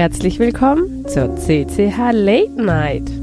[0.00, 3.19] Herzlich willkommen zur CCH Late Night.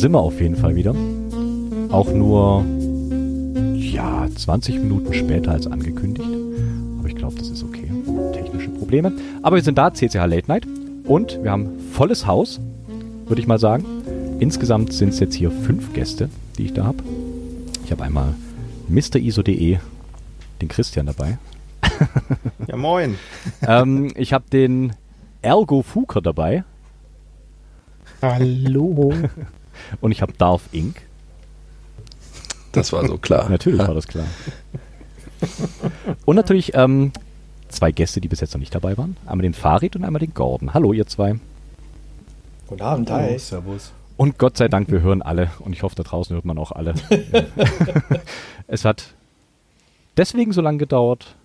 [0.00, 0.94] Sind wir auf jeden Fall wieder.
[1.90, 2.64] Auch nur,
[3.74, 6.28] ja, 20 Minuten später als angekündigt.
[6.98, 7.90] Aber ich glaube, das ist okay.
[8.32, 9.12] Technische Probleme.
[9.42, 10.66] Aber wir sind da, CCH Late Night.
[11.04, 12.60] Und wir haben volles Haus,
[13.26, 13.84] würde ich mal sagen.
[14.38, 17.02] Insgesamt sind es jetzt hier fünf Gäste, die ich da habe.
[17.84, 18.34] Ich habe einmal
[18.88, 19.78] MrIso.de,
[20.60, 21.38] den Christian dabei.
[22.68, 23.16] Ja, moin.
[23.66, 24.92] ähm, ich habe den
[25.42, 26.64] Ergo Fuker dabei.
[28.22, 29.12] Hallo.
[30.00, 31.00] Und ich habe Darth Inc.
[32.72, 33.48] Das war so klar.
[33.50, 34.26] natürlich war das klar.
[36.24, 37.12] Und natürlich ähm,
[37.68, 39.16] zwei Gäste, die bis jetzt noch nicht dabei waren.
[39.26, 40.74] Einmal den Farid und einmal den Gordon.
[40.74, 41.38] Hallo, ihr zwei.
[42.66, 43.34] Guten Abend, hi.
[43.34, 43.92] Oh, servus.
[44.16, 45.50] Und Gott sei Dank, wir hören alle.
[45.60, 46.94] Und ich hoffe, da draußen hört man auch alle.
[48.66, 49.14] es hat
[50.16, 51.36] deswegen so lange gedauert,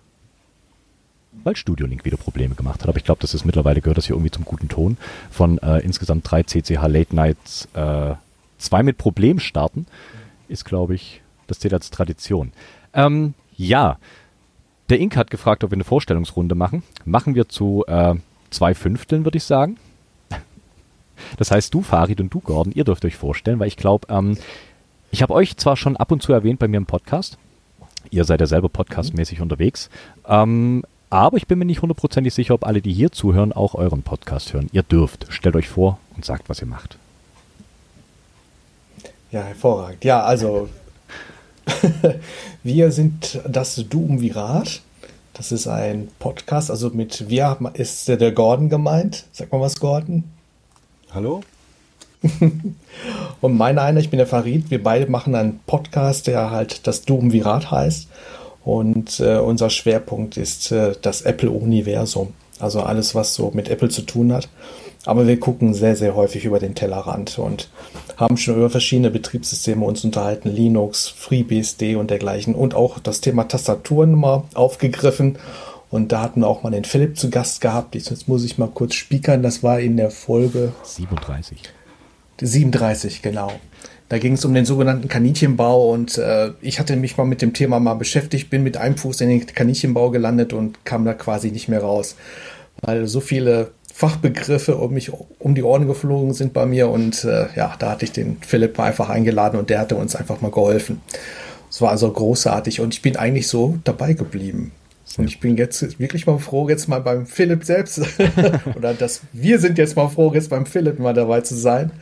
[1.44, 2.88] weil Studio Link wieder Probleme gemacht hat.
[2.88, 4.96] Aber ich glaube, das ist mittlerweile gehört das hier irgendwie zum guten Ton.
[5.30, 8.14] Von äh, insgesamt drei CCH Late Nights äh,
[8.64, 9.86] zwei mit Problem starten,
[10.48, 12.52] ist, glaube ich, das zählt als Tradition.
[12.92, 13.98] Ähm, ja,
[14.88, 16.82] der Ink hat gefragt, ob wir eine Vorstellungsrunde machen.
[17.04, 18.14] Machen wir zu äh,
[18.50, 19.76] zwei Fünfteln, würde ich sagen.
[21.38, 24.36] Das heißt, du, Farid und du, Gordon, ihr dürft euch vorstellen, weil ich glaube, ähm,
[25.12, 27.38] ich habe euch zwar schon ab und zu erwähnt bei mir im Podcast.
[28.10, 29.90] Ihr seid ja selber podcastmäßig unterwegs.
[30.26, 34.02] Ähm, aber ich bin mir nicht hundertprozentig sicher, ob alle, die hier zuhören, auch euren
[34.02, 34.68] Podcast hören.
[34.72, 35.26] Ihr dürft.
[35.28, 36.98] Stellt euch vor und sagt, was ihr macht.
[39.34, 40.04] Ja, hervorragend.
[40.04, 40.68] Ja, also
[42.62, 44.80] wir sind das Duumvirat.
[45.32, 49.24] Das ist ein Podcast, also mit wir ist der Gordon gemeint.
[49.32, 50.22] Sag mal was, Gordon.
[51.12, 51.42] Hallo.
[53.40, 54.70] Und meine einer, ich bin der Farid.
[54.70, 58.06] Wir beide machen einen Podcast, der halt das Duumvirat heißt.
[58.64, 62.34] Und äh, unser Schwerpunkt ist äh, das Apple-Universum.
[62.60, 64.48] Also alles, was so mit Apple zu tun hat.
[65.06, 67.68] Aber wir gucken sehr, sehr häufig über den Tellerrand und
[68.16, 73.44] haben schon über verschiedene Betriebssysteme uns unterhalten, Linux, FreeBSD und dergleichen und auch das Thema
[73.44, 75.38] Tastaturen mal aufgegriffen.
[75.90, 77.94] Und da hatten wir auch mal den Philipp zu Gast gehabt.
[77.94, 79.42] Jetzt muss ich mal kurz spiekern.
[79.42, 81.58] Das war in der Folge 37.
[82.40, 83.52] 37, genau.
[84.08, 87.54] Da ging es um den sogenannten Kaninchenbau und äh, ich hatte mich mal mit dem
[87.54, 91.50] Thema mal beschäftigt, bin mit einem Fuß in den Kaninchenbau gelandet und kam da quasi
[91.50, 92.16] nicht mehr raus,
[92.82, 97.46] weil so viele Fachbegriffe um mich um die Ohren geflogen sind bei mir und äh,
[97.54, 101.00] ja, da hatte ich den Philipp einfach eingeladen und der hatte uns einfach mal geholfen.
[101.70, 104.72] Es war also großartig und ich bin eigentlich so dabei geblieben.
[105.16, 108.00] Und ich bin jetzt wirklich mal froh, jetzt mal beim Philipp selbst,
[108.74, 111.92] oder dass wir sind jetzt mal froh, jetzt beim Philipp mal dabei zu sein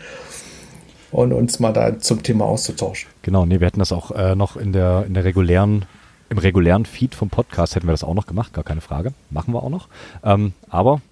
[1.11, 3.11] und uns mal da zum Thema auszutauschen.
[3.21, 5.85] Genau, nee, wir hätten das auch äh, noch in der, in der regulären,
[6.31, 9.13] im regulären Feed vom Podcast hätten wir das auch noch gemacht, gar keine Frage.
[9.29, 9.89] Machen wir auch noch.
[10.25, 11.03] Ähm, aber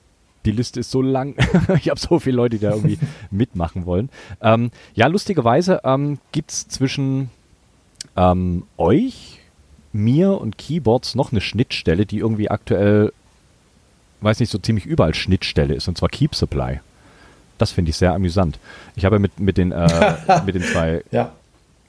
[0.45, 1.35] die Liste ist so lang.
[1.77, 2.99] ich habe so viele Leute, die da irgendwie
[3.31, 4.09] mitmachen wollen.
[4.41, 7.31] Ähm, ja, lustigerweise ähm, gibt es zwischen
[8.17, 9.39] ähm, euch,
[9.93, 13.13] mir und Keyboards noch eine Schnittstelle, die irgendwie aktuell,
[14.21, 16.81] weiß nicht, so ziemlich überall Schnittstelle ist, und zwar Keep Supply.
[17.59, 18.59] Das finde ich sehr amüsant.
[18.95, 21.33] Ich habe mit, mit, den, äh, mit den zwei, ja.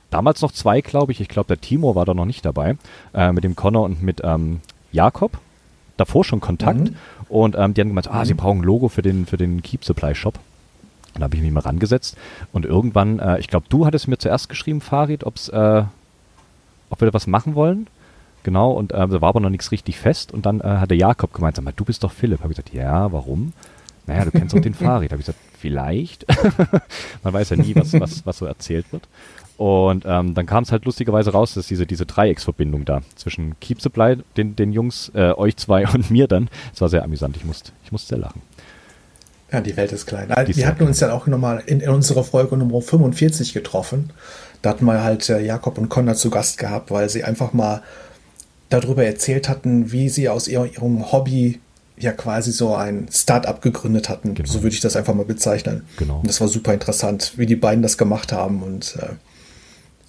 [0.10, 2.76] damals noch zwei, glaube ich, ich glaube, der Timo war da noch nicht dabei,
[3.14, 4.62] äh, mit dem Connor und mit ähm,
[4.92, 5.40] Jakob
[6.02, 6.96] davor schon Kontakt mhm.
[7.30, 8.38] und ähm, die haben gemeint, ah, sie mhm.
[8.38, 10.40] brauchen ein Logo für den, für den Keep Supply Shop.
[11.14, 12.18] Und da habe ich mich mal rangesetzt
[12.52, 15.84] und irgendwann, äh, ich glaube, du hattest mir zuerst geschrieben, Farid, ob's, äh,
[16.90, 17.88] ob wir da was machen wollen.
[18.44, 20.32] Genau, und äh, da war aber noch nichts richtig fest.
[20.32, 22.40] Und dann äh, hat der Jakob gemeint, sag mal, du bist doch Philipp.
[22.40, 23.54] Habe ich gesagt, ja, warum?
[24.08, 25.12] Naja, du kennst auch den Farid.
[25.12, 26.26] Habe ich gesagt, vielleicht.
[27.24, 29.08] Man weiß ja nie, was, was, was so erzählt wird.
[29.62, 33.80] Und ähm, dann kam es halt lustigerweise raus, dass diese, diese Dreiecksverbindung da zwischen Keep
[33.80, 37.38] Supply, den, den Jungs, äh, euch zwei und mir dann, es war sehr amüsant.
[37.38, 38.42] Ich musste, ich musste sehr lachen.
[39.52, 40.34] Ja, die Welt ist klein.
[40.48, 44.10] Die wir hatten uns ja auch nochmal in, in unserer Folge Nummer 45 getroffen.
[44.64, 47.84] Da hatten wir halt äh, Jakob und Konrad zu Gast gehabt, weil sie einfach mal
[48.70, 51.60] darüber erzählt hatten, wie sie aus ihr, ihrem Hobby
[52.00, 54.34] ja quasi so ein Start-up gegründet hatten.
[54.34, 54.50] Genau.
[54.50, 55.84] So würde ich das einfach mal bezeichnen.
[55.98, 56.18] Genau.
[56.18, 59.14] Und das war super interessant, wie die beiden das gemacht haben und äh,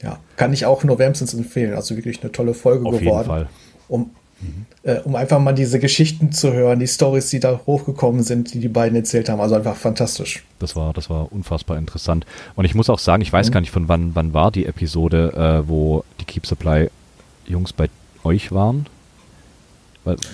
[0.02, 1.74] ja, kann ich auch nur wärmstens empfehlen.
[1.74, 3.18] Also wirklich eine tolle Folge Auf geworden.
[3.18, 3.48] Jeden Fall.
[3.88, 4.10] Um
[4.40, 4.66] mhm.
[4.82, 8.60] äh, um einfach mal diese Geschichten zu hören, die Stories, die da hochgekommen sind, die
[8.60, 9.40] die beiden erzählt haben.
[9.40, 10.44] Also einfach fantastisch.
[10.58, 12.26] Das war, das war unfassbar interessant.
[12.56, 13.52] Und ich muss auch sagen, ich weiß mhm.
[13.52, 16.90] gar nicht, von wann, wann war die Episode, äh, wo die Keep Supply
[17.46, 17.88] Jungs bei
[18.24, 18.86] euch waren.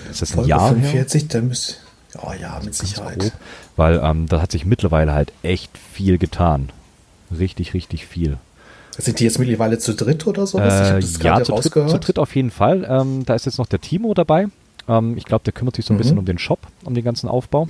[0.09, 1.29] Ist das ein Folge Jahr 45, her?
[1.29, 1.75] da müsste
[2.17, 3.19] Oh ja, mit Sicherheit.
[3.19, 3.33] Grob,
[3.75, 6.71] weil ähm, da hat sich mittlerweile halt echt viel getan.
[7.37, 8.37] Richtig, richtig viel.
[8.99, 10.59] Sind die jetzt mittlerweile zu dritt oder so?
[10.59, 12.85] Äh, ja, zu dritt, zu dritt, auf jeden Fall.
[12.89, 14.47] Ähm, da ist jetzt noch der Timo dabei.
[14.87, 15.99] Ähm, ich glaube, der kümmert sich so ein mhm.
[15.99, 17.67] bisschen um den Shop, um den ganzen Aufbau.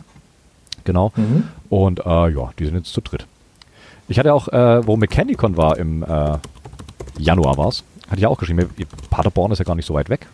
[0.84, 1.12] Genau.
[1.16, 1.44] Mhm.
[1.70, 3.26] Und äh, ja, die sind jetzt zu dritt.
[4.08, 6.38] Ich hatte auch, äh, wo Mechanicon war im äh,
[7.18, 8.68] Januar war es, hatte ich auch geschrieben,
[9.10, 10.28] Paderborn ist ja gar nicht so weit weg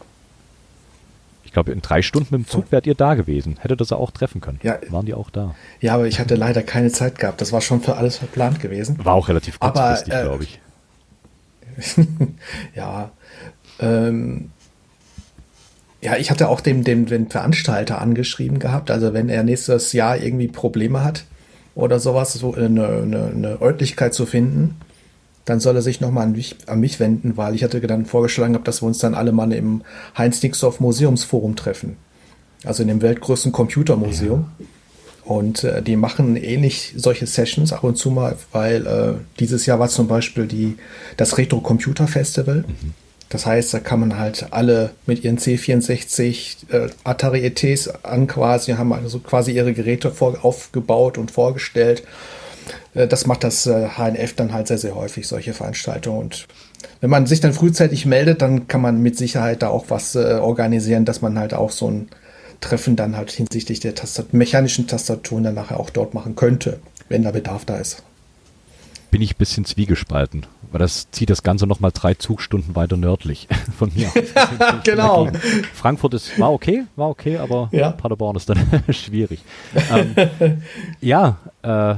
[1.55, 3.57] glaube, in drei Stunden mit dem Zug wärt ihr da gewesen.
[3.59, 4.59] Hättet ihr sie auch treffen können.
[4.61, 4.77] Ja.
[4.89, 5.55] Waren die auch da?
[5.79, 7.41] Ja, aber ich hatte leider keine Zeit gehabt.
[7.41, 9.03] Das war schon für alles verplant gewesen.
[9.03, 10.59] War auch relativ kurzfristig, äh, glaube ich.
[12.75, 13.11] ja.
[13.79, 14.51] Ähm,
[16.01, 18.91] ja, ich hatte auch dem, dem, den Veranstalter angeschrieben gehabt.
[18.91, 21.25] Also wenn er nächstes Jahr irgendwie Probleme hat
[21.73, 24.75] oder sowas, so eine, eine, eine Örtlichkeit zu finden,
[25.45, 28.59] dann soll er sich nochmal an mich, an mich wenden, weil ich hatte dann vorgeschlagen,
[28.63, 29.83] dass wir uns dann alle mal im
[30.17, 31.97] Heinz-Nixdorf Museumsforum treffen.
[32.63, 34.45] Also in dem weltgrößten Computermuseum.
[34.59, 34.65] Ja.
[35.25, 39.79] Und äh, die machen ähnlich solche Sessions ab und zu mal, weil äh, dieses Jahr
[39.79, 40.77] war zum Beispiel die,
[41.17, 42.63] das Retro Computer Festival.
[42.67, 42.93] Mhm.
[43.29, 48.73] Das heißt, da kann man halt alle mit ihren C64 äh, Atari ETs an quasi,
[48.73, 52.03] haben also quasi ihre Geräte vor, aufgebaut und vorgestellt
[52.93, 56.19] äh, das macht das HNF äh, dann halt sehr, sehr häufig, solche Veranstaltungen.
[56.19, 56.47] Und
[57.01, 60.39] wenn man sich dann frühzeitig meldet, dann kann man mit Sicherheit da auch was äh,
[60.41, 62.09] organisieren, dass man halt auch so ein
[62.65, 66.79] Treffen dann halt hinsichtlich der Tastat mechanischen Tastaturen dann nachher auch dort machen könnte,
[67.09, 68.01] wenn da Bedarf da ist.
[69.11, 73.47] Bin ich ein bisschen zwiegespalten, weil das zieht das Ganze nochmal drei Zugstunden weiter nördlich
[73.77, 74.11] von mir.
[74.83, 75.29] genau.
[75.73, 77.91] Frankfurt ist, war okay, war okay, aber ja.
[77.91, 78.59] Paderborn ist dann
[78.89, 79.41] schwierig.
[79.91, 80.15] Ähm,
[81.01, 81.95] ja, äh,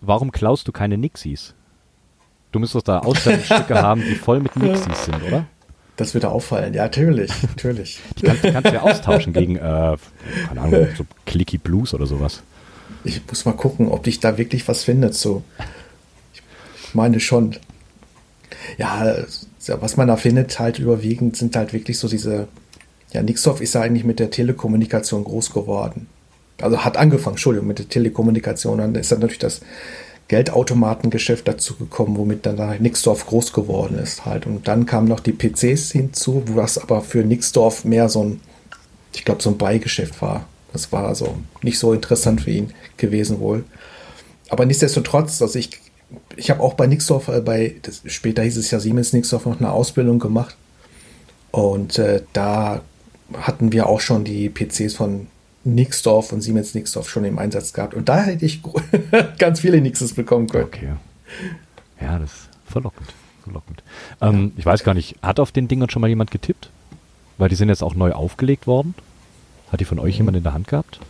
[0.00, 1.54] warum klaust du keine Nixies?
[2.50, 5.46] Du müsstest da Ausstellungsstücke haben, die voll mit Nixies sind, oder?
[5.96, 8.00] Das wird auffallen, ja, natürlich, natürlich.
[8.18, 9.96] Die, kann, die kannst du ja austauschen gegen, äh,
[10.48, 12.42] keine Ahnung, so Clicky Blues oder sowas.
[13.04, 15.14] Ich muss mal gucken, ob dich da wirklich was findet.
[15.14, 15.42] So.
[16.34, 16.42] Ich
[16.94, 17.56] meine schon.
[18.78, 19.16] Ja,
[19.66, 22.48] was man da findet, halt überwiegend sind halt wirklich so diese.
[23.12, 26.08] Ja, Nixdorf ist ja eigentlich mit der Telekommunikation groß geworden
[26.60, 28.78] also hat angefangen, Entschuldigung, mit der Telekommunikation.
[28.78, 29.60] Dann ist dann natürlich das
[30.28, 34.46] Geldautomatengeschäft dazu gekommen, womit dann da Nixdorf groß geworden ist halt.
[34.46, 38.40] Und dann kamen noch die PCs hinzu, was aber für Nixdorf mehr so ein,
[39.14, 40.46] ich glaube, so ein Beigeschäft war.
[40.72, 43.64] Das war also nicht so interessant für ihn gewesen wohl.
[44.48, 45.70] Aber nichtsdestotrotz, also ich,
[46.36, 49.60] ich habe auch bei Nixdorf, äh, bei, das, später hieß es ja Siemens Nixdorf, noch
[49.60, 50.56] eine Ausbildung gemacht.
[51.52, 52.82] Und äh, da
[53.32, 55.28] hatten wir auch schon die PCs von
[55.66, 57.94] Nixdorf und Siemens Nixdorf schon im Einsatz gehabt.
[57.94, 58.60] Und da hätte ich
[59.38, 60.64] ganz viele Nixes bekommen können.
[60.64, 60.92] Okay.
[62.00, 63.12] Ja, das ist verlockend.
[63.42, 63.82] verlockend.
[64.20, 64.52] Ähm.
[64.56, 66.70] Ich weiß gar nicht, hat auf den Dingern schon mal jemand getippt?
[67.38, 68.94] Weil die sind jetzt auch neu aufgelegt worden.
[69.70, 70.20] Hat die von euch mhm.
[70.20, 71.00] jemand in der Hand gehabt?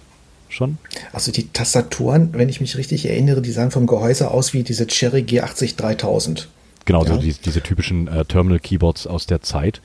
[0.49, 0.79] Schon?
[1.13, 4.87] Also die Tastaturen, wenn ich mich richtig erinnere, die sahen vom Gehäuse aus wie diese
[4.87, 6.49] Cherry G80 3000.
[6.85, 7.15] Genau, ja.
[7.15, 9.81] so die, diese typischen äh, Terminal-Keyboards aus der Zeit.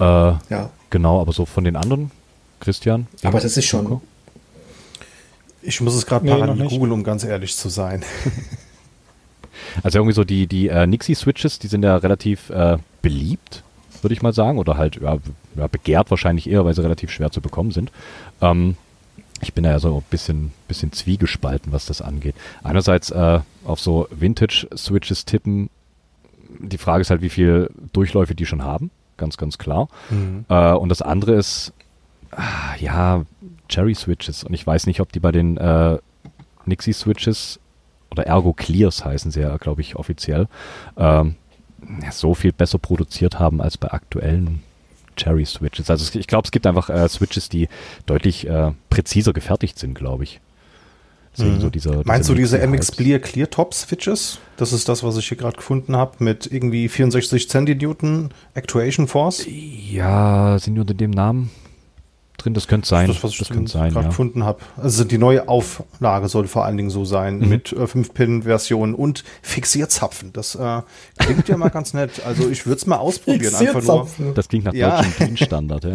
[0.00, 0.70] Äh, ja.
[0.90, 2.10] Genau, aber so von den anderen,
[2.60, 3.06] Christian?
[3.22, 4.00] Aber das ist schon,
[5.66, 8.04] ich muss es gerade nee, parallel googeln, um ganz ehrlich zu sein.
[9.82, 13.62] Also irgendwie so die, die äh, Nixie-Switches, die sind ja relativ äh, beliebt,
[14.02, 14.58] würde ich mal sagen.
[14.58, 15.18] Oder halt ja,
[15.56, 17.90] ja, begehrt wahrscheinlich eher, weil sie relativ schwer zu bekommen sind.
[18.40, 18.76] Ähm,
[19.42, 22.34] ich bin da ja so ein bisschen, bisschen zwiegespalten, was das angeht.
[22.62, 25.68] Einerseits äh, auf so Vintage-Switches tippen.
[26.58, 28.90] Die Frage ist halt, wie viel Durchläufe die schon haben.
[29.18, 29.88] Ganz, ganz klar.
[30.10, 30.46] Mhm.
[30.48, 31.72] Äh, und das andere ist,
[32.30, 33.24] ah, ja,
[33.68, 34.44] Cherry Switches.
[34.44, 35.98] Und ich weiß nicht, ob die bei den äh,
[36.64, 37.60] Nixie Switches
[38.10, 40.48] oder Ergo Clears heißen sie ja, glaube ich, offiziell,
[40.96, 41.36] ähm,
[42.10, 44.62] so viel besser produziert haben als bei aktuellen
[45.16, 45.90] Cherry Switches.
[45.90, 47.68] Also ich glaube, es gibt einfach äh, Switches, die
[48.06, 50.40] deutlich äh, präziser gefertigt sind, glaube ich.
[51.38, 51.60] Mhm.
[51.60, 54.38] So dieser, Meinst du diese MX Clear Clear Top Switches?
[54.56, 59.44] Das ist das, was ich hier gerade gefunden habe, mit irgendwie 64 Centinewton Actuation Force?
[59.46, 61.50] Ja, sind die unter dem Namen?
[62.46, 63.08] Drin, das könnte sein.
[63.08, 64.10] Das, was ich das könnte sein, gerade ja.
[64.10, 64.60] gefunden habe.
[64.76, 67.48] Also die neue Auflage soll vor allen Dingen so sein, mhm.
[67.48, 70.32] mit äh, 5-Pin-Versionen und Fixierzapfen.
[70.32, 70.82] Das äh,
[71.18, 72.24] klingt ja mal ganz nett.
[72.24, 73.54] Also ich würde es mal ausprobieren.
[73.54, 74.34] Einfach nur.
[74.34, 75.02] Das klingt nach ja.
[75.02, 75.94] deutschem DIN-Standard, ja.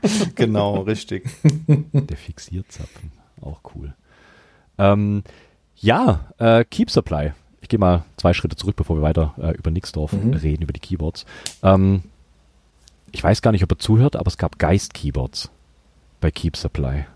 [0.36, 1.28] genau, richtig.
[1.66, 3.94] Der Fixierzapfen, auch cool.
[4.78, 5.24] Ähm,
[5.76, 7.32] ja, äh, Keep Supply.
[7.60, 10.34] Ich gehe mal zwei Schritte zurück, bevor wir weiter äh, über Nixdorf mhm.
[10.34, 11.26] reden, über die Keyboards.
[11.62, 12.02] Ähm,
[13.10, 15.50] ich weiß gar nicht, ob er zuhört, aber es gab Geist-Keyboards
[16.20, 17.06] bei Keep Supply.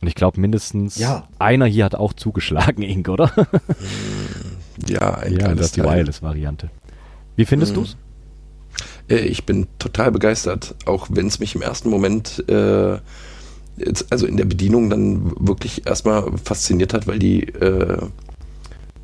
[0.00, 1.26] Und ich glaube, mindestens Ja.
[1.38, 3.32] einer hier hat auch zugeschlagen, Ink, oder?
[4.86, 5.82] Ja, ein ja, das ist die.
[5.82, 6.70] Wireless-Variante.
[7.36, 7.76] Wie findest Mhm.
[7.76, 7.96] du's?
[9.08, 12.98] Äh, Ich bin total begeistert, auch wenn es mich im ersten Moment, äh,
[13.76, 17.98] jetzt, also in der Bedienung dann wirklich erstmal fasziniert hat, weil die äh,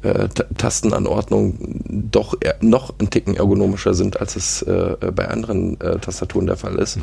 [0.02, 5.98] äh, Ta- Tastenanordnung doch noch ein Ticken ergonomischer sind, als es äh, bei anderen äh,
[5.98, 6.98] Tastaturen der Fall ist.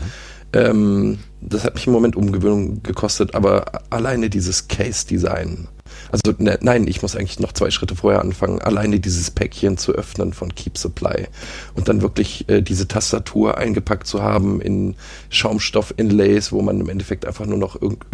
[0.54, 5.68] Ähm, das hat mich im Moment Umgewöhnung gekostet, aber alleine dieses Case-Design,
[6.12, 9.94] also ne, nein, ich muss eigentlich noch zwei Schritte vorher anfangen, alleine dieses Päckchen zu
[9.94, 11.28] öffnen von Keep Supply
[11.76, 14.96] und dann wirklich äh, diese Tastatur eingepackt zu haben in
[15.30, 18.06] Schaumstoff-Inlays, wo man im Endeffekt einfach nur noch irg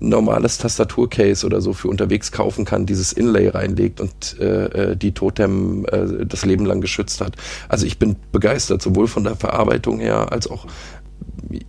[0.00, 5.12] normales Tastaturcase oder so für unterwegs kaufen kann, dieses Inlay reinlegt und äh, äh, die
[5.12, 7.36] Totem äh, das Leben lang geschützt hat.
[7.68, 10.66] Also ich bin begeistert, sowohl von der Verarbeitung her als auch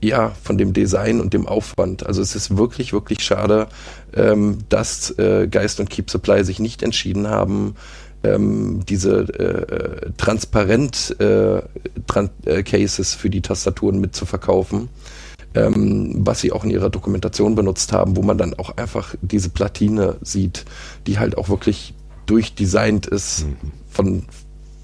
[0.02, 2.06] ja, von dem Design und dem Aufwand.
[2.06, 3.68] Also es ist wirklich, wirklich schade,
[4.14, 7.76] ähm, dass äh, Geist und Keep Supply sich nicht entschieden haben,
[8.24, 11.62] ähm, diese äh, äh, transparent äh,
[12.08, 14.90] Tran äh, Cases für die Tastaturen mitzuverkaufen,
[15.56, 19.50] ähm, was sie auch in ihrer Dokumentation benutzt haben, wo man dann auch einfach diese
[19.50, 20.66] Platine sieht,
[21.08, 21.94] die halt auch wirklich
[22.26, 23.46] durchdesignt ist
[23.90, 24.24] von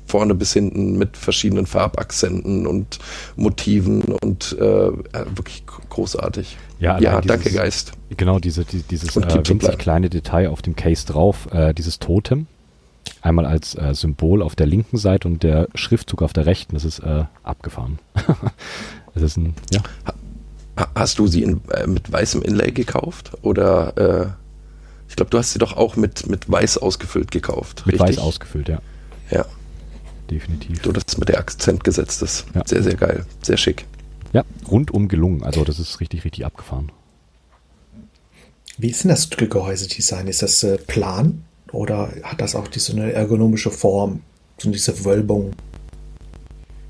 [0.08, 3.00] vorne bis hinten mit verschiedenen Farbakzenten und
[3.36, 6.58] Motiven und äh, wirklich großartig.
[6.80, 7.92] Ja, Ja, allein danke dieses- Geist.
[8.16, 12.48] Genau, diese, die, dieses äh, winzig kleine Detail auf dem Case drauf, äh, dieses Totem.
[13.22, 16.76] Einmal als äh, Symbol auf der linken Seite und der Schriftzug auf der rechten.
[16.76, 17.98] Das ist äh, abgefahren.
[19.16, 19.82] das ist ein, ja,
[20.96, 23.32] Hast du sie in, äh, mit weißem Inlay gekauft?
[23.42, 24.28] Oder äh,
[25.08, 27.84] ich glaube, du hast sie doch auch mit, mit weiß ausgefüllt gekauft.
[27.86, 28.18] mit richtig?
[28.18, 28.80] weiß ausgefüllt, ja,
[29.32, 29.46] Ja,
[30.30, 30.82] definitiv.
[30.84, 32.46] so dass mit der Akzent gesetzt ist.
[32.54, 32.64] Ja.
[32.66, 33.26] Sehr, sehr geil.
[33.42, 33.86] Sehr schick.
[34.34, 35.44] Ja, rundum gelungen.
[35.44, 36.92] Also das ist richtig, richtig abgefahren.
[38.78, 40.28] Wie ist denn das Gehäusedesign?
[40.28, 44.22] Ist das äh, plan oder hat das auch diese eine ergonomische Form?
[44.58, 45.52] So diese Wölbung?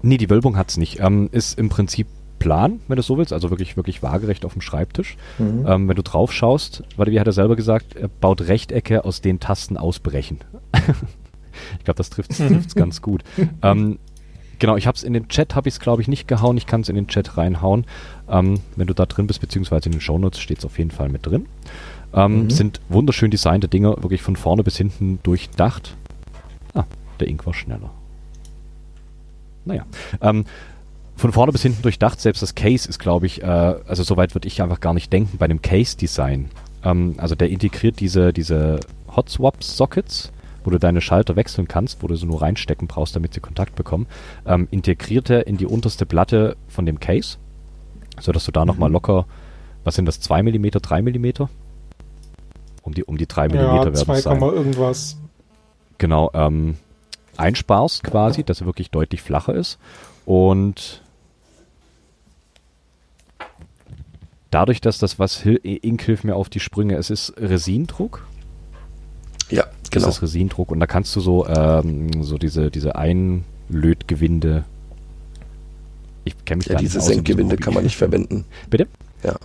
[0.01, 0.99] Nee, die Wölbung hat's nicht.
[0.99, 2.07] Ähm, ist im Prinzip
[2.45, 5.17] plan, wenn du so willst, also wirklich, wirklich waagerecht auf dem Schreibtisch.
[5.39, 5.65] Mhm.
[5.67, 9.19] Ähm, wenn du drauf schaust, warte, wie hat er selber gesagt, er baut Rechtecke, aus
[9.19, 10.37] denen Tasten ausbrechen.
[11.79, 13.23] ich glaube, das trifft es ganz gut.
[13.63, 13.97] Ähm,
[14.59, 16.67] genau, ich habe es in den Chat, habe ich es glaube ich nicht gehauen, ich
[16.67, 17.85] kann es in den Chat reinhauen.
[18.29, 21.09] Ähm, wenn du da drin bist, beziehungsweise in den Shownotes steht es auf jeden Fall
[21.09, 21.47] mit drin.
[22.13, 22.49] Ähm, Mhm.
[22.51, 25.95] Sind wunderschön designte Dinger, wirklich von vorne bis hinten durchdacht.
[26.75, 26.83] Ah,
[27.19, 27.89] der Ink war schneller.
[29.65, 29.83] Naja.
[30.21, 30.45] Ähm,
[31.15, 34.48] von vorne bis hinten durchdacht, selbst das Case ist, glaube ich, äh, also soweit würde
[34.48, 36.50] ich einfach gar nicht denken bei dem Case-Design.
[36.84, 38.79] Ähm, also der integriert diese, diese
[39.15, 40.31] Hot-Swap-Sockets,
[40.63, 43.75] wo du deine Schalter wechseln kannst, wo du sie nur reinstecken brauchst, damit sie Kontakt
[43.75, 44.07] bekommen,
[44.45, 47.38] ähm, integriert er in die unterste Platte von dem Case,
[48.19, 49.25] sodass du da nochmal locker,
[49.84, 51.25] was sind das, 2 mm, 3 mm?
[52.81, 55.17] Um die, um die 3 mm Ja, werden es 2, sein irgendwas.
[55.98, 56.77] genau, ähm,
[57.38, 59.77] einsparst quasi, dass er wirklich deutlich flacher ist.
[60.25, 61.03] Und
[64.55, 68.25] dadurch, dass das, was Hil Ink hilft mir auf die Sprünge, es ist Resindruck.
[69.50, 70.05] Ja, genau.
[70.05, 74.63] Das ist Resindruck und da kannst du so, ähm, so diese, diese Einlötgewinde.
[76.24, 78.45] Ich kenne mich Ja, gar diese nicht Senkgewinde kann man nicht verwenden.
[78.69, 78.88] Bitte?
[79.24, 79.35] Ja.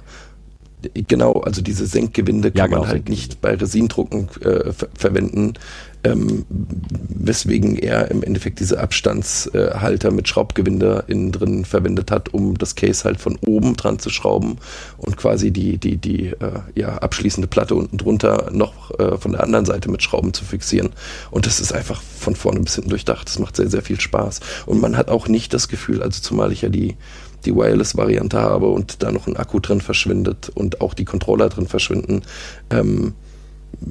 [0.95, 3.21] Genau, also diese Senkgewinde Ja, kann genau, man halt Senkgewinde.
[3.21, 5.55] nicht bei Resindrucken äh, ver verwenden,
[6.05, 12.75] ähm, weswegen er im Endeffekt diese Abstandshalter mit Schraubgewinde innen drin verwendet hat, um das
[12.75, 14.59] Case halt von oben dran zu schrauben
[14.99, 19.43] und quasi die, die, die äh, ja, abschließende Platte unten drunter noch äh, von der
[19.43, 20.91] anderen Seite mit Schrauben zu fixieren.
[21.31, 23.29] Und das ist einfach von vorne bis hinten durchdacht.
[23.29, 24.41] Das macht sehr, sehr viel Spaß.
[24.67, 26.97] Und man hat auch nicht das Gefühl, also zumal ich ja die
[27.45, 31.67] die Wireless-Variante habe und da noch ein Akku drin verschwindet und auch die Controller drin
[31.67, 32.23] verschwinden,
[32.71, 33.30] ähm, äh,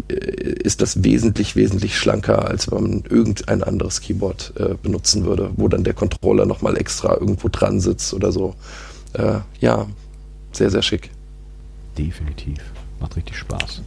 [0.07, 5.67] ist das wesentlich, wesentlich schlanker, als wenn man irgendein anderes Keyboard äh, benutzen würde, wo
[5.67, 8.55] dann der Controller nochmal extra irgendwo dran sitzt oder so.
[9.13, 9.87] Äh, ja,
[10.51, 11.09] sehr, sehr schick.
[11.97, 12.59] Definitiv.
[12.99, 13.81] Macht richtig Spaß.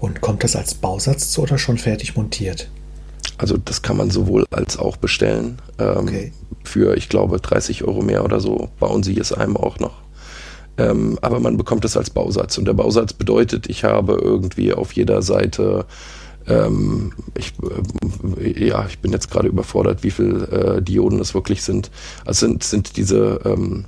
[0.00, 2.68] Und kommt das als Bausatz zu oder schon fertig montiert?
[3.36, 5.60] Also das kann man sowohl als auch bestellen.
[5.78, 6.32] Ähm, Okay.
[6.64, 9.94] Für, ich glaube, 30 Euro mehr oder so bauen sie es einem auch noch.
[10.78, 12.56] Ähm, aber man bekommt es als Bausatz.
[12.56, 15.84] Und der Bausatz bedeutet, ich habe irgendwie auf jeder Seite,
[16.46, 17.52] ähm, ich,
[18.40, 21.90] äh, ja, ich bin jetzt gerade überfordert, wie viel äh, Dioden es wirklich sind.
[22.24, 23.86] Also sind, sind diese ähm,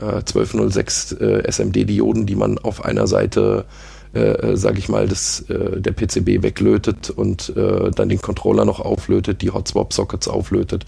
[0.00, 3.66] äh, 1206 äh, SMD-Dioden, die man auf einer Seite
[4.14, 8.80] äh, sage ich mal, das, äh, der PCB weglötet und äh, dann den Controller noch
[8.80, 10.84] auflötet, die Hot-Swap-Sockets auflötet.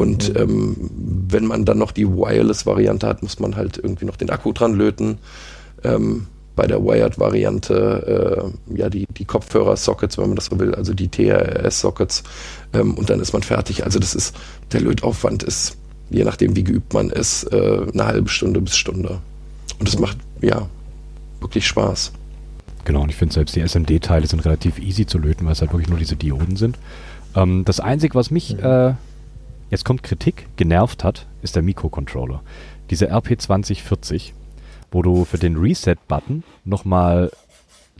[0.00, 0.40] Und mhm.
[0.40, 0.76] ähm,
[1.28, 4.72] wenn man dann noch die Wireless-Variante hat, muss man halt irgendwie noch den Akku dran
[4.72, 5.18] löten.
[5.84, 6.26] Ähm,
[6.56, 11.08] bei der Wired-Variante äh, ja die, die Kopfhörer-Sockets, wenn man das so will, also die
[11.08, 12.22] TRS-Sockets
[12.72, 13.84] ähm, und dann ist man fertig.
[13.84, 14.34] Also das ist,
[14.72, 15.76] der Lötaufwand ist,
[16.08, 19.18] je nachdem wie geübt man ist, äh, eine halbe Stunde bis Stunde.
[19.78, 20.66] Und das macht, ja,
[21.40, 22.12] wirklich Spaß.
[22.86, 25.74] Genau, und ich finde selbst die SMD-Teile sind relativ easy zu löten, weil es halt
[25.74, 26.78] wirklich nur diese Dioden sind.
[27.36, 28.64] Ähm, das Einzige, was mich, mhm.
[28.64, 28.94] äh,
[29.70, 32.42] jetzt kommt Kritik, genervt hat, ist der Mikrocontroller.
[32.90, 34.32] Diese RP2040
[34.90, 37.30] wo du für den Reset-Button nochmal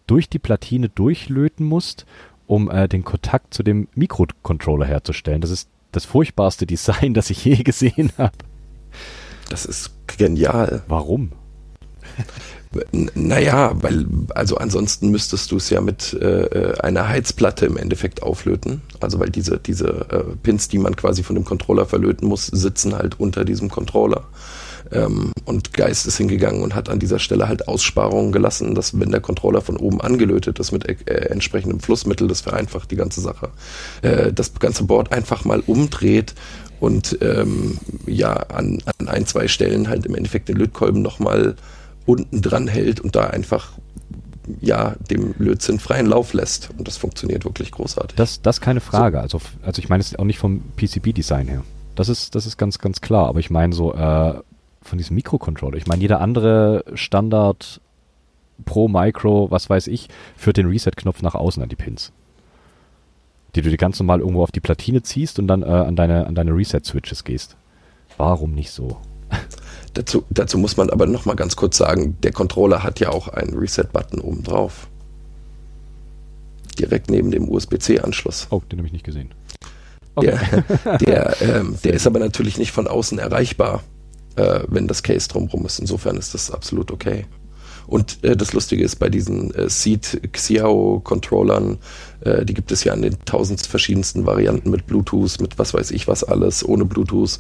[0.07, 2.07] durch die Platine durchlöten musst,
[2.47, 5.41] um äh, den Kontakt zu dem Mikrocontroller herzustellen.
[5.41, 8.37] Das ist das furchtbarste Design, das ich je gesehen habe.
[9.49, 10.83] Das ist genial.
[10.89, 11.33] Warum?
[12.93, 18.23] naja, weil, also ansonsten müsstest du es ja mit äh, äh, einer Heizplatte im Endeffekt
[18.23, 18.83] auflöten.
[19.01, 22.95] Also weil diese, diese äh, Pins, die man quasi von dem Controller verlöten muss, sitzen
[22.95, 24.29] halt unter diesem Controller.
[24.93, 29.11] Ähm, und Geist ist hingegangen und hat an dieser Stelle halt Aussparungen gelassen, dass wenn
[29.11, 33.51] der Controller von oben angelötet ist mit äh, entsprechendem Flussmittel, das vereinfacht die ganze Sache,
[34.03, 36.35] äh, das ganze Board einfach mal umdreht
[36.79, 41.57] und ähm, ja an, an ein, zwei Stellen halt im Endeffekt den Lötkolben nochmal
[42.11, 43.73] unten dran hält und da einfach
[44.61, 46.71] ja, dem Lötzinn freien Lauf lässt.
[46.77, 48.17] Und das funktioniert wirklich großartig.
[48.17, 49.19] Das, das keine Frage.
[49.19, 49.23] So.
[49.23, 51.63] Also, also ich meine es auch nicht vom PCB-Design her.
[51.95, 53.29] Das ist, das ist ganz, ganz klar.
[53.29, 54.35] Aber ich meine so, äh,
[54.83, 55.77] von diesem Mikrocontroller.
[55.77, 57.81] Ich meine, jeder andere Standard
[58.65, 62.13] Pro, Micro, was weiß ich, führt den Reset-Knopf nach außen an die Pins.
[63.55, 66.27] Die du dir ganz normal irgendwo auf die Platine ziehst und dann äh, an deine,
[66.27, 67.57] an deine Reset-Switches gehst.
[68.17, 68.99] Warum nicht so?
[69.95, 73.27] Dazu, dazu muss man aber noch mal ganz kurz sagen, der Controller hat ja auch
[73.27, 74.87] einen Reset-Button oben drauf.
[76.79, 78.47] Direkt neben dem USB-C-Anschluss.
[78.51, 79.33] Oh, den habe ich nicht gesehen.
[80.15, 80.39] Okay.
[80.81, 83.83] Der, der, ähm, der ist aber natürlich nicht von außen erreichbar
[84.37, 85.79] äh, wenn das Case drumherum ist.
[85.79, 87.27] Insofern ist das absolut okay.
[87.87, 91.79] Und äh, das Lustige ist, bei diesen äh, Seed Xiao Controllern,
[92.21, 95.91] äh, die gibt es ja in den tausend verschiedensten Varianten mit Bluetooth, mit was weiß
[95.91, 97.39] ich was alles, ohne Bluetooth.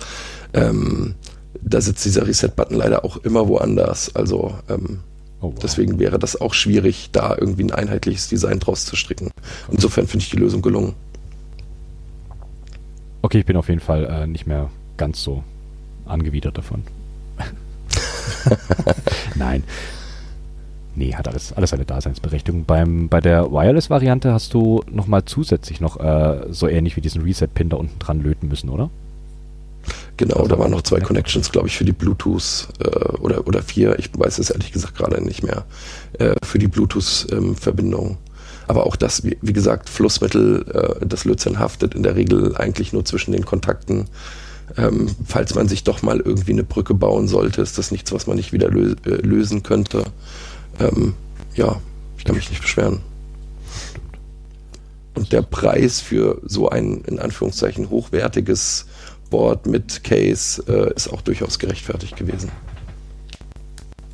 [0.52, 1.14] Ähm,
[1.62, 4.14] da sitzt dieser Reset-Button leider auch immer woanders.
[4.14, 5.00] Also ähm,
[5.40, 5.54] oh, wow.
[5.62, 9.30] deswegen wäre das auch schwierig, da irgendwie ein einheitliches Design draus zu stricken.
[9.70, 10.94] Insofern finde ich die Lösung gelungen.
[13.22, 15.44] Okay, ich bin auf jeden Fall äh, nicht mehr ganz so
[16.06, 16.82] angewidert davon.
[19.34, 19.64] Nein.
[20.94, 22.64] Nee, hat alles, alles eine Daseinsberechtigung.
[22.64, 27.68] Beim, bei der Wireless-Variante hast du nochmal zusätzlich noch äh, so ähnlich wie diesen Reset-Pin
[27.68, 28.90] da unten dran löten müssen, oder?
[30.20, 32.88] Genau, da waren noch zwei Connections, glaube ich, für die Bluetooth äh,
[33.22, 35.64] oder, oder vier, ich weiß es ehrlich gesagt gerade nicht mehr,
[36.18, 38.10] äh, für die Bluetooth-Verbindung.
[38.10, 38.16] Ähm,
[38.66, 40.66] Aber auch das, wie, wie gesagt, Flussmittel,
[41.00, 44.10] äh, das Lötzinn haftet in der Regel eigentlich nur zwischen den Kontakten
[44.76, 48.26] ähm, falls man sich doch mal irgendwie eine Brücke bauen sollte, ist das nichts, was
[48.26, 50.04] man nicht wieder lö äh, lösen könnte.
[50.78, 51.14] Ähm,
[51.54, 51.80] ja,
[52.18, 53.00] ich kann mich nicht beschweren.
[55.14, 58.86] Und der Preis für so ein in Anführungszeichen hochwertiges
[59.30, 62.50] Board mit Case äh, ist auch durchaus gerechtfertigt gewesen.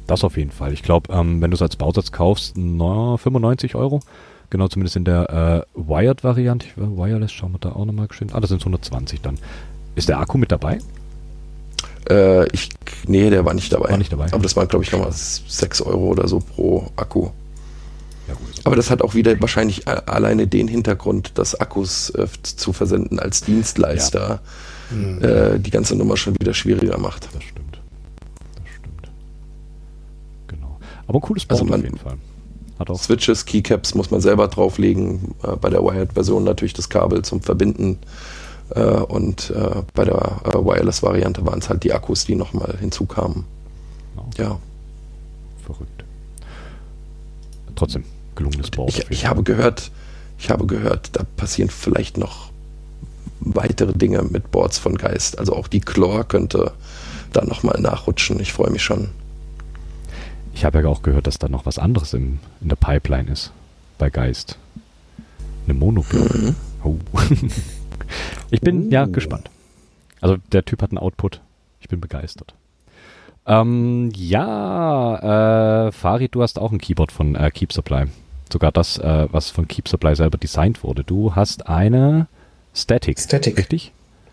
[0.07, 0.73] Das auf jeden Fall.
[0.73, 4.01] Ich glaube, ähm, wenn du es als Bausatz kaufst, na, 95 Euro.
[4.51, 6.69] Genau, zumindest in der äh, Wired-Variante.
[6.77, 8.33] Wireless, schauen wir da auch nochmal geschwind.
[8.35, 9.39] Ah, das sind 120 dann.
[9.97, 10.79] Ist der Akku mit dabei?
[12.09, 12.69] Äh, ich,
[13.09, 13.91] nee, der war nicht dabei.
[13.91, 14.27] War nicht dabei.
[14.33, 17.31] Aber das waren, glaube ich, nochmal 6 Euro oder so pro Akku.
[18.29, 23.19] Ja, Aber das hat auch wieder wahrscheinlich alleine den Hintergrund, dass Akkus äh, zu versenden
[23.19, 24.41] als Dienstleister ja.
[24.91, 25.23] Mhm.
[25.23, 27.29] äh, die ganze Nummer schon wieder schwieriger macht.
[27.33, 27.81] Das stimmt.
[28.55, 29.11] Das stimmt.
[30.47, 30.79] Genau.
[31.07, 32.17] Aber ein cooles Board also man, auf jeden Fall.
[32.79, 35.35] Hat auch Switches, Keycaps muss man selber drauflegen.
[35.43, 37.99] Äh, bei der Wired-Version natürlich das Kabel zum Verbinden
[38.71, 43.45] äh, und äh, bei der äh, Wireless-Variante waren es halt die Akkus, die nochmal hinzukamen.
[44.17, 44.43] Okay.
[44.43, 44.59] Ja.
[45.65, 46.05] Verrückt.
[47.75, 48.91] Trotzdem, gelungenes Board.
[48.91, 49.91] Ich, ich habe gehört,
[50.39, 52.51] ich habe gehört, da passieren vielleicht noch
[53.41, 55.39] weitere Dinge mit Boards von Geist.
[55.39, 56.73] Also auch die Chlor könnte
[57.33, 58.41] da nochmal nachrutschen.
[58.41, 59.09] Ich freue mich schon.
[60.55, 63.53] Ich habe ja auch gehört, dass da noch was anderes im, in der Pipeline ist
[63.99, 64.59] bei Geist.
[65.65, 66.35] Eine Monoblock.
[66.35, 66.55] Mhm.
[66.85, 66.97] Oh.
[68.51, 68.91] Ich bin uh.
[68.91, 69.51] ja gespannt.
[70.21, 71.41] Also der Typ hat einen Output.
[71.81, 72.55] Ich bin begeistert.
[73.47, 78.05] Ähm, ja, äh, Farid, du hast auch ein Keyboard von äh, Keep Supply.
[78.53, 81.05] Sogar das, äh, was von Keep Supply selber designt wurde.
[81.05, 82.29] Du hast eine
[82.77, 83.19] Static.
[83.19, 83.57] Static.
[83.57, 83.93] Richtig?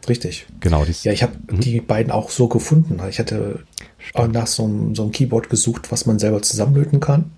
[0.09, 0.45] Richtig.
[0.59, 0.85] Genau.
[1.03, 1.61] ja, ich habe mhm.
[1.61, 3.01] die beiden auch so gefunden.
[3.09, 3.63] Ich hatte
[3.99, 4.33] Stimmt.
[4.33, 7.31] nach so einem, so einem Keyboard gesucht, was man selber zusammenlöten kann.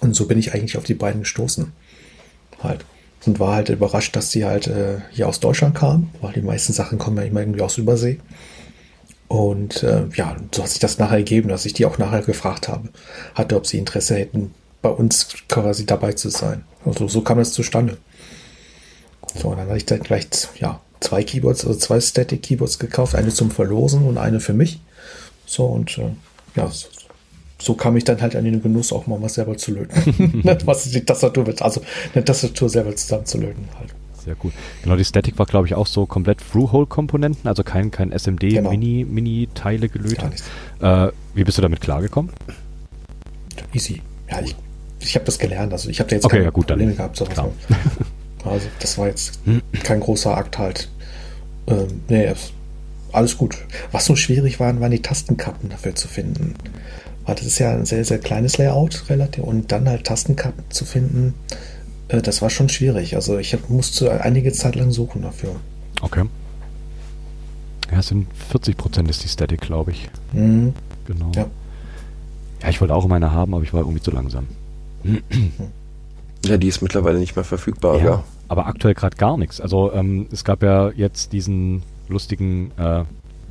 [0.00, 1.72] Und so bin ich eigentlich auf die beiden gestoßen.
[2.62, 2.84] Halt.
[3.26, 6.72] Und war halt überrascht, dass die halt äh, hier aus Deutschland kamen, weil die meisten
[6.72, 8.18] Sachen kommen ja immer irgendwie aus Übersee.
[9.28, 12.68] Und äh, ja, so hat sich das nachher ergeben, dass ich die auch nachher gefragt
[12.68, 12.88] habe,
[13.34, 16.64] hatte, ob sie Interesse hätten, bei uns quasi dabei zu sein.
[16.84, 17.98] Also so kam das zustande.
[19.34, 20.26] So, und dann hatte ich dann gleich
[20.58, 24.80] ja, zwei Keyboards, also zwei Static Keyboards gekauft, eine zum Verlosen und eine für mich.
[25.46, 26.10] So, und äh,
[26.56, 26.88] ja, so,
[27.58, 30.42] so, kam ich dann halt an den Genuss, auch mal was selber zu löten.
[30.66, 31.82] was die Tastatur wird, also
[32.14, 33.94] eine Tastatur selber zusammenzulöten halt.
[34.24, 34.52] Sehr cool.
[34.84, 40.04] Genau, die Static war, glaube ich, auch so komplett Through-Hole-Komponenten, also kein, kein SMD-Mini-Mini-Teile genau.
[40.04, 40.44] gelötet.
[40.80, 42.30] Äh, wie bist du damit klargekommen?
[43.72, 44.00] Easy.
[44.30, 44.54] Ja, ich,
[45.00, 45.72] ich habe das gelernt.
[45.72, 47.16] Also ich habe da jetzt okay, keine ja, gut, Probleme gehabt.
[47.16, 47.36] Sowas
[48.44, 49.40] also das war jetzt
[49.84, 50.88] kein großer Akt halt.
[51.66, 52.32] Ähm, nee,
[53.12, 53.56] alles gut.
[53.92, 56.54] Was so schwierig waren, waren die Tastenkappen dafür zu finden.
[57.24, 60.84] Weil das ist ja ein sehr, sehr kleines Layout relativ und dann halt Tastenkappen zu
[60.84, 61.34] finden,
[62.08, 63.14] äh, das war schon schwierig.
[63.14, 65.56] Also ich musste einige Zeit lang suchen dafür.
[66.00, 66.24] Okay.
[67.90, 70.08] Ja, es sind 40 Prozent ist die Static, glaube ich.
[70.32, 70.74] Mhm.
[71.06, 71.30] Genau.
[71.34, 71.46] Ja.
[72.62, 74.46] ja, ich wollte auch meine haben, aber ich war irgendwie zu langsam.
[76.44, 77.98] Ja, die ist mittlerweile nicht mehr verfügbar.
[77.98, 78.24] Ja, ja.
[78.48, 79.60] Aber aktuell gerade gar nichts.
[79.60, 83.04] Also ähm, es gab ja jetzt diesen lustigen, äh,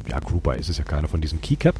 [0.09, 1.75] ja, Grouper ist es ja keiner von diesem Keycap,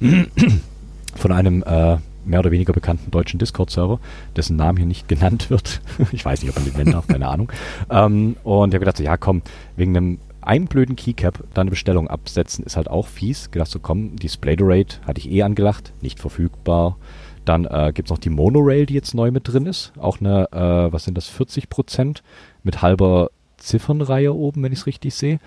[1.14, 4.00] von einem äh, mehr oder weniger bekannten deutschen Discord-Server,
[4.34, 5.80] dessen Name hier nicht genannt wird.
[6.12, 7.50] ich weiß nicht, ob man den nennen darf, keine Ahnung.
[7.90, 9.42] Ähm, und ich habe gedacht, so, ja komm,
[9.76, 13.50] wegen einem einen blöden Keycap da eine Bestellung absetzen, ist halt auch fies.
[13.50, 16.96] Gedacht so, komm, Display Rate hatte ich eh angelacht, nicht verfügbar.
[17.44, 19.92] Dann äh, gibt es noch die Monorail, die jetzt neu mit drin ist.
[19.98, 22.22] Auch eine, äh, was sind das, 40 Prozent
[22.66, 25.40] mit halber Ziffernreihe oben, wenn ich es richtig sehe.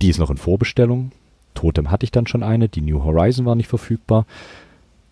[0.00, 1.10] Die ist noch in Vorbestellung.
[1.54, 2.68] Totem hatte ich dann schon eine.
[2.68, 4.26] Die New Horizon war nicht verfügbar.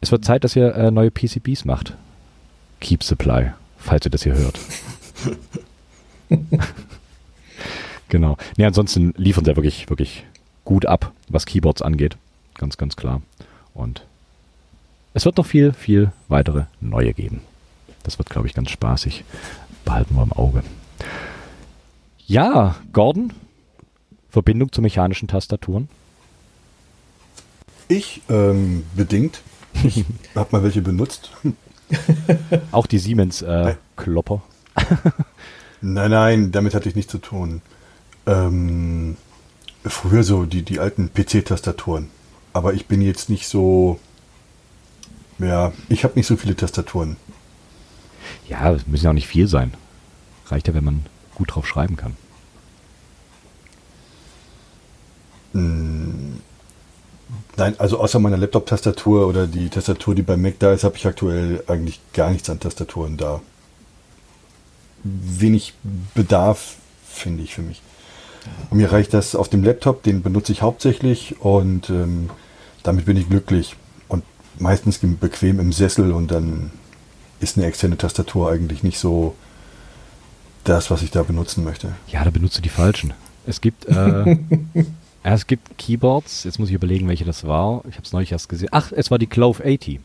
[0.01, 1.95] Es wird Zeit, dass ihr äh, neue PCBs macht.
[2.81, 4.61] Keep Supply, falls ihr das hier hört.
[8.09, 8.37] genau.
[8.57, 10.25] Nee, ansonsten liefern sie ja wirklich, wirklich
[10.65, 12.17] gut ab, was Keyboards angeht.
[12.55, 13.23] Ganz, ganz klar.
[13.75, 14.05] Und
[15.15, 17.41] es wird noch viel, viel weitere neue geben.
[18.05, 19.25] Das wird, glaube ich, ganz spaßig.
[19.85, 20.63] Behalten wir im Auge.
[22.27, 23.33] Ja, Gordon,
[24.29, 25.89] Verbindung zu mechanischen Tastaturen?
[27.89, 29.41] Ich ähm, bedingt.
[29.83, 31.31] Ich habe mal welche benutzt.
[32.71, 34.43] Auch die Siemens-Klopper.
[34.77, 34.81] Äh,
[35.81, 37.63] nein, nein, damit hatte ich nichts zu tun.
[38.27, 39.17] Ähm,
[39.85, 42.11] früher so die, die alten PC-Tastaturen.
[42.53, 43.99] Aber ich bin jetzt nicht so.
[45.39, 47.17] Ja, ich habe nicht so viele Tastaturen.
[48.49, 49.73] Ja, es müssen ja auch nicht viel sein.
[50.51, 52.17] Reicht ja, wenn man gut drauf schreiben kann.
[55.53, 56.41] Hm.
[57.57, 61.07] Nein, also außer meiner Laptop-Tastatur oder die Tastatur, die beim Mac da ist, habe ich
[61.07, 63.41] aktuell eigentlich gar nichts an Tastaturen da.
[65.03, 65.75] Wenig
[66.15, 66.77] Bedarf,
[67.09, 67.83] finde ich für mich.
[68.71, 72.31] Mir reicht das auf dem Laptop, den benutze ich hauptsächlich und ähm,
[72.83, 73.77] damit bin ich glücklich.
[74.09, 74.25] Und
[74.59, 76.71] meistens bequem im Sessel und dann
[77.41, 79.35] ist eine externe Tastatur eigentlich nicht so
[80.69, 81.93] das, was ich da benutzen möchte.
[82.09, 83.15] Ja, da benutze die falschen.
[83.47, 84.37] Es gibt äh,
[85.23, 87.83] es gibt Keyboards, jetzt muss ich überlegen, welche das war.
[87.89, 88.69] Ich habe es neulich erst gesehen.
[88.73, 90.01] Ach, es war die Clove 80.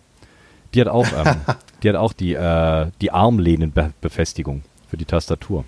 [0.74, 1.36] Die hat auch, ähm,
[1.84, 5.66] die, hat auch die, äh, die Armlehnenbefestigung für die Tastatur.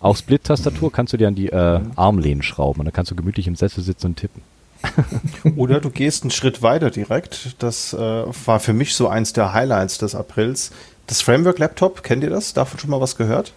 [0.00, 3.46] Auch Split-Tastatur kannst du dir an die äh, Armlehnen schrauben und dann kannst du gemütlich
[3.46, 4.42] im Sessel sitzen und tippen.
[5.56, 7.56] Oder du gehst einen Schritt weiter direkt.
[7.58, 10.70] Das äh, war für mich so eins der Highlights des Aprils.
[11.06, 12.54] Das Framework Laptop, kennt ihr das?
[12.54, 13.52] Davon schon mal was gehört?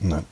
[0.00, 0.24] Nein.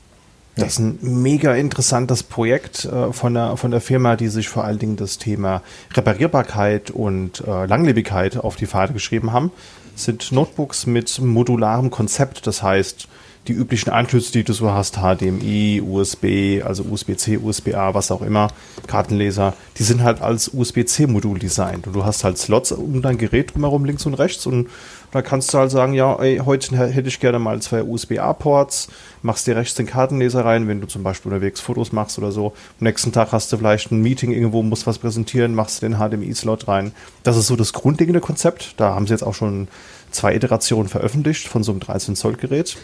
[0.54, 4.64] Das ist ein mega interessantes Projekt äh, von, der, von der Firma, die sich vor
[4.64, 5.62] allen Dingen das Thema
[5.94, 9.50] Reparierbarkeit und äh, Langlebigkeit auf die Fahne geschrieben haben.
[9.94, 13.08] Das sind Notebooks mit modularem Konzept, das heißt,
[13.48, 18.48] die üblichen Anschlüsse, die du so hast, HDMI, USB, also USB-C, USB-A, was auch immer,
[18.86, 21.86] Kartenleser, die sind halt als USB-C-Modul designt.
[21.88, 24.68] Und du hast halt Slots um dein Gerät drumherum links und rechts und
[25.12, 28.88] da kannst du halt sagen, ja, ey, heute hätte ich gerne mal zwei USB-A-Ports,
[29.20, 32.54] machst dir rechts den Kartenleser rein, wenn du zum Beispiel unterwegs Fotos machst oder so.
[32.80, 36.66] Am nächsten Tag hast du vielleicht ein Meeting irgendwo, musst was präsentieren, machst den HDMI-Slot
[36.66, 36.92] rein.
[37.22, 38.74] Das ist so das grundlegende Konzept.
[38.78, 39.68] Da haben sie jetzt auch schon
[40.10, 42.78] zwei Iterationen veröffentlicht von so einem 13-Zoll-Gerät.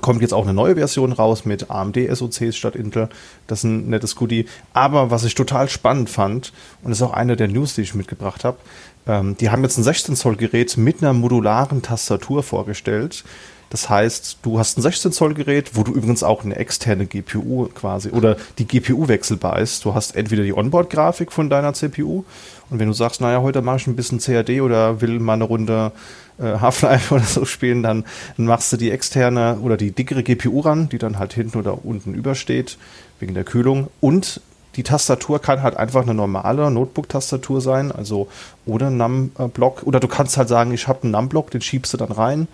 [0.00, 3.08] Kommt jetzt auch eine neue Version raus mit AMD SoCs statt Intel.
[3.48, 4.46] Das ist ein nettes Goodie.
[4.72, 8.44] Aber was ich total spannend fand, und ist auch eine der News, die ich mitgebracht
[8.44, 8.58] habe,
[9.06, 13.24] ähm, die haben jetzt ein 16 Zoll Gerät mit einer modularen Tastatur vorgestellt,
[13.70, 17.68] Das heißt, du hast ein 16 Zoll Gerät, wo du übrigens auch eine externe GPU
[17.72, 19.84] quasi oder die GPU wechselbar ist.
[19.84, 22.24] Du hast entweder die Onboard-Grafik von deiner CPU
[22.70, 25.44] und wenn du sagst, naja, heute mache ich ein bisschen CAD oder will mal eine
[25.44, 25.92] Runde
[26.38, 28.04] äh, Half-Life oder so spielen, dann,
[28.36, 32.14] machst du die externe oder die dickere GPU ran, die dann halt hinten oder unten
[32.14, 32.78] übersteht,
[33.18, 33.88] wegen der Kühlung.
[34.00, 34.40] Und
[34.76, 38.28] die Tastatur kann halt einfach eine normale Notebook-Tastatur sein, also
[38.66, 39.82] oder ein NUM-Block.
[39.84, 42.46] Oder du kannst halt sagen, ich habe einen NUM-Block, den schiebst du dann rein.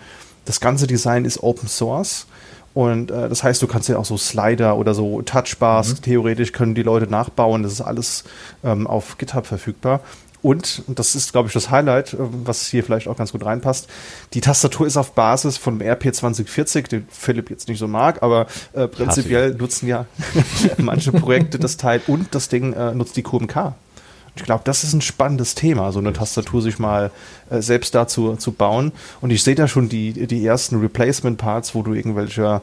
[0.47, 2.25] Das ganze Design ist Open Source.
[2.73, 6.01] Und äh, das heißt, du kannst ja auch so Slider oder so Touchbars, mhm.
[6.03, 7.63] theoretisch können die Leute nachbauen.
[7.63, 8.23] Das ist alles
[8.63, 10.01] ähm, auf GitHub verfügbar.
[10.43, 13.43] Und, und das ist, glaube ich, das Highlight, äh, was hier vielleicht auch ganz gut
[13.43, 13.87] reinpasst,
[14.33, 18.47] die Tastatur ist auf Basis von RP 2040, den Philipp jetzt nicht so mag, aber
[18.73, 20.05] äh, prinzipiell nutzen ja
[20.77, 23.73] manche Projekte das Teil und das Ding äh, nutzt die QMK.
[24.39, 27.11] Ich glaube, das ist ein spannendes Thema, so eine Tastatur sich mal
[27.49, 28.91] äh, selbst dazu zu bauen.
[29.21, 32.61] Und ich sehe da schon die, die ersten Replacement-Parts, wo du irgendwelche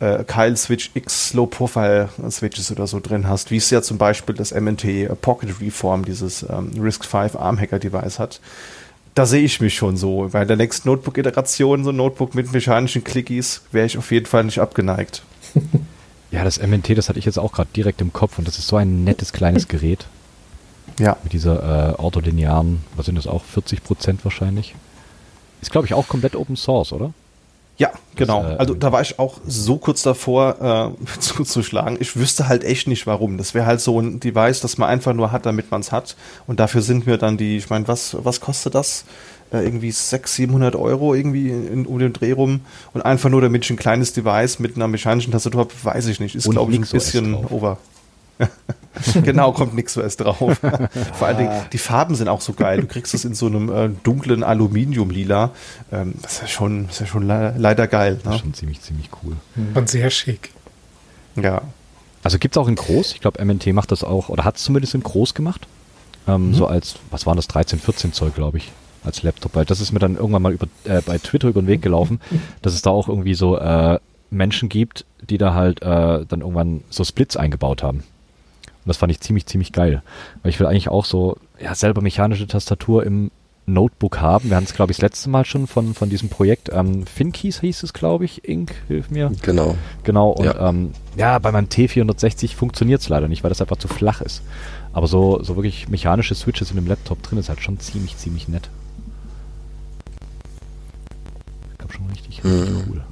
[0.00, 3.98] äh, Kyle Switch X Low Profile Switches oder so drin hast, wie es ja zum
[3.98, 8.40] Beispiel das MNT Pocket Reform, dieses ähm, Risk 5 Arm Hacker Device hat.
[9.14, 10.28] Da sehe ich mich schon so.
[10.32, 14.44] Bei der nächsten Notebook-Iteration, so ein Notebook mit mechanischen Clickies, wäre ich auf jeden Fall
[14.44, 15.22] nicht abgeneigt.
[16.32, 18.66] Ja, das MNT, das hatte ich jetzt auch gerade direkt im Kopf und das ist
[18.66, 20.06] so ein nettes kleines Gerät.
[20.98, 21.16] Ja.
[21.22, 24.74] Mit dieser äh, ortholinearen, was sind das auch, 40 Prozent wahrscheinlich.
[25.60, 27.12] Ist, glaube ich, auch komplett Open Source, oder?
[27.78, 28.42] Ja, genau.
[28.42, 31.96] Das, äh, also da war ich auch so kurz davor äh, zuzuschlagen.
[32.00, 33.38] Ich wüsste halt echt nicht warum.
[33.38, 36.16] Das wäre halt so ein Device, das man einfach nur hat, damit man es hat.
[36.46, 39.04] Und dafür sind mir dann die, ich meine, was, was kostet das?
[39.52, 42.60] Äh, irgendwie 600, 700 Euro irgendwie in, um den Dreh rum.
[42.92, 46.20] Und einfach nur, damit ich ein kleines Device mit einer mechanischen Tastatur habe, weiß ich
[46.20, 46.34] nicht.
[46.34, 47.78] Ist, glaube ich, ein bisschen over.
[49.24, 50.38] genau, kommt nichts erst drauf.
[51.14, 51.64] Vor allen Dingen, ah.
[51.72, 52.80] die Farben sind auch so geil.
[52.80, 55.50] Du kriegst es in so einem äh, dunklen Aluminiumlila.
[55.90, 58.14] Ähm, das ist ja schon, ist ja schon le leider geil.
[58.14, 58.20] Ne?
[58.24, 59.36] Das ist schon ziemlich, ziemlich cool.
[59.56, 59.76] Mhm.
[59.76, 60.50] Und sehr schick.
[61.36, 61.62] Ja.
[62.22, 63.14] Also gibt es auch in groß.
[63.14, 65.66] Ich glaube, MNT macht das auch, oder hat es zumindest in groß gemacht.
[66.28, 66.54] Ähm, mhm.
[66.54, 68.70] So als, was waren das, 13, 14 Zoll, glaube ich,
[69.04, 69.56] als Laptop.
[69.56, 72.20] Weil das ist mir dann irgendwann mal über, äh, bei Twitter über den Weg gelaufen,
[72.62, 73.98] dass es da auch irgendwie so äh,
[74.30, 78.04] Menschen gibt, die da halt äh, dann irgendwann so Splits eingebaut haben.
[78.84, 80.02] Und das fand ich ziemlich, ziemlich geil.
[80.42, 83.30] Weil ich will eigentlich auch so, ja, selber mechanische Tastatur im
[83.66, 84.50] Notebook haben.
[84.50, 86.70] Wir hatten es, glaube ich, das letzte Mal schon von, von diesem Projekt.
[86.72, 88.48] Ähm, Finkeys hieß es, glaube ich.
[88.48, 89.30] Ink, hilf mir.
[89.42, 89.76] Genau.
[90.02, 90.30] Genau.
[90.30, 93.88] Und ja, ähm, ja bei meinem T460 funktioniert es leider nicht, weil das einfach zu
[93.88, 94.42] flach ist.
[94.92, 98.48] Aber so, so wirklich mechanische Switches in dem Laptop drin ist halt schon ziemlich, ziemlich
[98.48, 98.68] nett.
[101.72, 102.84] Ich glaube schon richtig, richtig mhm.
[102.90, 103.04] cool.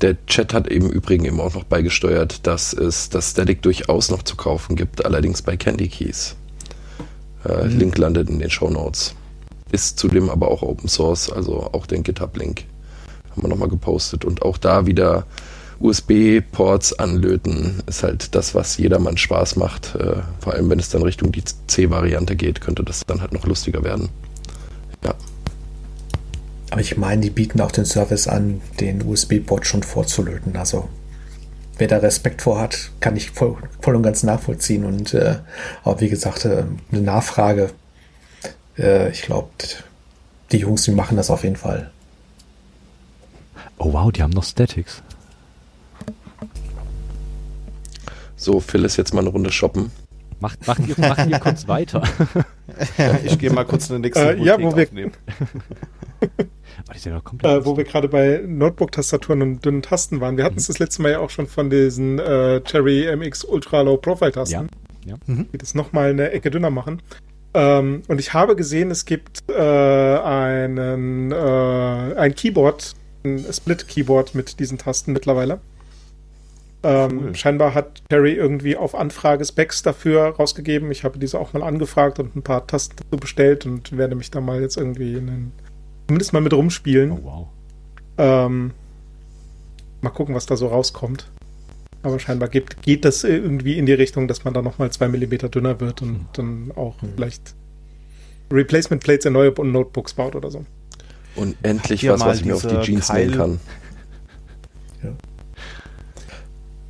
[0.00, 4.22] Der Chat hat eben übrigens eben auch noch beigesteuert, dass es das Static durchaus noch
[4.22, 6.36] zu kaufen gibt, allerdings bei Candy Keys.
[7.44, 7.78] Äh, mhm.
[7.78, 9.14] Link landet in den Show Notes.
[9.72, 12.64] Ist zudem aber auch Open Source, also auch den GitHub-Link
[13.30, 14.24] haben wir nochmal gepostet.
[14.24, 15.26] Und auch da wieder
[15.80, 19.94] USB-Ports anlöten ist halt das, was jedermann Spaß macht.
[19.94, 23.46] Äh, vor allem, wenn es dann Richtung die C-Variante geht, könnte das dann halt noch
[23.46, 24.08] lustiger werden.
[26.78, 30.56] Ich meine, die bieten auch den Service an, den USB-Port schon vorzulöten.
[30.56, 30.88] Also
[31.76, 34.84] wer da Respekt vor hat, kann ich voll, voll und ganz nachvollziehen.
[34.84, 35.36] Und äh,
[35.82, 37.70] aber wie gesagt, äh, eine Nachfrage,
[38.78, 39.50] äh, ich glaube,
[40.52, 41.90] die Jungs, die machen das auf jeden Fall.
[43.78, 45.02] Oh wow, die haben noch Statics.
[48.36, 49.90] So, Phil ist jetzt mal eine Runde shoppen.
[50.40, 52.02] Macht, macht, ihr, macht ihr kurz weiter.
[53.24, 55.10] ich gehe mal kurz in den nächsten äh, Ja, wo wir,
[56.20, 60.36] äh, wo wir gerade bei Notebook-Tastaturen und dünnen Tasten waren.
[60.36, 60.72] Wir hatten es mhm.
[60.72, 64.68] das letzte Mal ja auch schon von diesen äh, Cherry MX Ultra Low Profile Tasten,
[65.04, 65.12] ja.
[65.12, 65.16] Ja.
[65.26, 65.48] Mhm.
[65.52, 67.02] die das nochmal eine Ecke dünner machen.
[67.54, 74.60] Ähm, und ich habe gesehen, es gibt äh, einen, äh, ein Keyboard, ein Split-Keyboard mit
[74.60, 75.60] diesen Tasten mittlerweile.
[76.82, 77.34] Ähm, cool.
[77.34, 80.92] Scheinbar hat Cherry irgendwie auf Anfrage Specs dafür rausgegeben.
[80.92, 84.30] Ich habe diese auch mal angefragt und ein paar Tasten dazu bestellt und werde mich
[84.30, 85.52] da mal jetzt irgendwie in den
[86.08, 87.12] zumindest mal mit rumspielen.
[87.12, 87.46] Oh, wow.
[88.16, 88.72] Ähm,
[90.00, 91.30] mal gucken, was da so rauskommt.
[92.02, 95.48] Aber scheinbar geht, geht das irgendwie in die Richtung, dass man da nochmal zwei Millimeter
[95.48, 96.26] dünner wird und mhm.
[96.32, 97.08] dann auch mhm.
[97.14, 97.54] vielleicht
[98.50, 100.64] Replacement Plates in neue Notebooks baut oder so.
[101.36, 103.60] Und endlich was, was ich mir auf die Jeans Keil nehmen kann.
[105.02, 105.10] Ja.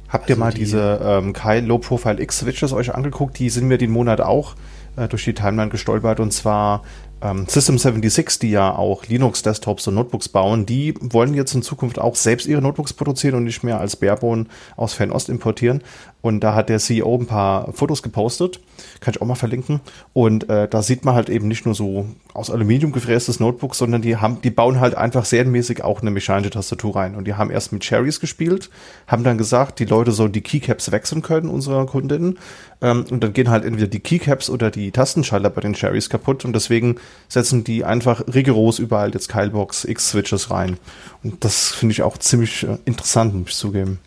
[0.09, 3.39] Habt also ihr mal die, diese ähm, Kyle Low Profile X Switches euch angeguckt?
[3.39, 4.55] Die sind mir den Monat auch
[4.97, 6.83] äh, durch die Timeline gestolpert und zwar
[7.23, 11.99] ähm, System 76, die ja auch Linux-Desktops und Notebooks bauen, die wollen jetzt in Zukunft
[11.99, 15.83] auch selbst ihre Notebooks produzieren und nicht mehr als Barebone aus Fernost importieren.
[16.21, 18.61] Und da hat der CEO ein paar Fotos gepostet,
[19.01, 19.81] kann ich auch mal verlinken.
[20.13, 24.03] Und äh, da sieht man halt eben nicht nur so aus Aluminium gefrästes Notebook, sondern
[24.03, 27.15] die haben, die bauen halt einfach serienmäßig auch eine mechanische Tastatur rein.
[27.15, 28.69] Und die haben erst mit Cherries gespielt,
[29.07, 32.39] haben dann gesagt, die Leute sollen die Keycaps wechseln können, unsere Kundinnen.
[32.81, 36.45] Ähm, und dann gehen halt entweder die Keycaps oder die Tastenschalter bei den Cherries kaputt.
[36.45, 36.97] Und deswegen
[37.29, 40.79] setzen die einfach rigoros überall jetzt Keilbox X-Switches rein.
[41.23, 43.99] Und das finde ich auch ziemlich äh, interessant, muss ich zugeben.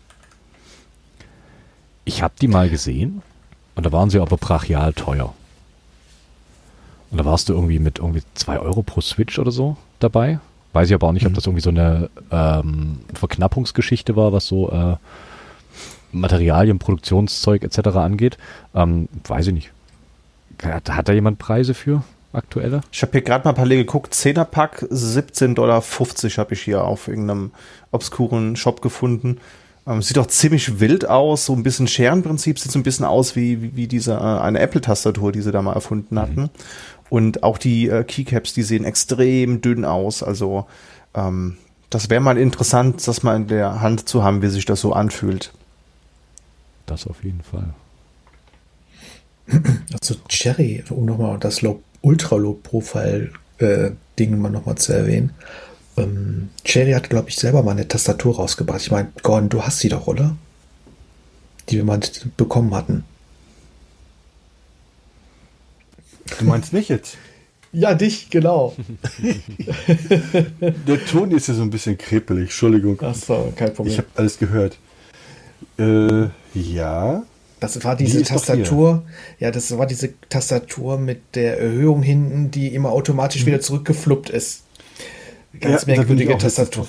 [2.04, 3.22] Ich habe die mal gesehen
[3.76, 5.32] und da waren sie aber brachial teuer.
[7.10, 10.40] Und da warst du irgendwie mit irgendwie 2 Euro pro Switch oder so dabei.
[10.72, 11.36] Weiß ich aber auch nicht, ob mhm.
[11.36, 14.96] das irgendwie so eine ähm, Verknappungsgeschichte war, was so äh,
[16.10, 17.88] Materialien, Produktionszeug etc.
[17.96, 18.38] angeht.
[18.74, 19.70] Ähm, weiß ich nicht.
[20.62, 22.80] Hat, hat da jemand Preise für aktuelle?
[22.90, 24.14] Ich habe hier gerade mal parallel geguckt.
[24.14, 27.52] 10er Pack, 17,50 Dollar habe ich hier auf irgendeinem
[27.90, 29.38] obskuren Shop gefunden.
[29.86, 33.34] Ähm, sieht auch ziemlich wild aus, so ein bisschen Scherenprinzip, sieht so ein bisschen aus
[33.34, 36.42] wie, wie, wie diese äh, eine Apple-Tastatur, die sie da mal erfunden hatten.
[36.42, 36.50] Mhm.
[37.10, 40.22] Und auch die äh, Keycaps, die sehen extrem dünn aus.
[40.22, 40.66] Also
[41.14, 41.58] ähm,
[41.90, 44.92] das wäre mal interessant, das mal in der Hand zu haben, wie sich das so
[44.92, 45.52] anfühlt.
[46.86, 47.74] Das auf jeden Fall.
[50.00, 51.60] Also Cherry, um nochmal das
[52.02, 55.32] Ultra-Low-Profile-Ding äh, mal nochmal zu erwähnen.
[55.96, 58.80] Ähm, Cherry hat, glaube ich, selber mal eine Tastatur rausgebracht.
[58.80, 60.36] Ich meine, Gordon, du hast sie doch, oder?
[61.68, 62.00] Die wir mal
[62.36, 63.04] bekommen hatten.
[66.38, 67.16] Du meinst mich jetzt?
[67.72, 68.76] Ja, dich, genau.
[70.60, 72.98] Der Ton ist ja so ein bisschen krepelig, Entschuldigung.
[73.02, 73.92] Ach so, kein Problem.
[73.92, 74.78] Ich habe alles gehört.
[75.78, 77.22] Äh, ja.
[77.62, 79.04] Das war diese die Tastatur.
[79.38, 83.46] Ja, das war diese Tastatur mit der Erhöhung hinten, die immer automatisch mhm.
[83.46, 84.64] wieder zurückgefluppt ist.
[85.60, 86.88] Ganz ja, merkwürdige Tastatur.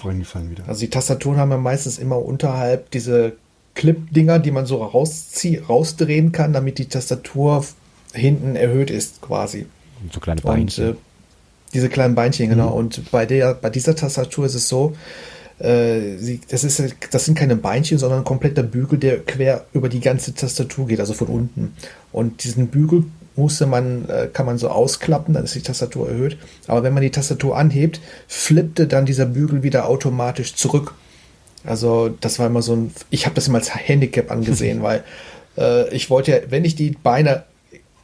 [0.66, 3.34] Also die Tastaturen haben ja meistens immer unterhalb diese
[3.76, 7.64] Clip-Dinger, die man so rausdrehen kann, damit die Tastatur
[8.14, 9.68] hinten erhöht ist, quasi.
[10.12, 10.88] So kleine Beinchen.
[10.88, 10.98] Und, äh,
[11.76, 12.70] diese kleinen Beinchen, genau.
[12.70, 12.78] Mhm.
[12.78, 14.96] Und bei der, bei dieser Tastatur ist es so,
[15.64, 19.88] äh, sie, das, ist, das sind keine Beinchen, sondern ein kompletter Bügel, der quer über
[19.88, 21.74] die ganze Tastatur geht, also von unten.
[22.12, 26.38] Und diesen Bügel musste man, äh, kann man so ausklappen, dann ist die Tastatur erhöht.
[26.68, 30.96] Aber wenn man die Tastatur anhebt, flippte dann dieser Bügel wieder automatisch zurück.
[31.64, 35.04] Also das war immer so ein, ich habe das immer als Handicap angesehen, weil
[35.58, 37.44] äh, ich wollte ja, wenn ich die Beine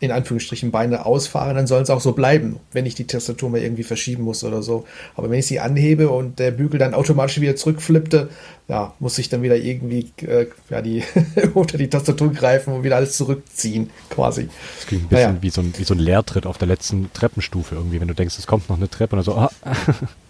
[0.01, 3.59] in Anführungsstrichen Beine ausfahre, dann soll es auch so bleiben, wenn ich die Tastatur mal
[3.59, 4.85] irgendwie verschieben muss oder so.
[5.15, 8.29] Aber wenn ich sie anhebe und der Bügel dann automatisch wieder zurückflippte,
[8.69, 11.03] ja, muss ich dann wieder irgendwie äh, ja, die,
[11.53, 14.47] unter die Tastatur greifen und wieder alles zurückziehen, quasi.
[14.77, 15.41] Das klingt ein bisschen naja.
[15.41, 18.37] wie, so ein, wie so ein Leertritt auf der letzten Treppenstufe irgendwie, wenn du denkst,
[18.37, 19.51] es kommt noch eine Treppe und dann so, ah,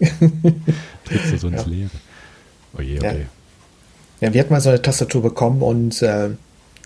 [1.04, 1.68] trittst du so ins ja.
[1.68, 1.90] Leere.
[2.76, 3.26] Oje, oje.
[4.20, 4.26] Ja.
[4.26, 6.30] ja, wir hatten mal so eine Tastatur bekommen und äh,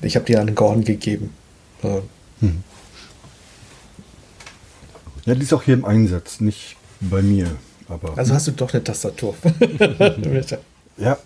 [0.02, 1.30] ich habe die an Gordon gegeben.
[1.82, 2.00] Äh,
[2.40, 2.62] hm.
[5.26, 7.50] Ja, die ist auch hier im Einsatz, nicht bei mir.
[7.88, 9.34] Aber also hast du doch eine Tastatur.
[10.96, 11.18] ja,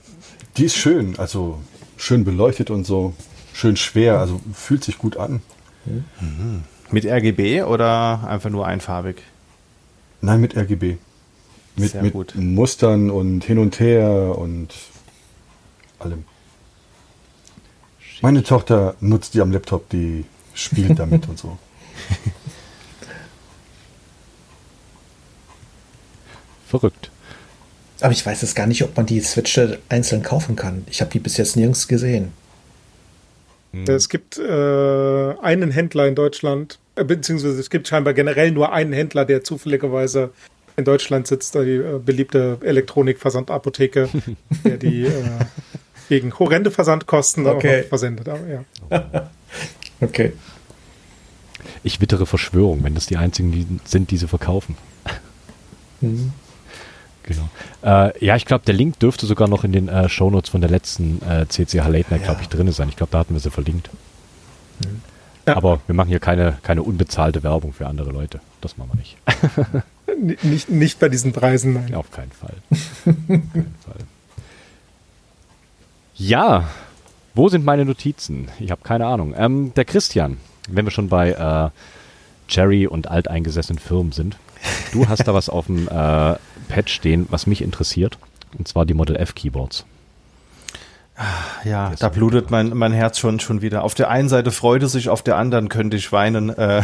[0.56, 1.58] die ist schön, also
[1.96, 3.14] schön beleuchtet und so,
[3.52, 5.40] schön schwer, also fühlt sich gut an.
[5.84, 6.64] Mhm.
[6.90, 9.22] Mit RGB oder einfach nur einfarbig?
[10.20, 10.96] Nein, mit RGB.
[11.76, 12.34] Mit, Sehr mit gut.
[12.34, 14.74] Mustern und hin und her und
[15.98, 16.24] allem.
[18.20, 21.56] Meine Tochter nutzt die am Laptop, die spielt damit und so.
[26.68, 27.10] Verrückt.
[28.00, 30.84] Aber ich weiß jetzt gar nicht, ob man die Switch einzeln kaufen kann.
[30.90, 32.32] Ich habe die bis jetzt nirgends gesehen.
[33.72, 33.84] Hm.
[33.84, 38.92] Es gibt äh, einen Händler in Deutschland, äh, beziehungsweise es gibt scheinbar generell nur einen
[38.92, 40.30] Händler, der zufälligerweise
[40.76, 44.08] in Deutschland sitzt, die äh, beliebte Elektronikversandapotheke,
[44.64, 45.22] der die äh,
[46.08, 47.82] gegen horrende Versandkosten okay.
[47.82, 48.28] auch versendet.
[48.28, 49.30] Aber, ja.
[50.00, 50.32] okay.
[51.82, 54.76] Ich wittere Verschwörung, wenn das die einzigen die sind, die sie verkaufen.
[56.00, 56.32] Mhm.
[57.28, 57.48] Genau.
[57.82, 60.70] Äh, ja, ich glaube, der Link dürfte sogar noch in den äh, Shownotes von der
[60.70, 62.88] letzten äh, CCH Late Night, glaube ich, drin sein.
[62.88, 63.90] Ich glaube, da hatten wir sie verlinkt.
[64.80, 65.02] Mhm.
[65.46, 65.56] Ja.
[65.56, 68.40] Aber wir machen hier keine, keine unbezahlte Werbung für andere Leute.
[68.62, 70.42] Das machen wir nicht.
[70.44, 71.94] nicht, nicht bei diesen Preisen, nein.
[71.94, 72.54] Auf keinen Fall.
[73.04, 74.06] Auf keinen Fall.
[76.16, 76.64] Ja,
[77.34, 78.48] wo sind meine Notizen?
[78.58, 79.34] Ich habe keine Ahnung.
[79.36, 81.70] Ähm, der Christian, wenn wir schon bei äh,
[82.48, 84.36] Cherry und alteingesessenen Firmen sind.
[84.92, 86.34] Du hast da was auf dem äh,
[86.68, 88.18] Pad stehen, was mich interessiert.
[88.56, 89.84] Und zwar die Model F Keyboards.
[91.64, 93.82] Ja, da blutet mein, mein Herz schon, schon wieder.
[93.82, 96.50] Auf der einen Seite freut es sich, auf der anderen könnte ich weinen.
[96.50, 96.82] Äh,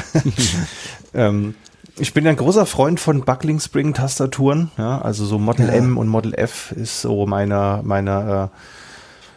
[1.14, 1.54] ähm,
[1.96, 4.72] ich bin ja ein großer Freund von Buckling Spring Tastaturen.
[4.76, 5.74] Ja, also so Model ja.
[5.74, 8.58] M und Model F ist so meine, meine, äh,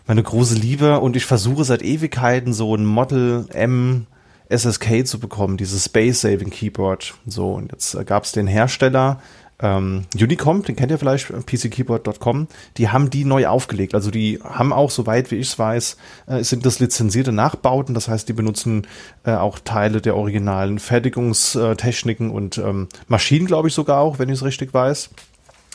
[0.08, 1.00] meine große Liebe.
[1.00, 4.08] Und ich versuche seit Ewigkeiten so ein Model M
[4.50, 7.14] SSK zu bekommen, dieses Space Saving Keyboard.
[7.28, 9.22] So, und jetzt äh, gab es den Hersteller,
[9.60, 12.48] ähm, Unicom, den kennt ihr vielleicht, pckeyboard.com,
[12.78, 13.96] die haben die neu aufgelegt.
[13.96, 15.98] Also die haben auch, soweit wie ich es weiß,
[16.28, 17.96] äh, sind das lizenzierte Nachbauten.
[17.96, 18.86] Das heißt, die benutzen
[19.26, 24.36] äh, auch Teile der originalen Fertigungstechniken und ähm, Maschinen, glaube ich sogar auch, wenn ich
[24.36, 25.10] es richtig weiß.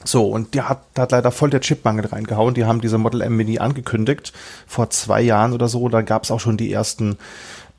[0.04, 2.54] So, und die hat, da hat leider voll der Chipmangel reingehauen.
[2.54, 4.32] Die haben diese Model M Mini angekündigt
[4.66, 5.88] vor zwei Jahren oder so.
[5.88, 7.18] Da gab es auch schon die ersten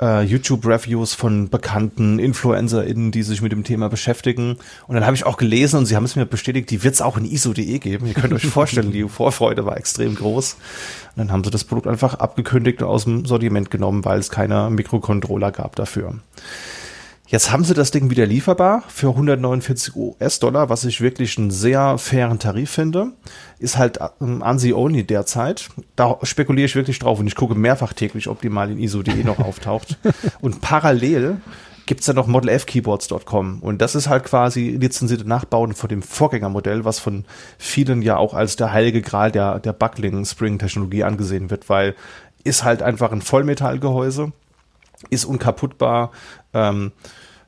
[0.01, 4.57] äh, YouTube-Reviews von bekannten InfluencerInnen, die sich mit dem Thema beschäftigen.
[4.87, 7.01] Und dann habe ich auch gelesen und sie haben es mir bestätigt, die wird es
[7.01, 8.07] auch in ISO.de geben.
[8.07, 10.53] Ihr könnt euch vorstellen, die Vorfreude war extrem groß.
[10.53, 14.29] Und dann haben sie das Produkt einfach abgekündigt und aus dem Sortiment genommen, weil es
[14.29, 16.15] keine Mikrocontroller gab dafür.
[17.33, 21.97] Jetzt haben sie das Ding wieder lieferbar für 149 US-Dollar, was ich wirklich einen sehr
[21.97, 23.13] fairen Tarif finde.
[23.57, 25.69] Ist halt ähm, ANSI-only derzeit.
[25.95, 29.23] Da spekuliere ich wirklich drauf und ich gucke mehrfach täglich, ob die mal in ISO.de
[29.23, 29.97] noch auftaucht.
[30.41, 31.37] Und parallel
[31.87, 36.99] gibt's da noch modelfkeyboards.com und das ist halt quasi lizenzierte Nachbauen von dem Vorgängermodell, was
[36.99, 37.25] von
[37.57, 41.95] vielen ja auch als der heilige Gral der, der Buckling-Spring-Technologie angesehen wird, weil
[42.43, 44.33] ist halt einfach ein Vollmetallgehäuse,
[45.09, 46.11] ist unkaputtbar,
[46.53, 46.91] ähm,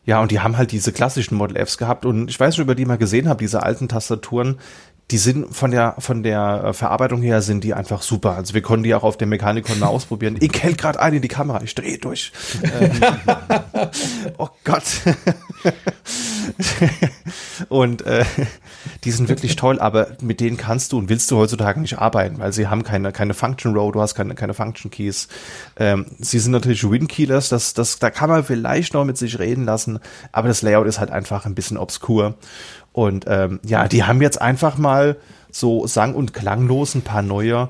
[0.06, 2.76] ja, und die haben halt diese klassischen Model Fs gehabt und ich weiß nicht, über
[2.76, 4.60] die mal gesehen habe, diese alten Tastaturen,
[5.12, 8.36] die sind von der von der äh, Verarbeitung her sind die einfach super.
[8.36, 10.38] Also wir konnten die auch auf dem Mechanikon mal ausprobieren.
[10.40, 12.32] Ich hält gerade ein in die Kamera, ich drehe durch.
[12.64, 12.92] Ähm,
[14.38, 14.84] oh Gott.
[17.70, 18.26] und äh,
[19.04, 22.40] die sind wirklich toll, aber mit denen kannst du und willst du heutzutage nicht arbeiten,
[22.40, 25.28] weil sie haben keine keine Function Row, du hast keine keine Function Keys.
[25.78, 29.66] Ähm, sie sind natürlich Win-Keylers, das das da kann man vielleicht noch mit sich reden
[29.66, 30.00] lassen,
[30.32, 32.34] aber das Layout ist halt einfach ein bisschen obskur.
[32.96, 35.18] Und ähm, ja, die haben jetzt einfach mal
[35.52, 37.68] so sang- und klanglos ein paar neue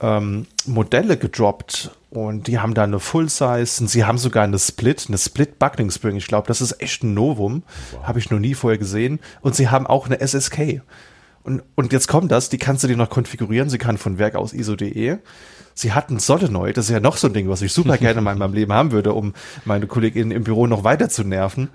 [0.00, 1.92] ähm, Modelle gedroppt.
[2.10, 5.92] Und die haben da eine Full-Size und sie haben sogar eine Split, eine Split Buckling
[5.92, 6.16] Spring.
[6.16, 7.62] Ich glaube, das ist echt ein Novum.
[7.92, 8.08] Wow.
[8.08, 9.20] Habe ich noch nie vorher gesehen.
[9.42, 10.82] Und sie haben auch eine SSK.
[11.44, 13.70] Und, und jetzt kommt das, die kannst du dir noch konfigurieren.
[13.70, 15.18] Sie kann von Werk aus ISO.de.
[15.76, 18.32] Sie hatten Solenoid, das ist ja noch so ein Ding, was ich super gerne mal
[18.32, 21.68] in meinem Leben haben würde, um meine Kolleginnen im Büro noch weiter zu nerven.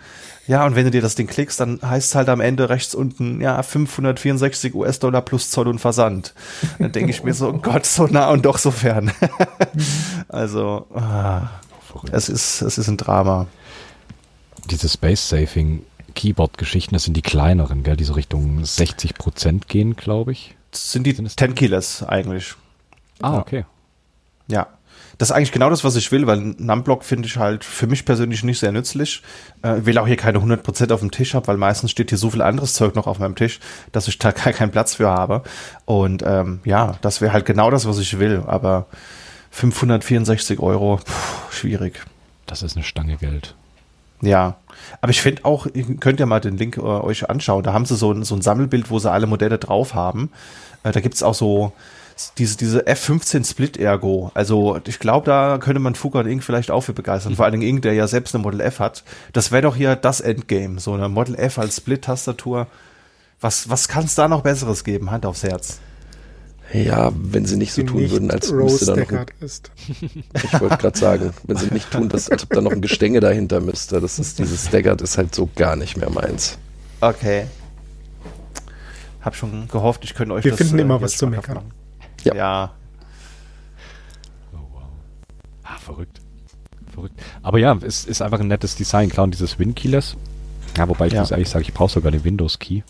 [0.50, 2.96] Ja, und wenn du dir das Ding klickst, dann heißt es halt am Ende rechts
[2.96, 6.34] unten, ja, 564 US-Dollar plus Zoll und Versand.
[6.80, 9.12] Dann denke ich mir so, oh Gott, so nah und doch so fern.
[10.28, 11.50] also, ah,
[12.12, 13.46] es ist, es ist ein Drama.
[14.72, 15.84] Diese Space-Saving
[16.16, 20.58] Keyboard-Geschichten, das sind die kleineren, gell, die so Richtung 60 Prozent gehen, glaube ich.
[20.72, 22.56] Das sind die 10 Killers eigentlich.
[23.22, 23.66] Ah, okay.
[24.48, 24.68] Ja
[25.20, 28.06] das ist eigentlich genau das, was ich will, weil Numblock finde ich halt für mich
[28.06, 29.22] persönlich nicht sehr nützlich.
[29.62, 32.30] Äh, will auch hier keine 100% auf dem Tisch haben, weil meistens steht hier so
[32.30, 33.60] viel anderes Zeug noch auf meinem Tisch,
[33.92, 35.44] dass ich da gar keinen Platz für habe.
[35.84, 38.44] Und ähm, ja, das wäre halt genau das, was ich will.
[38.48, 38.86] Aber
[39.52, 42.00] 564 Euro, pff, schwierig.
[42.46, 43.56] Das ist eine Stange Geld.
[44.22, 44.56] Ja,
[45.02, 47.64] aber ich finde auch, ihr könnt ja mal den Link äh, euch anschauen.
[47.64, 50.32] Da haben sie so ein, so ein Sammelbild, wo sie alle Modelle drauf haben.
[50.84, 51.74] Äh, da gibt's auch so
[52.38, 54.32] diese, diese F15 Split Ergo.
[54.34, 57.34] Also ich glaube, da könnte man Fugger und Ink vielleicht auch für begeistern.
[57.34, 57.36] Mhm.
[57.38, 59.04] Vor allen Dingen Ink, der ja selbst eine Model F hat.
[59.34, 60.80] Das wäre doch hier das Endgame.
[60.80, 62.68] So eine Model F als Split-Tastatur.
[63.42, 65.12] Was, was kann es da noch Besseres geben?
[65.12, 65.80] Hand aufs Herz.
[66.74, 69.72] Ja, wenn sie nicht so tun nicht würden, als müsste da noch ein, ist.
[70.34, 73.22] Ich wollte gerade sagen, wenn sie nicht tun, dass, als ob da noch ein Gestänge
[73.22, 74.00] dahinter müsste.
[74.00, 76.60] Das ist dieses Staggered ist halt so gar nicht mehr meins.
[77.02, 77.46] Okay.
[79.22, 81.56] Hab schon gehofft, ich könnte euch Wir das finden äh, immer was zu meckern.
[81.56, 81.79] Machen.
[82.24, 82.36] Ja.
[82.36, 82.74] ja.
[84.54, 84.84] Oh, wow.
[85.64, 86.22] Ah, verrückt.
[86.94, 87.20] Verrückt.
[87.42, 89.10] Aber ja, es ist einfach ein nettes Design.
[89.10, 90.18] Klar, und dieses Win-Keyless.
[90.78, 91.22] Ja, wobei ich ja.
[91.22, 92.82] muss ehrlich sagen, ich brauche sogar den Windows-Key.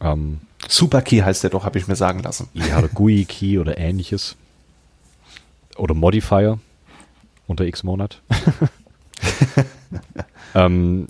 [0.00, 2.48] Ähm, Super Key heißt der doch, habe ich mir sagen lassen.
[2.54, 4.36] Ja, oder GUI Key oder ähnliches.
[5.76, 6.58] Oder Modifier
[7.46, 8.22] unter X Monat.
[10.54, 11.08] ähm,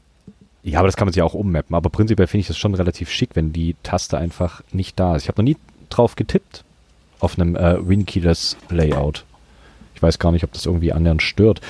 [0.62, 1.76] ja, aber das kann man sich auch ummappen.
[1.76, 5.22] Aber prinzipiell finde ich das schon relativ schick, wenn die Taste einfach nicht da ist.
[5.24, 5.58] Ich habe noch nie
[5.90, 6.64] drauf getippt
[7.20, 9.24] auf einem äh, Winkeyless Layout.
[9.94, 11.60] Ich weiß gar nicht, ob das irgendwie annähernd stört.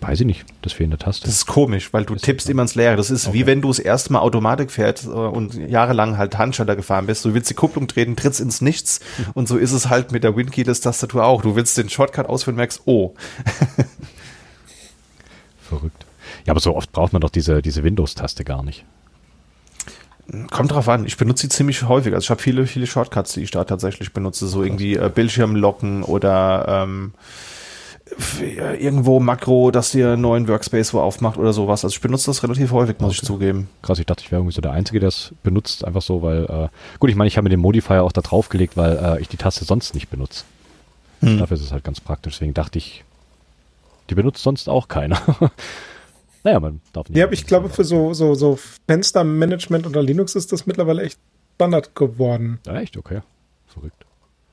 [0.00, 1.24] Weiß ich nicht, das fehlende Taste.
[1.24, 2.96] Das ist komisch, weil du tippst immer ins Leere.
[2.96, 3.38] Das ist okay.
[3.38, 7.24] wie wenn du das erste Mal Automatik fährst äh, und jahrelang halt Handschalter gefahren bist.
[7.24, 9.00] Du willst die Kupplung drehen, trittst ins Nichts.
[9.18, 9.24] Mhm.
[9.34, 11.42] Und so ist es halt mit der Winkeyless-Tastatur auch.
[11.42, 13.14] Du willst den Shortcut ausführen, merkst, oh.
[15.62, 16.04] Verrückt.
[16.44, 18.84] Ja, aber so oft braucht man doch diese, diese Windows-Taste gar nicht.
[20.50, 21.04] Kommt drauf an.
[21.04, 22.14] Ich benutze sie ziemlich häufig.
[22.14, 24.46] Also ich habe viele, viele Shortcuts, die ich da tatsächlich benutze.
[24.46, 27.12] So irgendwie äh, Bildschirm locken oder ähm,
[28.78, 31.84] irgendwo Makro, dass dir einen neuen Workspace wo aufmacht oder sowas.
[31.84, 33.18] Also ich benutze das relativ häufig, muss okay.
[33.20, 33.68] ich zugeben.
[33.82, 36.44] Krass, ich dachte, ich wäre irgendwie so der Einzige, der es benutzt, einfach so, weil,
[36.44, 36.68] äh,
[36.98, 39.36] gut, ich meine, ich habe mir den Modifier auch da draufgelegt, weil äh, ich die
[39.36, 40.44] Taste sonst nicht benutze.
[41.20, 41.38] Hm.
[41.38, 42.34] Dafür ist es halt ganz praktisch.
[42.34, 43.04] Deswegen dachte ich,
[44.10, 45.20] die benutzt sonst auch keiner.
[46.44, 47.18] naja, man darf nicht.
[47.18, 51.18] Ja, aber ich glaube, für so, so, so Fenstermanagement unter Linux ist das mittlerweile echt
[51.54, 52.60] Standard geworden.
[52.66, 52.96] Ja, echt?
[52.96, 53.22] Okay.
[53.66, 54.04] Verrückt.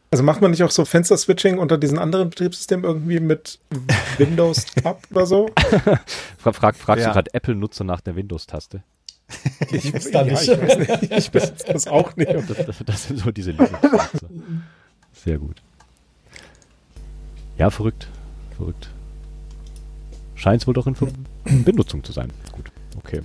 [0.09, 3.59] Also macht man nicht auch so Fenster-Switching unter diesen anderen Betriebssystemen irgendwie mit
[4.17, 5.49] Windows Tab oder so?
[6.37, 7.09] Frag, fragst ja.
[7.09, 8.83] du gerade Apple-Nutzer nach der Windows-Taste?
[9.71, 10.45] Ich weiß da nicht.
[10.45, 11.11] Ja, ich, weiß nicht.
[11.11, 12.33] ich weiß das auch nicht.
[12.33, 14.27] Das, das, das sind so diese Linux-Nutzer.
[15.13, 15.61] Sehr gut.
[17.57, 18.07] Ja, verrückt.
[18.57, 18.89] Verrückt.
[20.35, 20.95] Scheint es wohl doch in
[21.65, 22.31] Benutzung zu sein.
[22.51, 23.21] Gut, okay.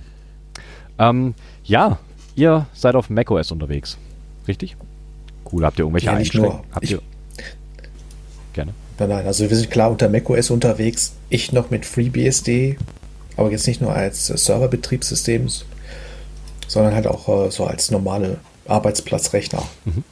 [0.99, 1.99] Ähm, ja,
[2.35, 3.97] ihr seid auf macOS unterwegs.
[4.47, 4.75] Richtig?
[5.51, 5.63] Cool.
[5.63, 6.63] Habt ihr irgendwelche ja, Einschränkungen?
[6.71, 7.01] Habt ihr
[8.57, 8.73] Gerne.
[8.97, 11.13] Nein, nein, also wir sind klar unter macOS unterwegs.
[11.29, 12.77] Ich noch mit FreeBSD,
[13.35, 15.47] aber jetzt nicht nur als Serverbetriebssystem,
[16.67, 19.61] sondern halt auch äh, so als normale Arbeitsplatzrechner.
[19.85, 20.03] Mhm.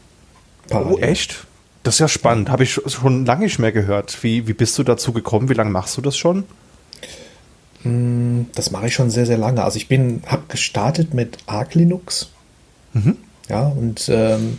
[0.72, 1.48] Oh, echt?
[1.82, 2.50] Das ist ja spannend.
[2.50, 4.24] Habe ich schon lange nicht mehr gehört.
[4.24, 5.50] Wie, wie bist du dazu gekommen?
[5.50, 6.44] Wie lange machst du das schon?
[7.86, 9.64] Hm, das mache ich schon sehr, sehr lange.
[9.64, 12.32] Also ich bin, habe gestartet mit Arc Linux.
[12.94, 13.18] Mhm.
[13.48, 14.58] Ja, und ähm,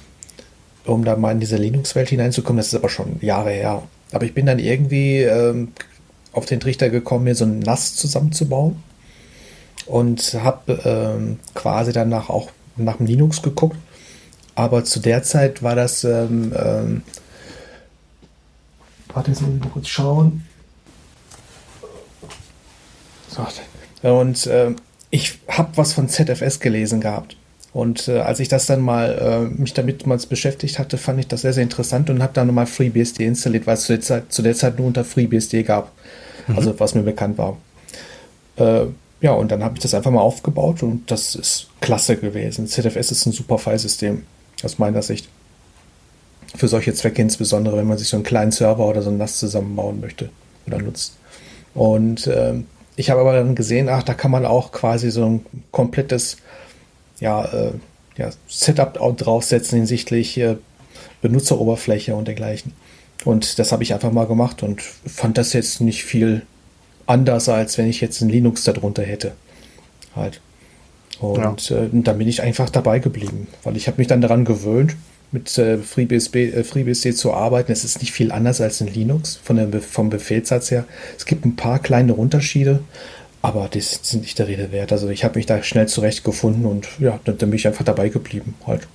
[0.84, 2.58] um da mal in diese Linux-Welt hineinzukommen.
[2.58, 3.82] Das ist aber schon Jahre her.
[4.12, 5.72] Aber ich bin dann irgendwie ähm,
[6.32, 8.76] auf den Trichter gekommen, mir so ein NAS zusammenzubauen
[9.86, 13.76] und habe ähm, quasi danach auch nach dem Linux geguckt.
[14.54, 17.02] Aber zu der Zeit war das, ähm, ähm,
[19.12, 20.44] warte, jetzt muss ich mal kurz schauen.
[24.02, 24.72] Und äh,
[25.10, 27.36] ich habe was von ZFS gelesen gehabt.
[27.72, 31.28] Und äh, als ich das dann mal äh, mich damit mal beschäftigt hatte, fand ich
[31.28, 34.32] das sehr, sehr interessant und habe dann nochmal FreeBSD installiert, weil es zu der Zeit,
[34.32, 35.92] zu der Zeit nur unter FreeBSD gab.
[36.46, 36.56] Mhm.
[36.56, 37.58] Also was mir bekannt war.
[38.56, 38.86] Äh,
[39.20, 42.66] ja, und dann habe ich das einfach mal aufgebaut und das ist klasse gewesen.
[42.66, 44.22] ZFS ist ein super Filesystem,
[44.62, 45.28] aus meiner Sicht.
[46.54, 49.38] Für solche Zwecke insbesondere, wenn man sich so einen kleinen Server oder so ein NAS
[49.38, 50.30] zusammenbauen möchte
[50.66, 51.16] oder nutzt.
[51.74, 52.66] Und ähm,
[52.96, 56.38] ich habe aber dann gesehen, ach, da kann man auch quasi so ein komplettes
[57.20, 57.72] ja, äh,
[58.16, 60.56] ja, Setup draufsetzen hinsichtlich äh,
[61.22, 62.72] Benutzeroberfläche und dergleichen.
[63.24, 66.42] Und das habe ich einfach mal gemacht und fand das jetzt nicht viel
[67.06, 69.32] anders, als wenn ich jetzt ein Linux darunter hätte.
[70.14, 70.40] Halt.
[71.20, 71.76] Und ja.
[71.76, 74.96] äh, dann bin ich einfach dabei geblieben, weil ich habe mich dann daran gewöhnt,
[75.32, 77.72] mit äh, FreeBSD, äh, FreeBSD zu arbeiten.
[77.72, 80.84] Es ist nicht viel anders als in Linux von der, vom Befehlssatz her.
[81.16, 82.80] Es gibt ein paar kleine Unterschiede,
[83.42, 84.92] aber das sind nicht der Rede wert.
[84.92, 88.08] Also ich habe mich da schnell zurechtgefunden und ja, dann, dann bin ich einfach dabei
[88.08, 88.88] geblieben halt.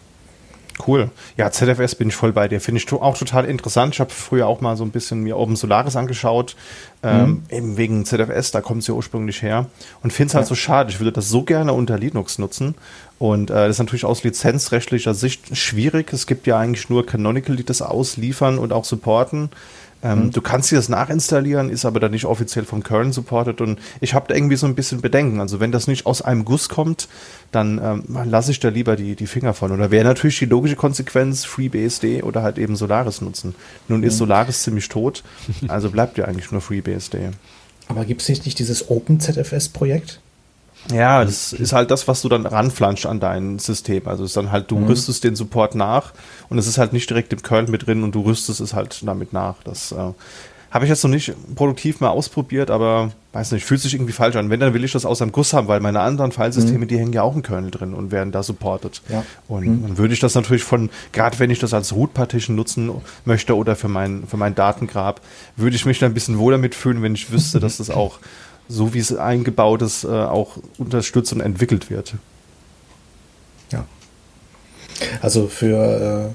[0.86, 1.10] Cool.
[1.38, 2.60] Ja, ZFS bin ich voll bei dir.
[2.62, 3.94] Finde ich auch total interessant.
[3.94, 6.56] Ich habe früher auch mal so ein bisschen mir Open Solaris angeschaut.
[7.04, 7.44] Ähm, mhm.
[7.50, 9.68] Eben wegen ZFS, da kommt es ja ursprünglich her.
[10.04, 10.50] Und finde es halt ja.
[10.50, 10.92] so schade.
[10.92, 12.76] Ich würde das so gerne unter Linux nutzen.
[13.20, 16.12] Und äh, das ist natürlich aus lizenzrechtlicher Sicht schwierig.
[16.14, 19.50] Es gibt ja eigentlich nur Canonical, die das ausliefern und auch supporten.
[20.04, 20.32] Ähm, mhm.
[20.32, 24.14] Du kannst dir das nachinstallieren, ist aber dann nicht offiziell vom Kernel supported und ich
[24.14, 25.40] habe da irgendwie so ein bisschen Bedenken.
[25.40, 27.08] Also wenn das nicht aus einem Guss kommt,
[27.52, 29.72] dann ähm, lasse ich da lieber die, die Finger von.
[29.72, 33.56] Oder wäre natürlich die logische Konsequenz FreeBSD oder halt eben Solaris nutzen.
[33.88, 34.08] Nun mhm.
[34.08, 35.24] ist Solaris ziemlich tot,
[35.68, 37.32] also bleibt ja eigentlich nur FreeBSD.
[37.88, 40.20] Aber gibt es nicht, nicht dieses OpenZFS-Projekt?
[40.90, 44.08] Ja, das ist halt das, was du dann ranflanscht an dein System.
[44.08, 44.88] Also ist dann halt, du mhm.
[44.88, 46.14] rüstest den Support nach
[46.50, 49.00] und es ist halt nicht direkt im Kernel mit drin und du rüstest es halt
[49.06, 49.56] damit nach.
[49.64, 50.12] Das äh,
[50.72, 54.38] habe ich jetzt noch nicht produktiv mal ausprobiert, aber weiß nicht, fühlt sich irgendwie falsch
[54.38, 54.50] an.
[54.50, 56.88] Wenn, dann will ich das aus einem Guss haben, weil meine anderen Filesysteme, mhm.
[56.88, 59.02] die hängen ja auch im Kernel drin und werden da supported.
[59.10, 59.26] Ja.
[59.50, 59.82] Und mhm.
[59.84, 62.90] dann würde ich das natürlich von, gerade wenn ich das als Root Partition nutzen
[63.26, 65.20] möchte oder für mein, für mein Datengrab,
[65.58, 68.20] würde ich mich da ein bisschen wohler mitfühlen, wenn ich wüsste, dass das auch
[68.68, 72.16] so wie es eingebaut ist, äh, auch unterstützt und entwickelt wird.
[73.72, 73.86] Ja.
[75.22, 76.34] Also für, äh,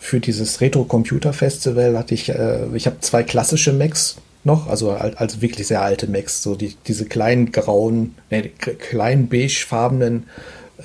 [0.00, 5.66] für dieses Retro-Computer-Festival hatte ich, äh, ich habe zwei klassische Macs noch, also, also wirklich
[5.66, 10.26] sehr alte Macs, so die, diese kleinen grauen, nee, kleinen beigefarbenen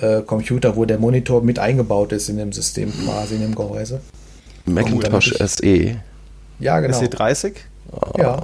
[0.00, 4.00] äh, Computer, wo der Monitor mit eingebaut ist in dem System quasi, in dem Gehäuse.
[4.66, 5.96] Macintosh SE.
[6.58, 6.98] Ja, genau.
[6.98, 7.54] SE30?
[7.90, 8.18] Oh.
[8.18, 8.42] Ja,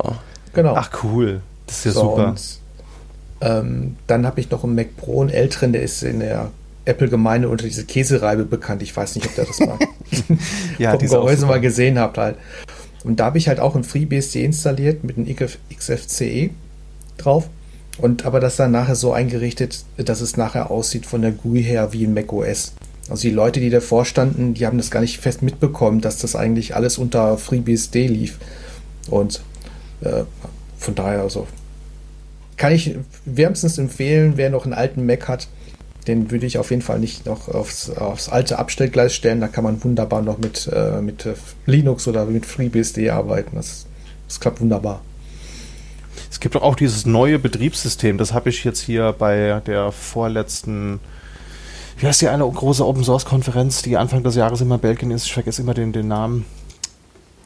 [0.52, 0.74] genau.
[0.76, 1.40] Ach, cool.
[1.68, 2.28] Das ist ja so, super.
[2.28, 2.58] Und,
[3.40, 6.50] ähm, dann habe ich noch einen Mac Pro, einen älteren, der ist in der
[6.84, 8.82] Apple-Gemeinde unter diese Käsereibe bekannt.
[8.82, 9.78] Ich weiß nicht, ob der das mal
[10.78, 12.36] ja, vom Gehäuse mal gesehen habt halt.
[13.04, 15.26] Und da habe ich halt auch ein FreeBSD installiert mit einem
[15.72, 16.50] XFCE
[17.16, 17.48] drauf.
[17.98, 21.92] Und aber das dann nachher so eingerichtet, dass es nachher aussieht von der GUI her
[21.92, 22.72] wie ein Mac OS.
[23.08, 26.36] Also die Leute, die davor standen, die haben das gar nicht fest mitbekommen, dass das
[26.36, 28.38] eigentlich alles unter FreeBSD lief.
[29.10, 29.40] Und
[30.00, 30.24] Äh,
[30.78, 31.48] von daher, also
[32.58, 35.48] kann ich wärmstens empfehlen, wer noch einen alten Mac hat,
[36.06, 39.40] den würde ich auf jeden Fall nicht noch aufs, aufs alte Abstellgleis stellen.
[39.40, 41.28] Da kann man wunderbar noch mit, äh, mit
[41.66, 43.56] Linux oder mit FreeBSD arbeiten.
[43.56, 43.86] Das,
[44.26, 45.02] das klappt wunderbar.
[46.30, 51.00] Es gibt auch dieses neue Betriebssystem, das habe ich jetzt hier bei der vorletzten,
[51.98, 55.26] wie heißt die eine große Open Source Konferenz, die Anfang des Jahres immer Belgien ist,
[55.26, 56.44] ich vergesse immer den, den Namen.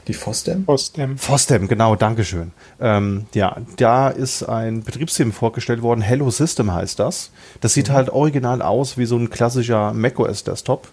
[0.09, 0.65] Die FOSDEM?
[0.65, 1.17] FOSDEM.
[1.17, 2.51] FOSDEM, genau, Dankeschön.
[2.81, 7.31] Ähm, ja, da ist ein Betriebssystem vorgestellt worden, Hello System heißt das.
[7.61, 7.93] Das sieht mhm.
[7.93, 10.89] halt original aus wie so ein klassischer macOS Desktop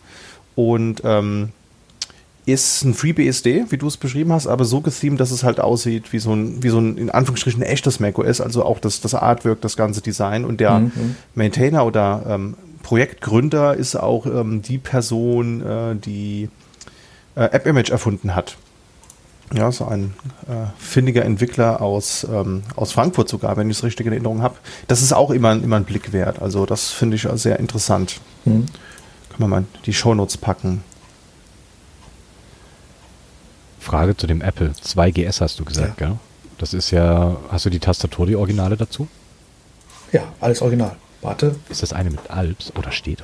[0.55, 1.49] und ähm,
[2.45, 6.13] ist ein FreeBSD, wie du es beschrieben hast, aber so gethemed, dass es halt aussieht
[6.13, 9.61] wie so ein, wie so ein in Anführungsstrichen echtes macOS, also auch das, das Artwork,
[9.61, 11.15] das ganze Design und der mhm.
[11.35, 16.49] Maintainer oder ähm, Projektgründer ist auch ähm, die Person, äh, die
[17.35, 18.57] äh, AppImage erfunden hat.
[19.53, 20.13] Ja, so ein
[20.47, 24.55] äh, findiger Entwickler aus, ähm, aus Frankfurt sogar, wenn ich es richtig in Erinnerung habe.
[24.87, 26.41] Das ist auch immer, immer ein Blick wert.
[26.41, 28.19] Also das finde ich sehr interessant.
[28.45, 28.67] Mhm.
[29.29, 30.83] Können wir mal die Shownotes packen.
[33.79, 36.07] Frage zu dem Apple 2GS hast du gesagt, ja.
[36.07, 36.17] gell?
[36.59, 39.07] Das ist ja, hast du die Tastatur, die Originale dazu?
[40.11, 40.95] Ja, alles original.
[41.21, 41.55] Warte.
[41.69, 43.21] Ist das eine mit Alps oder steht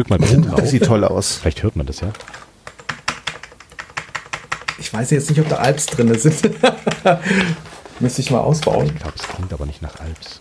[0.00, 0.54] Drück mal bitte drauf.
[0.60, 1.36] Das sieht toll aus.
[1.36, 2.10] Vielleicht hört man das ja.
[4.78, 6.40] Ich weiß jetzt nicht, ob da Alps drin sind.
[8.00, 8.86] Müsste ich mal ausbauen.
[8.86, 10.40] Ich glaube, es klingt aber nicht nach Alps.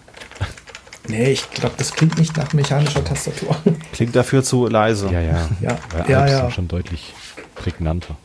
[1.10, 3.54] Nee, ich glaube, das klingt nicht nach mechanischer Tastatur.
[3.94, 5.08] Klingt dafür zu leise.
[5.12, 5.50] Ja, ja.
[5.60, 5.78] ja.
[5.92, 6.42] Weil ja, Alps ja.
[6.42, 7.14] sind schon deutlich
[7.56, 8.16] prägnanter.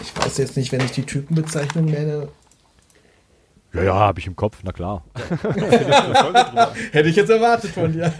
[0.00, 2.28] Ich weiß jetzt nicht, wenn ich die Typenbezeichnung nenne.
[3.72, 5.02] Ja, ja, habe ich im Kopf, na klar.
[6.92, 8.12] Hätte ich jetzt erwartet von dir.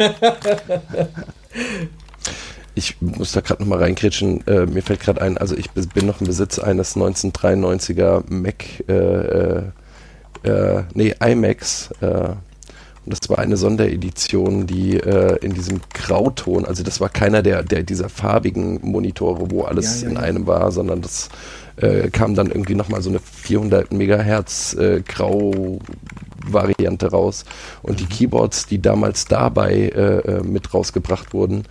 [2.75, 4.47] Ich muss da gerade nochmal reinkritschen.
[4.47, 8.93] Äh, mir fällt gerade ein, also ich bin noch im Besitz eines 1993er Mac, äh,
[8.93, 9.62] äh,
[10.43, 12.31] äh, nee, iMacs, äh,
[13.07, 17.62] und das war eine Sonderedition, die äh, in diesem Grauton, also das war keiner der,
[17.62, 21.29] der dieser farbigen Monitore, wo alles ja, ja, in einem war, sondern das
[22.12, 24.77] kam dann irgendwie nochmal so eine 400 Megahertz
[25.09, 25.81] Grau
[26.47, 27.45] Variante raus.
[27.83, 28.09] Und die mhm.
[28.11, 31.64] Keyboards, die damals dabei äh, mit rausgebracht wurden,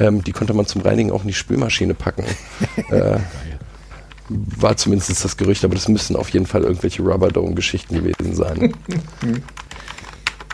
[0.00, 2.24] ähm, die konnte man zum Reinigen auch in die Spülmaschine packen.
[2.90, 3.18] äh,
[4.28, 8.34] war zumindest das Gerücht, aber das müssten auf jeden Fall irgendwelche Rubber Dome Geschichten gewesen
[8.34, 8.74] sein.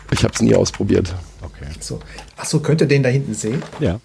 [0.09, 1.13] Ich habe es nie ausprobiert.
[1.41, 1.65] Okay.
[1.81, 1.99] So.
[2.37, 3.61] Achso, könnt ihr den da hinten sehen?
[3.81, 3.99] Ja.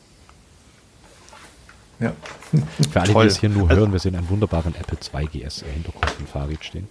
[2.00, 2.12] Ja.
[2.90, 3.24] Für alle, Toll.
[3.26, 6.26] die es hier nur hören, wir sehen einen wunderbaren Apple 2 GS im Hintergrund von
[6.26, 6.88] Farid stehen.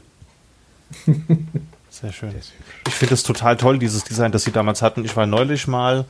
[1.90, 2.34] Sehr schön.
[2.88, 5.04] Ich finde es total toll, dieses Design, das sie damals hatten.
[5.04, 6.06] Ich war neulich mal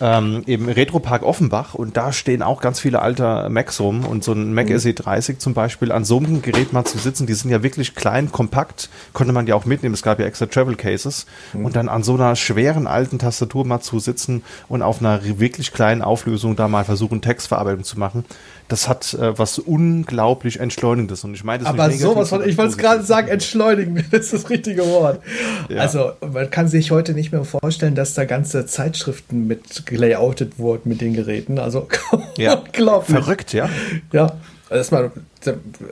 [0.00, 4.32] ähm, im Retropark Offenbach und da stehen auch ganz viele alte Macs rum und so
[4.32, 4.76] ein Mac mhm.
[4.76, 8.30] SE30 zum Beispiel an so einem Gerät mal zu sitzen, die sind ja wirklich klein,
[8.30, 11.64] kompakt, konnte man ja auch mitnehmen, es gab ja extra Travel Cases mhm.
[11.64, 15.72] und dann an so einer schweren alten Tastatur mal zu sitzen und auf einer wirklich
[15.72, 18.24] kleinen Auflösung da mal versuchen, Textverarbeitung zu machen,
[18.68, 22.72] das hat äh, was unglaublich Entschleunigendes und ich meine, das Aber sowas von, ich wollte
[22.72, 25.20] es gerade sagen, entschleunigen, das ist das richtige Wort.
[25.68, 25.80] Ja.
[25.80, 30.88] Also man kann sich heute nicht mehr vorstellen, dass da ganze Zeitschriften mit gelayoutet wurden
[30.90, 31.58] mit den Geräten.
[31.58, 31.88] Also
[32.36, 32.54] ja.
[32.54, 33.16] unglaublich.
[33.16, 33.68] Verrückt, ja.
[34.12, 34.32] Ja.
[34.70, 35.12] Erstmal,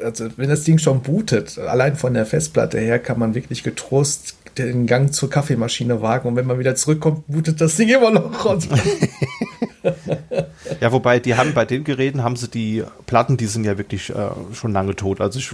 [0.05, 4.37] also wenn das Ding schon bootet, allein von der Festplatte her, kann man wirklich getrost
[4.59, 8.59] den Gang zur Kaffeemaschine wagen und wenn man wieder zurückkommt, bootet das Ding immer noch.
[10.81, 14.11] ja, wobei die haben bei den Geräten haben sie die Platten, die sind ja wirklich
[14.11, 14.15] äh,
[14.53, 15.21] schon lange tot.
[15.21, 15.51] Also ich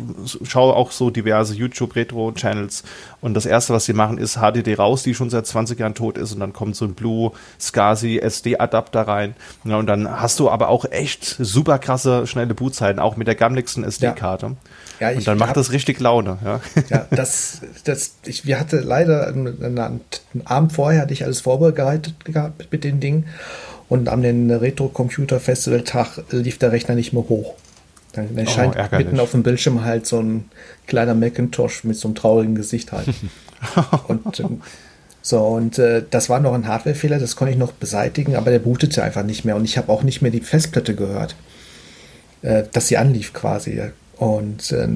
[0.49, 2.83] schaue auch so diverse YouTube Retro Channels
[3.21, 6.19] und das erste, was sie machen, ist HDD raus, die schon seit 20 Jahren tot
[6.19, 9.35] ist und dann kommt so ein Blue SCSI SD Adapter rein.
[9.65, 13.35] Ja, und dann hast du aber auch echt super krasse schnelle Bootzeiten, auch mit der
[13.35, 14.47] gammeligsten SD-Karte.
[14.47, 14.57] Ja.
[15.03, 16.39] Ja, und dann macht hab, das richtig Laune.
[16.45, 20.01] Ja, ja das, das, ich, wir hatten leider einen, einen,
[20.45, 23.27] Abend vorher hatte ich alles vorbereitet gehabt mit den Dingen
[23.93, 27.53] und am den Retro Computer Festival Tag lief der Rechner nicht mehr hoch.
[28.15, 30.47] Dann erscheint oh, mitten auf dem Bildschirm halt so ein
[30.87, 33.09] kleiner Macintosh mit so einem traurigen Gesicht halt.
[34.09, 34.63] und ähm,
[35.21, 38.61] so, und äh, das war noch ein Hardwarefehler, das konnte ich noch beseitigen, aber der
[38.61, 41.37] bootete einfach nicht mehr und ich habe auch nicht mehr die Festplatte gehört,
[42.41, 43.79] äh, dass sie anlief quasi.
[44.17, 44.89] Und äh,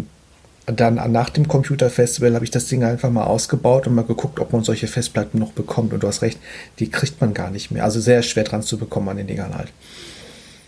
[0.67, 4.53] dann nach dem Computerfestival habe ich das Ding einfach mal ausgebaut und mal geguckt, ob
[4.53, 5.93] man solche Festplatten noch bekommt.
[5.93, 6.41] Und du hast recht,
[6.79, 7.85] die kriegt man gar nicht mehr.
[7.85, 9.69] Also sehr schwer dran zu bekommen an den Dingern halt.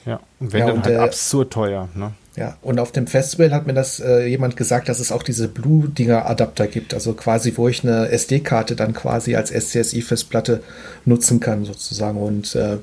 [0.07, 2.13] Ja, und wenn ja, dann halt äh, absurd teuer, ne?
[2.37, 5.49] Ja, und auf dem Festival hat mir das äh, jemand gesagt, dass es auch diese
[5.49, 6.95] Blue-Dinger-Adapter gibt.
[6.95, 10.63] Also quasi, wo ich eine SD-Karte dann quasi als SCSI-Festplatte
[11.05, 12.17] nutzen kann, sozusagen.
[12.17, 12.79] Und äh,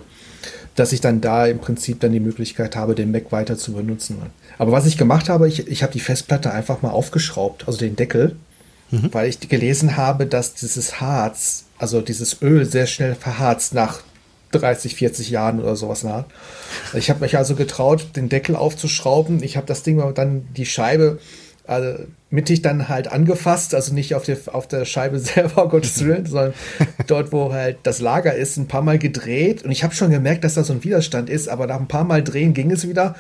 [0.75, 4.17] dass ich dann da im Prinzip dann die Möglichkeit habe, den Mac weiter zu benutzen.
[4.57, 7.95] Aber was ich gemacht habe, ich, ich habe die Festplatte einfach mal aufgeschraubt, also den
[7.95, 8.35] Deckel,
[8.91, 9.09] mhm.
[9.13, 14.01] weil ich gelesen habe, dass dieses Harz, also dieses Öl sehr schnell verharzt nach
[14.51, 16.25] 30, 40 Jahren oder sowas nach.
[16.93, 19.43] Ich habe mich also getraut, den Deckel aufzuschrauben.
[19.43, 21.19] Ich habe das Ding dann die Scheibe
[21.67, 26.25] also mittig dann halt angefasst, also nicht auf, der auf der Scheibe selber, Gottes Willen,
[26.25, 26.53] sondern
[27.07, 29.63] dort, wo halt das Lager ist, ein paar Mal gedreht.
[29.63, 32.03] Und ich habe schon gemerkt, dass da so ein Widerstand ist, aber nach ein paar
[32.03, 33.15] Mal drehen ging es wieder.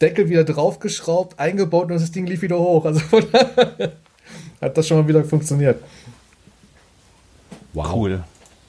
[0.00, 2.86] Deckel wieder draufgeschraubt, eingebaut und das Ding lief wieder hoch.
[2.86, 3.00] Also
[4.60, 5.82] hat das schon mal wieder funktioniert.
[7.74, 7.92] Wow.
[7.94, 8.24] Cool.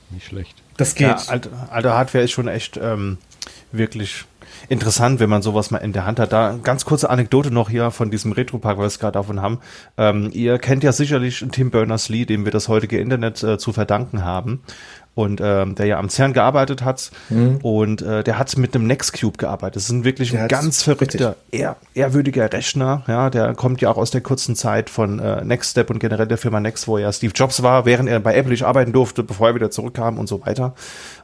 [0.10, 0.62] Nicht schlecht.
[0.78, 1.08] Das geht.
[1.08, 3.18] Ja, alte, alte Hardware ist schon echt ähm,
[3.72, 4.26] wirklich
[4.72, 6.32] interessant, wenn man sowas mal in der Hand hat.
[6.32, 9.60] Da ganz kurze Anekdote noch hier von diesem Retro-Park, weil wir es gerade davon haben.
[9.98, 14.24] Ähm, ihr kennt ja sicherlich Tim Berners-Lee, dem wir das heutige Internet äh, zu verdanken
[14.24, 14.62] haben
[15.14, 17.58] und ähm, der ja am CERN gearbeitet hat mhm.
[17.62, 19.76] und äh, der hat mit einem Nextcube gearbeitet.
[19.76, 23.04] Das ist ein wirklich der ein ganz verrückter, ehr, ehrwürdiger Rechner.
[23.08, 26.38] Ja, der kommt ja auch aus der kurzen Zeit von äh, Nextstep und generell der
[26.38, 29.56] Firma Next, wo ja Steve Jobs war, während er bei Apple arbeiten durfte, bevor er
[29.56, 30.74] wieder zurückkam und so weiter.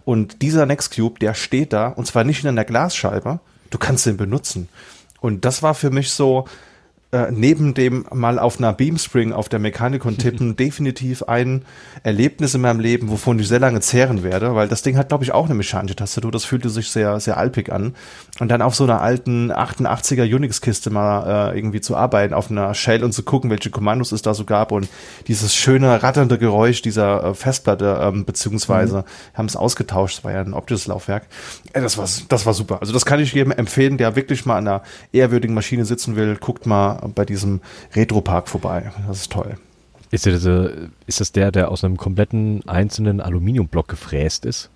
[0.04, 3.40] Und dieser Nextcube, der steht da und zwar nicht in einer Glasscheibe.
[3.70, 4.70] Du kannst den benutzen.
[5.20, 6.46] Und das war für mich so,
[7.14, 11.64] äh, neben dem mal auf einer Beamspring auf der Mechanikon tippen definitiv ein
[12.04, 15.24] Erlebnis in meinem Leben, wovon ich sehr lange zehren werde, weil das Ding hat, glaube
[15.24, 16.32] ich, auch eine mechanische Tastatur.
[16.32, 17.96] Das fühlte sich sehr, sehr alpig an.
[18.40, 22.74] Und dann auf so einer alten 88er Unix-Kiste mal äh, irgendwie zu arbeiten, auf einer
[22.74, 24.90] Shell und zu gucken, welche Kommandos es da so gab und
[25.28, 29.38] dieses schöne ratternde Geräusch dieser äh, Festplatte, ähm, beziehungsweise mhm.
[29.38, 31.28] haben es ausgetauscht, das war ja ein optisches Laufwerk.
[31.72, 32.82] Äh, das war, das war super.
[32.82, 34.84] Also das kann ich jedem empfehlen, der wirklich mal an einer
[35.14, 36.36] ehrwürdigen Maschine sitzen will.
[36.36, 37.62] Guckt mal bei diesem
[37.96, 38.92] Retro-Park vorbei.
[39.08, 39.58] Das ist toll.
[40.10, 40.72] Ist, der,
[41.06, 44.70] ist das der, der aus einem kompletten einzelnen Aluminiumblock gefräst ist?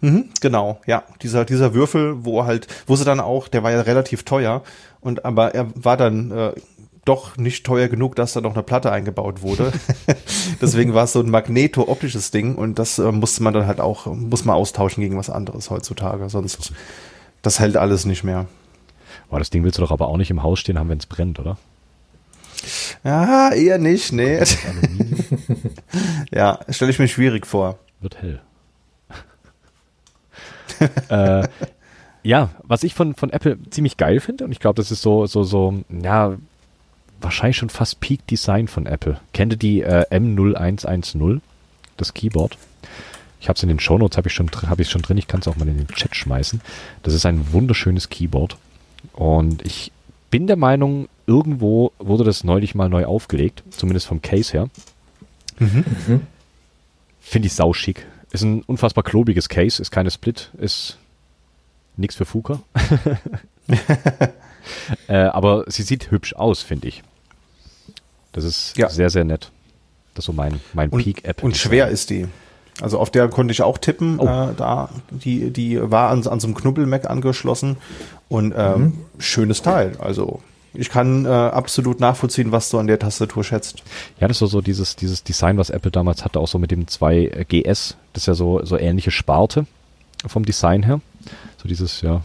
[0.00, 1.02] Mhm, genau, ja.
[1.22, 4.62] Dieser, dieser Würfel, wo halt, wo sie dann auch, der war ja relativ teuer,
[5.00, 6.52] und aber er war dann äh,
[7.04, 9.72] doch nicht teuer genug, dass da noch eine Platte eingebaut wurde.
[10.60, 14.06] Deswegen war es so ein magneto-optisches Ding und das äh, musste man dann halt auch,
[14.06, 16.28] muss man austauschen gegen was anderes heutzutage.
[16.28, 16.72] Sonst,
[17.42, 18.46] das hält alles nicht mehr.
[19.30, 21.06] Boah, das Ding willst du doch aber auch nicht im Haus stehen haben, wenn es
[21.06, 21.58] brennt, oder?
[23.04, 24.42] Ja, eher nicht, nee.
[26.30, 27.78] ja, stelle ich mir schwierig vor.
[28.00, 28.40] Wird hell.
[31.08, 31.48] äh,
[32.22, 35.26] ja, was ich von, von Apple ziemlich geil finde, und ich glaube, das ist so,
[35.26, 36.36] so, so, ja,
[37.20, 39.20] wahrscheinlich schon fast Peak Design von Apple.
[39.32, 41.40] Kennt ihr die äh, M0110,
[41.96, 42.56] das Keyboard?
[43.40, 45.16] Ich habe es in den Shownotes, habe ich schon, habe ich schon drin.
[45.16, 46.60] Ich kann es auch mal in den Chat schmeißen.
[47.02, 48.56] Das ist ein wunderschönes Keyboard.
[49.18, 49.90] Und ich
[50.30, 54.68] bin der Meinung, irgendwo wurde das neulich mal neu aufgelegt, zumindest vom Case her.
[55.58, 55.84] Mhm.
[56.06, 56.20] Mhm.
[57.18, 58.06] Finde ich sauschick.
[58.30, 60.98] Ist ein unfassbar klobiges Case, ist keine Split, ist
[61.96, 62.60] nichts für Fuka.
[65.08, 67.02] äh, aber sie sieht hübsch aus, finde ich.
[68.30, 68.88] Das ist ja.
[68.88, 69.50] sehr, sehr nett.
[70.14, 71.42] Das ist so mein, mein Peak-App.
[71.42, 72.28] Und schwer ist die.
[72.80, 74.18] Also auf der konnte ich auch tippen.
[74.18, 74.24] Oh.
[74.24, 77.76] Äh, da die die war an, an so einem Knubbel-Mac angeschlossen
[78.28, 78.92] und ähm, mhm.
[79.18, 79.96] schönes Teil.
[79.98, 80.40] Also
[80.74, 83.82] ich kann äh, absolut nachvollziehen, was du an der Tastatur schätzt.
[84.20, 86.86] Ja, das ist so dieses dieses Design, was Apple damals hatte, auch so mit dem
[86.86, 87.94] 2GS.
[88.12, 89.66] Das ist ja so so ähnliche Sparte
[90.26, 91.00] vom Design her.
[91.60, 92.22] So dieses ja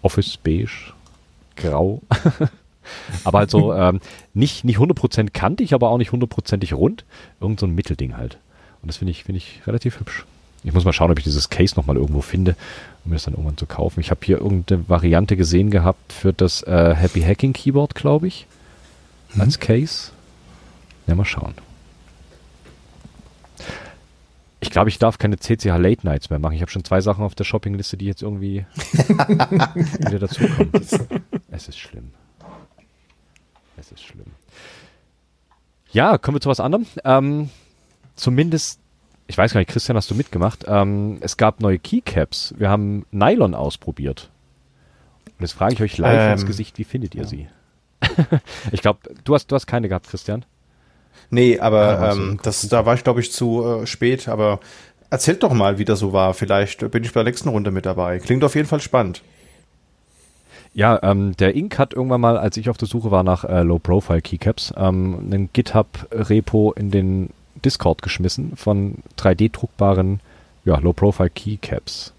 [0.00, 0.94] Office beige,
[1.56, 2.00] grau.
[3.24, 4.00] aber halt so ähm,
[4.32, 7.04] nicht nicht 100% kantig, aber auch nicht hundertprozentig rund.
[7.38, 8.38] Irgend so ein Mittelding halt.
[8.82, 10.24] Und das finde ich, finde ich relativ hübsch.
[10.64, 12.56] Ich muss mal schauen, ob ich dieses Case nochmal irgendwo finde,
[13.04, 14.00] um mir das dann irgendwann zu kaufen.
[14.00, 18.46] Ich habe hier irgendeine Variante gesehen gehabt für das äh, Happy Hacking Keyboard, glaube ich.
[19.34, 19.40] Mhm.
[19.40, 20.10] Als Case.
[21.06, 21.54] Ja, mal schauen.
[24.60, 26.54] Ich glaube, ich darf keine CCH Late Nights mehr machen.
[26.54, 30.70] Ich habe schon zwei Sachen auf der Shoppingliste, die jetzt irgendwie wieder dazukommen.
[31.50, 32.12] Es ist schlimm.
[33.76, 34.26] Es ist schlimm.
[35.90, 36.86] Ja, kommen wir zu was anderem.
[37.04, 37.50] Ähm,
[38.14, 38.80] zumindest,
[39.26, 40.64] ich weiß gar nicht, Christian, hast du mitgemacht?
[40.66, 42.54] Ähm, es gab neue Keycaps.
[42.56, 44.30] Wir haben Nylon ausprobiert.
[45.26, 47.28] Und jetzt frage ich euch live ähm, ins Gesicht, wie findet ihr ja.
[47.28, 47.48] sie?
[48.72, 50.44] ich glaube, du hast, du hast keine gehabt, Christian.
[51.30, 54.28] Nee, aber ah, ähm, das, da war ich, glaube ich, zu äh, spät.
[54.28, 54.60] Aber
[55.10, 56.34] erzählt doch mal, wie das so war.
[56.34, 58.18] Vielleicht bin ich bei der nächsten Runde mit dabei.
[58.18, 59.22] Klingt auf jeden Fall spannend.
[60.74, 63.62] Ja, ähm, der Ink hat irgendwann mal, als ich auf der Suche war nach äh,
[63.62, 67.30] Low-Profile-Keycaps, ähm, einen GitHub-Repo in den
[67.64, 70.20] Discord geschmissen von 3D-druckbaren
[70.64, 72.12] ja, Low-Profile-Keycaps.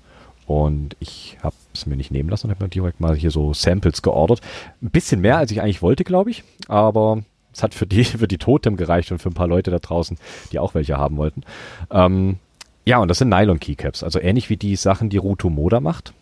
[0.46, 3.54] Und ich habe es mir nicht nehmen lassen und habe mir direkt mal hier so
[3.54, 4.42] Samples geordert.
[4.82, 6.44] Ein bisschen mehr, als ich eigentlich wollte, glaube ich.
[6.68, 7.24] Aber
[7.54, 10.18] es hat für die, für die Totem gereicht und für ein paar Leute da draußen,
[10.52, 11.44] die auch welche haben wollten.
[11.92, 12.38] Ähm,
[12.86, 14.04] ja, und das sind Nylon Keycaps.
[14.04, 16.14] Also ähnlich wie die Sachen, die Ruto Moda macht.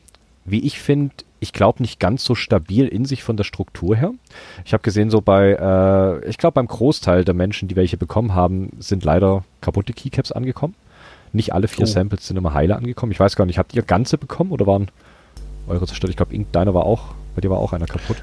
[0.46, 4.12] Wie ich finde, ich glaube nicht ganz so stabil in sich von der Struktur her.
[4.66, 8.34] Ich habe gesehen, so bei, äh, ich glaube beim Großteil der Menschen, die welche bekommen
[8.36, 10.76] haben, sind leider kaputte Keycaps angekommen.
[11.34, 11.88] Nicht alle vier oh.
[11.88, 13.12] Samples sind immer heile angekommen.
[13.12, 14.92] Ich weiß gar nicht, habt ihr ganze bekommen oder waren
[15.68, 16.10] eure zerstört?
[16.10, 18.18] Ich glaube, deiner war auch, bei dir war auch einer kaputt.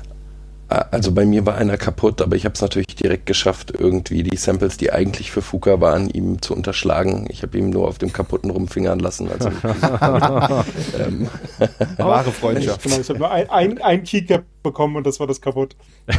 [0.69, 4.37] Also bei mir war einer kaputt, aber ich habe es natürlich direkt geschafft, irgendwie die
[4.37, 7.27] Samples, die eigentlich für Fuka waren, ihm zu unterschlagen.
[7.31, 9.31] Ich habe ihm nur auf dem kaputten rumfingern lassen.
[9.31, 9.49] Also,
[10.99, 11.29] ähm,
[11.97, 12.83] Wahre Freundschaft.
[12.83, 15.75] Genau, ich habe nur ein, ein, ein Keycap bekommen und das war das kaputt.
[16.07, 16.16] wir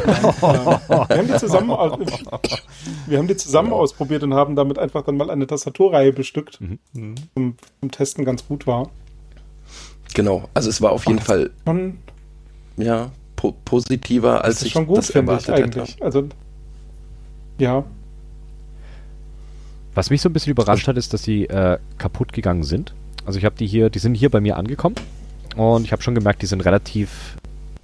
[1.09, 1.69] haben die zusammen,
[3.05, 7.15] wir haben die zusammen ausprobiert und haben damit einfach dann mal eine Tastaturreihe bestückt, mhm.
[7.35, 8.89] zum, zum Testen ganz gut war.
[10.15, 11.51] Genau, also es war auf jeden Ach, Fall.
[12.77, 15.93] Ja, po positiver, als das ich schon gut, das erwartet ich eigentlich.
[15.93, 16.03] hätte.
[16.03, 16.27] Also,
[17.57, 17.85] ja.
[19.95, 22.93] Was mich so ein bisschen überrascht hat, ist, dass sie äh, kaputt gegangen sind.
[23.25, 24.95] Also ich habe die hier, die sind hier bei mir angekommen
[25.55, 27.37] und ich habe schon gemerkt, die sind relativ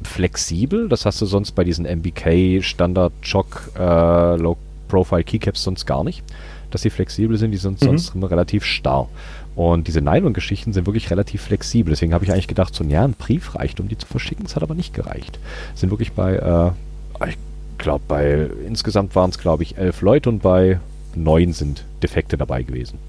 [0.04, 0.90] flexibel.
[0.90, 4.58] Das hast du sonst bei diesen MBK Standard Chock äh, Low
[4.90, 6.22] Profile Keycaps sonst gar nicht.
[6.70, 7.86] Dass sie flexibel sind, die sind mhm.
[7.86, 9.08] sonst immer relativ starr.
[9.56, 11.92] Und diese Nylon-Geschichten sind wirklich relativ flexibel.
[11.92, 14.46] Deswegen habe ich eigentlich gedacht, so ja, ein Brief reicht, um die zu verschicken.
[14.46, 15.40] Es hat aber nicht gereicht.
[15.76, 17.38] Sind wirklich bei, äh, ich
[17.78, 20.80] glaube, bei insgesamt waren es, glaube ich, elf Leute und bei
[21.16, 23.00] neun sind Defekte dabei gewesen.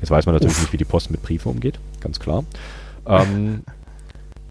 [0.00, 0.62] Jetzt weiß man natürlich Uff.
[0.62, 2.44] nicht, wie die Post mit Briefen umgeht, ganz klar.
[3.06, 3.62] Ähm,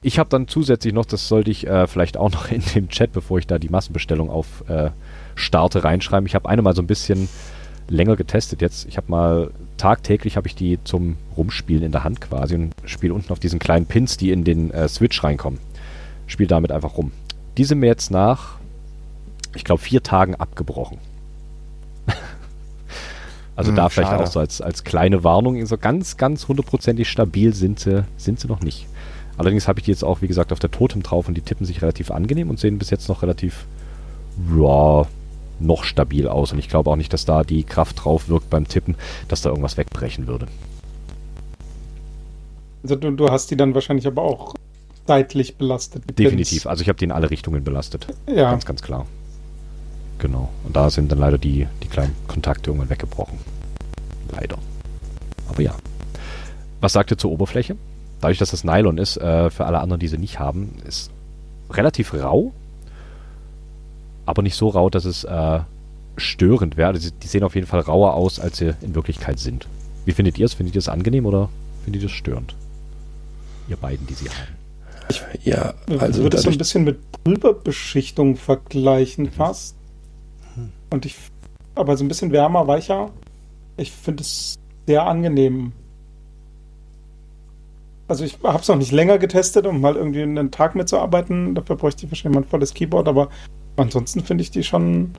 [0.01, 3.11] ich habe dann zusätzlich noch, das sollte ich äh, vielleicht auch noch in dem Chat,
[3.11, 4.91] bevor ich da die Massenbestellung auf äh,
[5.35, 6.27] starte, reinschreiben.
[6.27, 7.27] Ich habe eine mal so ein bisschen
[7.87, 8.87] länger getestet jetzt.
[8.87, 13.13] Ich habe mal tagtäglich habe ich die zum Rumspielen in der Hand quasi und spiele
[13.13, 15.59] unten auf diesen kleinen Pins, die in den äh, Switch reinkommen.
[16.27, 17.11] Spiele damit einfach rum.
[17.57, 18.57] Die sind mir jetzt nach,
[19.55, 20.99] ich glaube, vier Tagen abgebrochen.
[23.55, 24.23] also hm, da vielleicht schade.
[24.23, 28.47] auch so als, als kleine Warnung, so ganz, ganz hundertprozentig stabil sind sie, sind sie
[28.47, 28.87] noch nicht.
[29.37, 31.65] Allerdings habe ich die jetzt auch, wie gesagt, auf der Totem drauf und die tippen
[31.65, 33.65] sich relativ angenehm und sehen bis jetzt noch relativ,
[34.55, 35.07] ja,
[35.59, 36.51] noch stabil aus.
[36.51, 38.95] Und ich glaube auch nicht, dass da die Kraft drauf wirkt beim Tippen,
[39.27, 40.47] dass da irgendwas wegbrechen würde.
[42.83, 44.53] Also du, du hast die dann wahrscheinlich aber auch
[45.05, 46.03] seitlich belastet.
[46.17, 46.67] Definitiv.
[46.67, 48.07] Also ich habe die in alle Richtungen belastet.
[48.27, 48.51] Ja.
[48.51, 49.05] Ganz, ganz klar.
[50.19, 50.49] Genau.
[50.65, 53.39] Und da sind dann leider die, die kleinen Kontakte irgendwann weggebrochen.
[54.31, 54.57] Leider.
[55.49, 55.75] Aber ja.
[56.81, 57.75] Was sagt ihr zur Oberfläche?
[58.21, 61.09] Dadurch, dass das Nylon ist, äh, für alle anderen, die sie nicht haben, ist
[61.71, 62.53] relativ rau
[64.29, 65.59] aber nicht so rau, dass es äh,
[66.17, 66.89] störend wäre.
[66.89, 69.67] Also die sehen auf jeden Fall rauer aus, als sie in Wirklichkeit sind.
[70.05, 70.53] Wie findet ihr es?
[70.53, 71.49] Findet ihr es angenehm oder
[71.83, 72.55] findet ihr es störend?
[73.67, 74.59] Ihr beiden, die sie haben.
[75.09, 79.31] Ich ja, also würde es so ein bisschen mit Pulverbeschichtung vergleichen mhm.
[79.31, 79.75] fast.
[80.91, 81.15] Und ich,
[81.75, 83.09] aber so ein bisschen wärmer, weicher.
[83.77, 84.55] Ich finde es
[84.85, 85.71] sehr angenehm.
[88.07, 91.55] Also ich habe es noch nicht länger getestet, um mal irgendwie einen Tag mitzuarbeiten.
[91.55, 93.29] Dafür bräuchte ich wahrscheinlich mal ein volles Keyboard, aber
[93.79, 95.11] ansonsten finde ich die schon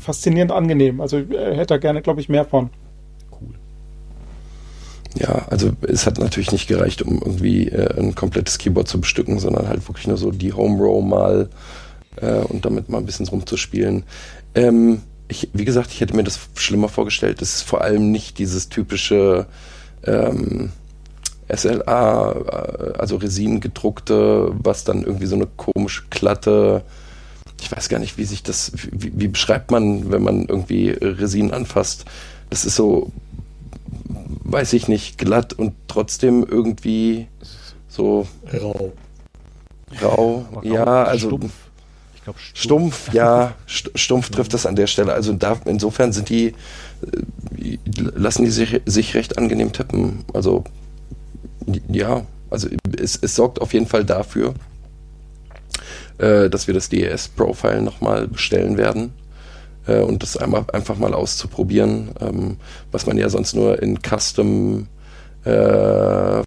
[0.00, 1.00] faszinierend angenehm.
[1.00, 2.70] Also äh, hätte da gerne, glaube ich, mehr von.
[3.32, 3.54] Cool.
[5.18, 9.38] Ja, also es hat natürlich nicht gereicht, um irgendwie äh, ein komplettes Keyboard zu bestücken,
[9.38, 11.48] sondern halt wirklich nur so die Home Row mal
[12.16, 14.04] äh, und damit mal ein bisschen rumzuspielen.
[14.54, 17.42] Ähm, ich, wie gesagt, ich hätte mir das schlimmer vorgestellt.
[17.42, 19.46] Es ist vor allem nicht dieses typische
[20.04, 20.70] ähm,
[21.52, 26.82] SLA, äh, also Resin gedruckte, was dann irgendwie so eine komisch glatte
[27.60, 31.52] ich weiß gar nicht, wie sich das, wie, wie beschreibt man, wenn man irgendwie Resin
[31.52, 32.04] anfasst?
[32.50, 33.10] Das ist so,
[34.44, 37.28] weiß ich nicht, glatt und trotzdem irgendwie
[37.88, 38.92] so rau.
[40.02, 41.52] Rau, ja, also stumpf.
[42.14, 42.60] Ich glaube stumpf.
[42.60, 45.12] stumpf, ja, stumpf trifft das an der Stelle.
[45.12, 46.54] Also da, insofern sind die,
[47.58, 50.24] äh, lassen die sich, sich recht angenehm tippen.
[50.32, 50.64] Also
[51.88, 54.54] ja, also es, es sorgt auf jeden Fall dafür,
[56.18, 59.12] äh, dass wir das DES-Profile nochmal bestellen werden
[59.86, 62.56] äh, und das einmal einfach mal auszuprobieren, ähm,
[62.90, 64.88] was man ja sonst nur in Custom
[65.44, 66.42] äh,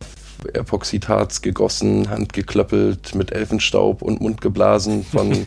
[0.54, 5.34] Epoxidharz gegossen, handgeklöppelt, mit Elfenstaub und Mund geblasen von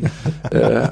[0.50, 0.88] äh,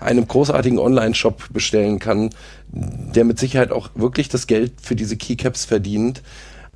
[0.00, 2.30] einem großartigen Online-Shop bestellen kann,
[2.68, 6.22] der mit Sicherheit auch wirklich das Geld für diese Keycaps verdient,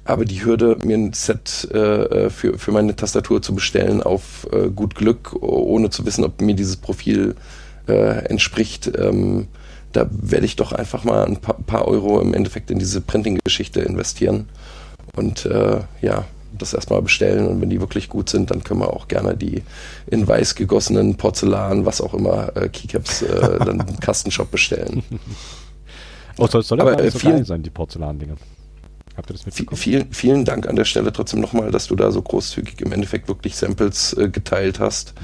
[0.04, 4.68] aber die Hürde, mir ein Set äh, für, für meine Tastatur zu bestellen auf äh,
[4.68, 7.36] gut Glück, ohne zu wissen, ob mir dieses Profil
[7.88, 9.48] äh, entspricht, ähm,
[9.92, 13.80] da werde ich doch einfach mal ein paar, paar Euro im Endeffekt in diese Printing-Geschichte
[13.80, 14.48] investieren
[15.16, 16.24] und äh, ja,
[16.58, 19.62] das erstmal bestellen und wenn die wirklich gut sind, dann können wir auch gerne die
[20.06, 25.02] in weiß gegossenen Porzellan, was auch immer, äh, Keycaps äh, dann im Kastenshop bestellen.
[26.38, 28.36] Oh, soll, soll aber, aber so vielen, sein, die Porzellandinger.
[29.16, 29.78] Habt ihr das mitbekommen?
[29.78, 33.28] Vielen, vielen Dank an der Stelle trotzdem nochmal, dass du da so großzügig im Endeffekt
[33.28, 35.14] wirklich Samples äh, geteilt hast,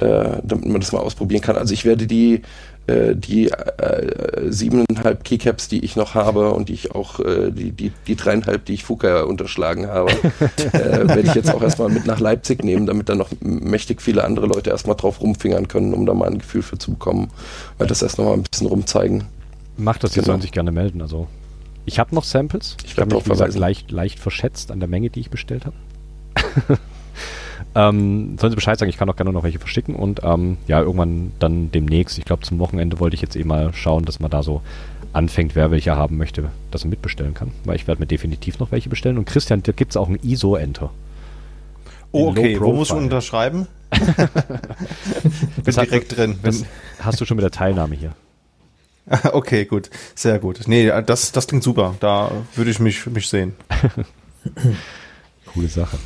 [0.00, 1.56] ja, äh, damit man das mal ausprobieren kann.
[1.56, 2.42] Also ich werde die
[2.86, 7.72] äh, die äh, siebeneinhalb Keycaps, die ich noch habe und die ich auch, äh, die,
[7.72, 10.10] die, die dreieinhalb, die ich Fuka unterschlagen habe,
[10.72, 14.24] äh, werde ich jetzt auch erstmal mit nach Leipzig nehmen, damit dann noch mächtig viele
[14.24, 17.30] andere Leute erstmal drauf rumfingern können, um da mal ein Gefühl für zu bekommen,
[17.78, 19.24] weil das erst nochmal ein bisschen rumzeigen.
[19.76, 20.26] Macht das, die genau.
[20.26, 21.28] sollen sich gerne melden, also
[21.90, 22.76] ich habe noch Samples.
[22.84, 25.66] Ich, ich habe mich, wie gesagt, leicht, leicht verschätzt an der Menge, die ich bestellt
[25.66, 25.76] habe.
[27.74, 30.80] ähm, sollen Sie Bescheid sagen, ich kann auch gerne noch welche verschicken und ähm, ja,
[30.80, 34.30] irgendwann dann demnächst, ich glaube zum Wochenende wollte ich jetzt eh mal schauen, dass man
[34.30, 34.62] da so
[35.12, 37.50] anfängt, wer welche haben möchte, dass er mitbestellen kann.
[37.64, 39.18] Weil ich werde mir definitiv noch welche bestellen.
[39.18, 40.90] Und Christian, da gibt es auch ein ISO-Enter.
[42.12, 42.60] Oh, okay.
[42.60, 43.66] Wo muss man unterschreiben?
[45.64, 46.36] Bin direkt drin.
[47.00, 48.12] Hast du schon mit der Teilnahme hier.
[49.32, 49.90] Okay, gut.
[50.14, 50.60] Sehr gut.
[50.66, 51.94] Nee, das, das klingt super.
[52.00, 53.54] Da würde ich mich, mich sehen.
[55.52, 55.98] Coole Sache.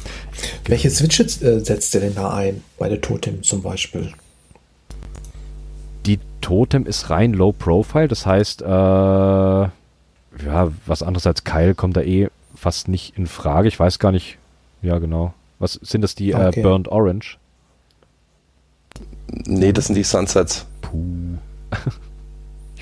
[0.64, 2.62] Welche Switches äh, setzt ihr denn da ein?
[2.78, 4.12] Bei der Totem zum Beispiel?
[6.06, 9.70] Die Totem ist rein Low Profile, das heißt, äh, ja,
[10.86, 13.68] was anderes als Keil kommt da eh fast nicht in Frage.
[13.68, 14.38] Ich weiß gar nicht,
[14.82, 15.34] ja genau.
[15.58, 16.60] Was sind das die äh, okay.
[16.60, 17.38] äh, Burnt Orange?
[19.28, 20.66] Nee, das sind die Sunsets.
[20.80, 21.38] Puh.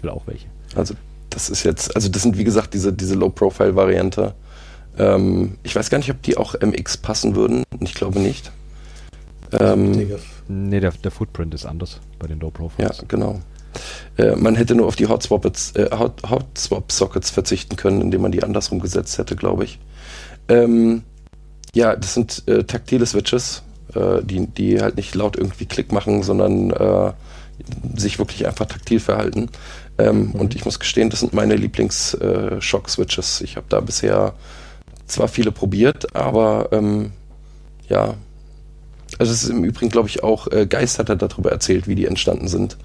[0.02, 0.46] ich will auch welche.
[0.74, 0.94] Also
[1.30, 4.34] das ist jetzt, also das sind wie gesagt diese, diese Low-Profile-Variante.
[4.98, 7.62] Ähm, ich weiß gar nicht, ob die auch MX passen würden.
[7.80, 8.50] Ich glaube nicht.
[9.52, 9.92] Ähm,
[10.48, 12.98] nee, der, der Footprint ist anders bei den Low Profiles.
[12.98, 13.40] Ja, genau.
[14.16, 18.42] Äh, man hätte nur auf die Hot-Swap-Sockets äh, Hot, Hot verzichten können, indem man die
[18.42, 19.78] andersrum gesetzt hätte, glaube ich.
[20.48, 21.02] Ähm,
[21.74, 23.62] ja, das sind äh, taktile Switches,
[23.94, 27.14] äh, die, die halt nicht laut irgendwie Klick machen, sondern
[27.94, 29.48] sich wirklich einfach taktil verhalten.
[29.98, 30.40] Ähm, mhm.
[30.40, 33.40] Und ich muss gestehen, das sind meine Lieblings-Shock-Switches.
[33.40, 34.34] Äh, ich habe da bisher
[35.06, 37.12] zwar viele probiert, aber ähm,
[37.88, 38.14] ja.
[39.18, 41.94] Also es ist im Übrigen, glaube ich, auch äh, Geist hat er darüber erzählt, wie
[41.94, 42.78] die entstanden sind.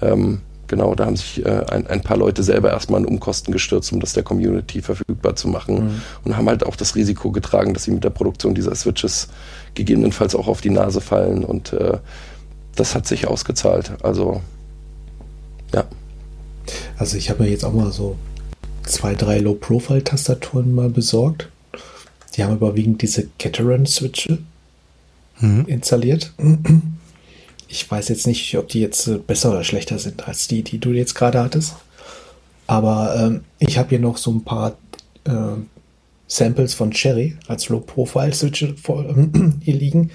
[0.00, 3.92] Ähm, genau, da haben sich äh, ein, ein, paar Leute selber erstmal in Umkosten gestürzt,
[3.92, 6.02] um das der Community verfügbar zu machen mhm.
[6.24, 9.28] und haben halt auch das Risiko getragen, dass sie mit der Produktion dieser Switches
[9.74, 11.98] gegebenenfalls auch auf die Nase fallen und äh,
[12.76, 13.92] das hat sich ausgezahlt.
[14.02, 14.40] Also
[15.74, 15.84] ja.
[16.96, 18.16] Also ich habe mir jetzt auch mal so
[18.84, 21.48] zwei, drei Low-Profile-Tastaturen mal besorgt.
[22.36, 24.38] Die haben überwiegend diese Cateran-Switche
[25.40, 25.64] mhm.
[25.66, 26.32] installiert.
[27.68, 30.78] Ich weiß jetzt nicht, ob die jetzt äh, besser oder schlechter sind als die, die
[30.78, 31.74] du jetzt gerade hattest.
[32.66, 34.76] Aber ähm, ich habe hier noch so ein paar
[35.24, 35.32] äh,
[36.26, 38.74] Samples von Cherry als Low-Profile-Switche
[39.60, 40.10] hier liegen.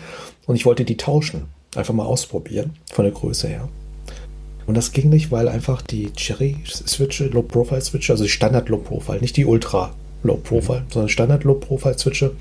[0.45, 1.43] Und ich wollte die tauschen.
[1.75, 3.69] Einfach mal ausprobieren, von der Größe her.
[4.69, 9.95] Und das ging nicht, weil einfach die Cherry-Switche, Low-Profile-Switche, also die Standard-Low-Profile, nicht die Ultra
[10.21, 12.35] Low Profile, sondern Standard Low Profile Switche,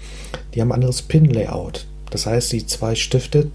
[0.52, 1.86] die haben ein anderes Pin-Layout.
[2.10, 3.50] Das heißt, die zwei Stifte,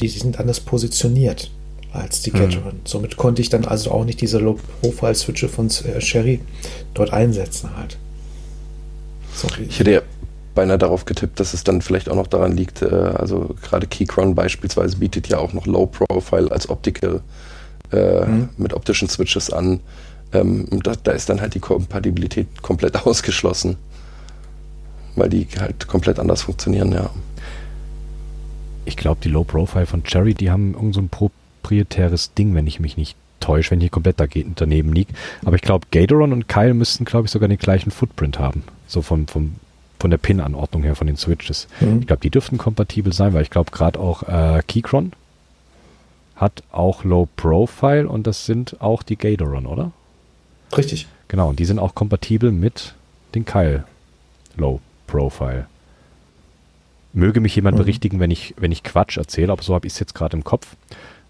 [0.00, 1.50] die, die sind anders positioniert
[1.92, 2.76] als die Cateran.
[2.76, 2.80] Mhm.
[2.86, 6.40] Somit konnte ich dann also auch nicht diese Low Profile Switche von äh, Sherry
[6.94, 7.98] dort einsetzen halt.
[9.34, 9.66] Sorry.
[9.68, 10.00] Ich hätte ja
[10.54, 14.34] beinahe darauf getippt, dass es dann vielleicht auch noch daran liegt, äh, also gerade Keychron
[14.34, 17.20] beispielsweise bietet ja auch noch Low Profile als Optical
[17.92, 18.48] äh, mhm.
[18.56, 19.80] mit optischen Switches an.
[20.32, 23.76] Ähm, da, da, ist dann halt die Kompatibilität komplett ausgeschlossen,
[25.14, 27.10] weil die halt komplett anders funktionieren, ja.
[28.84, 32.66] Ich glaube, die Low Profile von Cherry, die haben irgend so ein proprietäres Ding, wenn
[32.68, 34.16] ich mich nicht täusche, wenn ich komplett
[34.56, 35.12] daneben liege.
[35.44, 38.62] Aber ich glaube, Gatoron und Kyle müssten, glaube ich, sogar den gleichen Footprint haben.
[38.86, 39.56] So vom, vom,
[39.98, 41.66] von der Pin-Anordnung her, von den Switches.
[41.80, 42.00] Mhm.
[42.00, 45.12] Ich glaube, die dürften kompatibel sein, weil ich glaube, gerade auch äh, Keychron
[46.36, 49.92] hat auch Low Profile und das sind auch die Gatoron, oder?
[50.76, 51.06] Richtig.
[51.28, 52.94] Genau, und die sind auch kompatibel mit
[53.34, 53.84] den Keil
[54.56, 55.66] Low Profile.
[57.12, 57.82] Möge mich jemand mhm.
[57.82, 60.44] berichtigen, wenn ich, wenn ich Quatsch erzähle, aber so habe ich es jetzt gerade im
[60.44, 60.76] Kopf.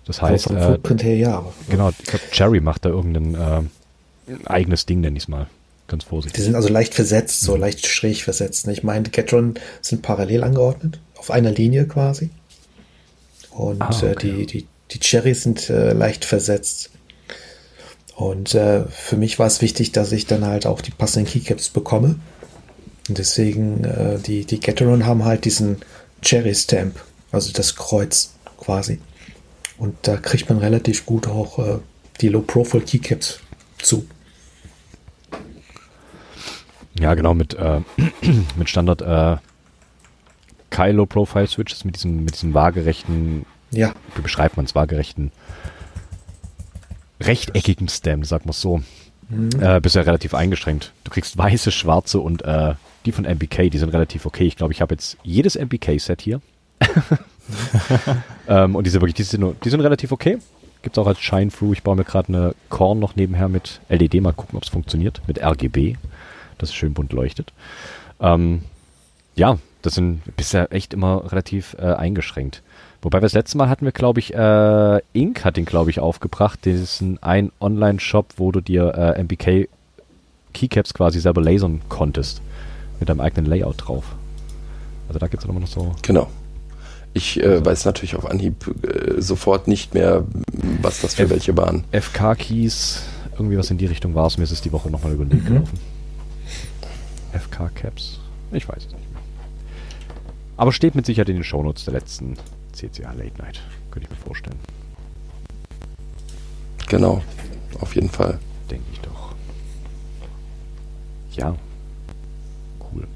[0.04, 1.44] Das heißt, äh, her, ja.
[1.68, 5.46] genau, ich glaube, Cherry macht da irgendein äh, eigenes Ding, nenne ich es mal.
[5.88, 6.40] Ganz vorsichtig.
[6.40, 7.61] Die sind also leicht versetzt, so mhm.
[7.61, 8.66] leicht schräg versetzt.
[8.68, 12.30] Ich meine, die Catron sind parallel angeordnet, auf einer Linie quasi.
[13.50, 14.11] Und ah, äh, okay.
[14.11, 16.91] äh, die, die, die Cherries sind äh, leicht versetzt.
[18.14, 21.68] Und äh, für mich war es wichtig, dass ich dann halt auch die passenden Keycaps
[21.68, 22.16] bekomme.
[23.09, 25.78] Und deswegen, äh, die, die Gateron haben halt diesen
[26.22, 26.99] Cherry Stamp,
[27.30, 29.01] also das Kreuz quasi.
[29.78, 31.78] Und da kriegt man relativ gut auch äh,
[32.20, 33.41] die Low-Profile Keycaps
[33.82, 34.07] zu.
[36.99, 37.80] Ja, genau, mit, äh,
[38.57, 39.37] mit Standard äh,
[40.70, 43.92] Kai Low Profile Switches, mit diesem, mit diesem waagerechten, ja.
[44.14, 45.32] wie beschreibt man es, waagerechten
[47.20, 48.82] rechteckigen Stem, sag mal so,
[49.28, 49.50] mhm.
[49.60, 50.92] äh, bist ja relativ eingeschränkt.
[51.04, 52.74] Du kriegst weiße, schwarze und äh,
[53.06, 54.44] die von MBK, die sind relativ okay.
[54.44, 56.40] Ich glaube, ich habe jetzt jedes MBK-Set hier.
[58.48, 60.38] ähm, und diese wirklich, die sind, die sind relativ okay.
[60.82, 61.72] Gibt es auch als Shine-Through.
[61.72, 64.20] Ich baue mir gerade eine Korn noch nebenher mit LED.
[64.20, 65.20] Mal gucken, ob es funktioniert.
[65.26, 65.96] Mit RGB.
[66.58, 67.52] Das schön bunt leuchtet.
[68.20, 68.62] Ähm,
[69.34, 72.62] ja, das sind bisher echt immer relativ äh, eingeschränkt.
[73.07, 75.44] Wobei wir das letzte Mal hatten wir, glaube ich, äh, Inc.
[75.44, 76.59] hat den, glaube ich, aufgebracht.
[76.66, 79.68] Das ist ein, ein Online-Shop, wo du dir äh, MBK
[80.52, 82.42] Keycaps quasi selber lasern konntest.
[82.98, 84.16] Mit deinem eigenen Layout drauf.
[85.07, 85.94] Also da gibt es immer noch so.
[86.02, 86.26] Genau.
[87.14, 90.24] Ich äh, weiß natürlich auf Anhieb äh, sofort nicht mehr,
[90.82, 91.84] was das für F welche waren.
[91.92, 93.04] FK-Keys,
[93.34, 94.36] irgendwie was in die Richtung war es.
[94.36, 95.54] Mir ist es die Woche nochmal über den Weg mhm.
[95.54, 95.78] gelaufen.
[97.34, 98.18] FK-Caps.
[98.50, 99.22] Ich weiß es nicht mehr.
[100.57, 102.36] Aber steht mit Sicherheit in den Shownotes der letzten
[102.77, 103.61] CCA Late Night.
[103.91, 104.59] Könnte ich mir vorstellen.
[106.89, 107.22] Genau,
[107.81, 108.39] auf jeden Fall.
[108.70, 109.35] Denke ich doch.
[111.33, 111.57] Ja.
[112.81, 113.09] Cool.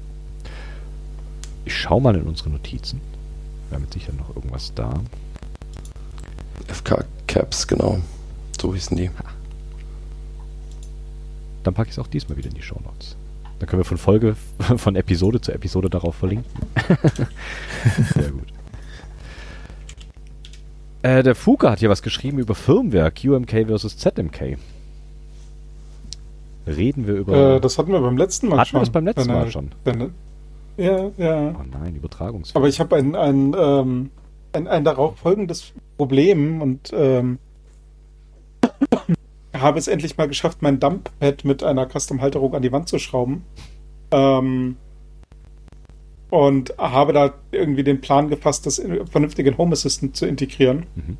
[1.65, 2.99] Ich schaue mal in unsere Notizen.
[3.69, 4.99] Wir haben mit Sicherheit noch irgendwas da.
[6.67, 7.99] FK Caps, genau.
[8.59, 9.09] So hießen die.
[11.63, 13.15] Dann packe ich es auch diesmal wieder in die Show Notes.
[13.59, 14.35] Dann können wir von Folge,
[14.77, 16.51] von Episode zu Episode darauf verlinken.
[18.15, 18.47] Sehr gut.
[21.03, 24.57] Äh, der Fuka hat hier was geschrieben über Firmware, QMK versus ZMK.
[26.67, 27.55] Reden wir über.
[27.55, 28.81] Äh, das hatten wir beim letzten Mal hatten schon.
[28.81, 29.71] Hatten wir das beim letzten Mal schon?
[29.83, 30.13] Wenn,
[30.77, 31.55] ja, ja.
[31.59, 32.59] Oh nein, Übertragungsfehler.
[32.59, 34.09] Aber ich habe ein, ein, ähm,
[34.53, 37.39] ein, ein darauf folgendes Problem und ähm,
[39.53, 43.43] habe es endlich mal geschafft, mein Dumppad mit einer Custom-Halterung an die Wand zu schrauben.
[44.11, 44.77] Ähm,
[46.31, 50.85] und habe da irgendwie den Plan gefasst, das in vernünftigen Home Assistant zu integrieren.
[50.95, 51.17] Mhm.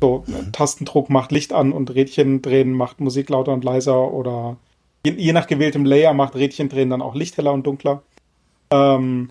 [0.00, 0.52] So, mhm.
[0.52, 4.56] Tastendruck macht Licht an und Rädchen drehen macht Musik lauter und leiser oder
[5.04, 8.02] je, je nach gewähltem Layer macht Rädchen drehen dann auch Licht heller und dunkler.
[8.70, 9.30] Ähm,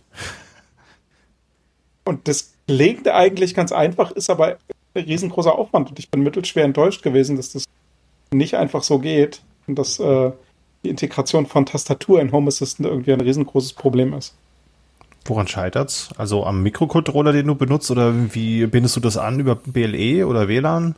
[2.06, 4.58] und das klingt eigentlich ganz einfach, ist aber
[4.94, 7.64] ein riesengroßer Aufwand und ich bin mittelschwer enttäuscht gewesen, dass das
[8.34, 10.32] nicht einfach so geht und dass äh,
[10.84, 14.36] die Integration von Tastatur in Home Assistant irgendwie ein riesengroßes Problem ist.
[15.26, 16.10] Woran scheitert's?
[16.18, 20.48] Also am Mikrocontroller, den du benutzt, oder wie bindest du das an über BLE oder
[20.48, 20.96] WLAN?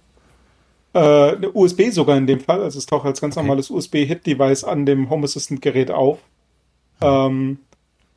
[0.93, 2.61] Äh, USB sogar in dem Fall.
[2.61, 3.45] Also es taucht als ganz okay.
[3.45, 6.19] normales USB-Hit-Device an dem Home Assistant-Gerät auf.
[7.01, 7.27] Ja.
[7.27, 7.59] Ähm,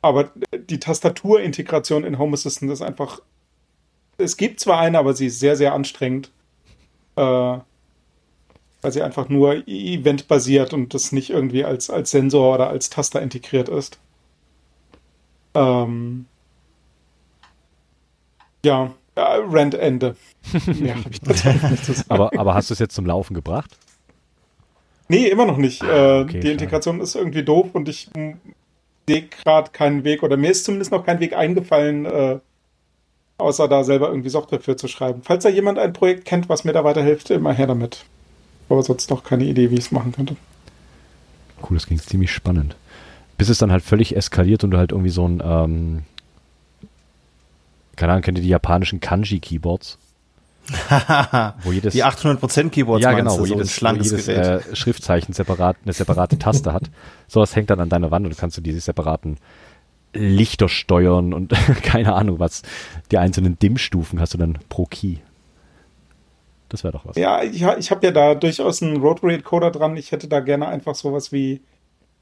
[0.01, 3.21] aber die Tastaturintegration in Home Assistant ist einfach.
[4.17, 6.31] Es gibt zwar eine, aber sie ist sehr, sehr anstrengend.
[7.15, 7.57] Äh,
[8.81, 13.21] weil sie einfach nur eventbasiert und das nicht irgendwie als, als Sensor oder als Taster
[13.21, 13.99] integriert ist.
[15.53, 16.25] Ähm,
[18.63, 19.39] ja, äh,
[21.11, 22.05] ich zu sagen.
[22.09, 23.77] Aber, aber hast du es jetzt zum Laufen gebracht?
[25.07, 25.83] Nee, immer noch nicht.
[25.83, 27.03] Ah, okay, die Integration schade.
[27.03, 28.09] ist irgendwie doof und ich
[29.07, 32.39] sehe gerade keinen Weg oder mir ist zumindest noch kein Weg eingefallen, äh,
[33.39, 35.21] außer da selber irgendwie Software für zu schreiben.
[35.23, 38.05] Falls da jemand ein Projekt kennt, was mir da weiterhilft, immer her damit.
[38.69, 40.35] Aber sonst noch keine Idee, wie ich es machen könnte.
[41.63, 42.75] Cool, das klingt ziemlich spannend
[43.39, 46.03] bis es dann halt völlig eskaliert und du halt irgendwie so ein, ähm,
[47.95, 49.97] keine Ahnung, kennt ihr die japanischen Kanji-Keyboards?
[51.63, 55.77] wo jedes, die 800% Keyboards ja genau, wo so jedes, wo jedes äh, Schriftzeichen separat
[55.83, 56.91] eine separate Taste hat.
[57.27, 59.37] Sowas hängt dann an deiner Wand und kannst du diese separaten
[60.13, 62.61] Lichter steuern und keine Ahnung was.
[63.09, 65.15] Die einzelnen Dimmstufen hast du dann pro Key.
[66.67, 67.15] Das wäre doch was.
[67.15, 69.95] Ja, ich, ich habe ja da durchaus einen Rotary Encoder dran.
[69.95, 71.61] Ich hätte da gerne einfach sowas wie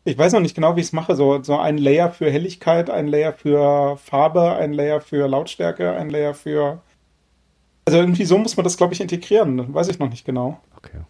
[0.08, 1.16] ich weiß noch nicht genau, wie ich es mache.
[1.16, 6.10] So, so ein Layer für Helligkeit, ein Layer für Farbe, ein Layer für Lautstärke, ein
[6.10, 6.82] Layer für.
[7.86, 9.74] Also irgendwie so muss man das, glaube ich, integrieren.
[9.74, 10.62] Weiß ich noch nicht genau.
[10.78, 11.02] Okay.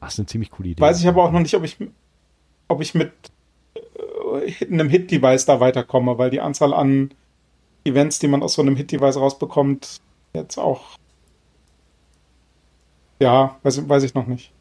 [0.00, 0.82] Ach, ist eine ziemlich coole Idee.
[0.82, 1.76] Weiß ich aber auch noch nicht, ob ich,
[2.66, 3.12] ob ich mit
[3.76, 7.14] äh, einem Hit-Device da weiterkomme, weil die Anzahl an
[7.84, 10.00] Events, die man aus so einem Hit-Device rausbekommt,
[10.32, 10.98] jetzt auch.
[13.20, 14.53] Ja, weiß, weiß ich noch nicht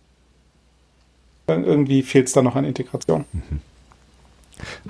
[1.47, 3.25] irgendwie fehlt es da noch an Integration.
[3.33, 3.59] Mhm.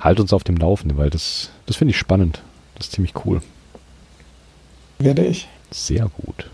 [0.00, 2.42] Halt uns auf dem Laufenden, weil das, das finde ich spannend.
[2.76, 3.42] Das ist ziemlich cool.
[4.98, 5.48] Werde ich.
[5.70, 6.50] Sehr gut.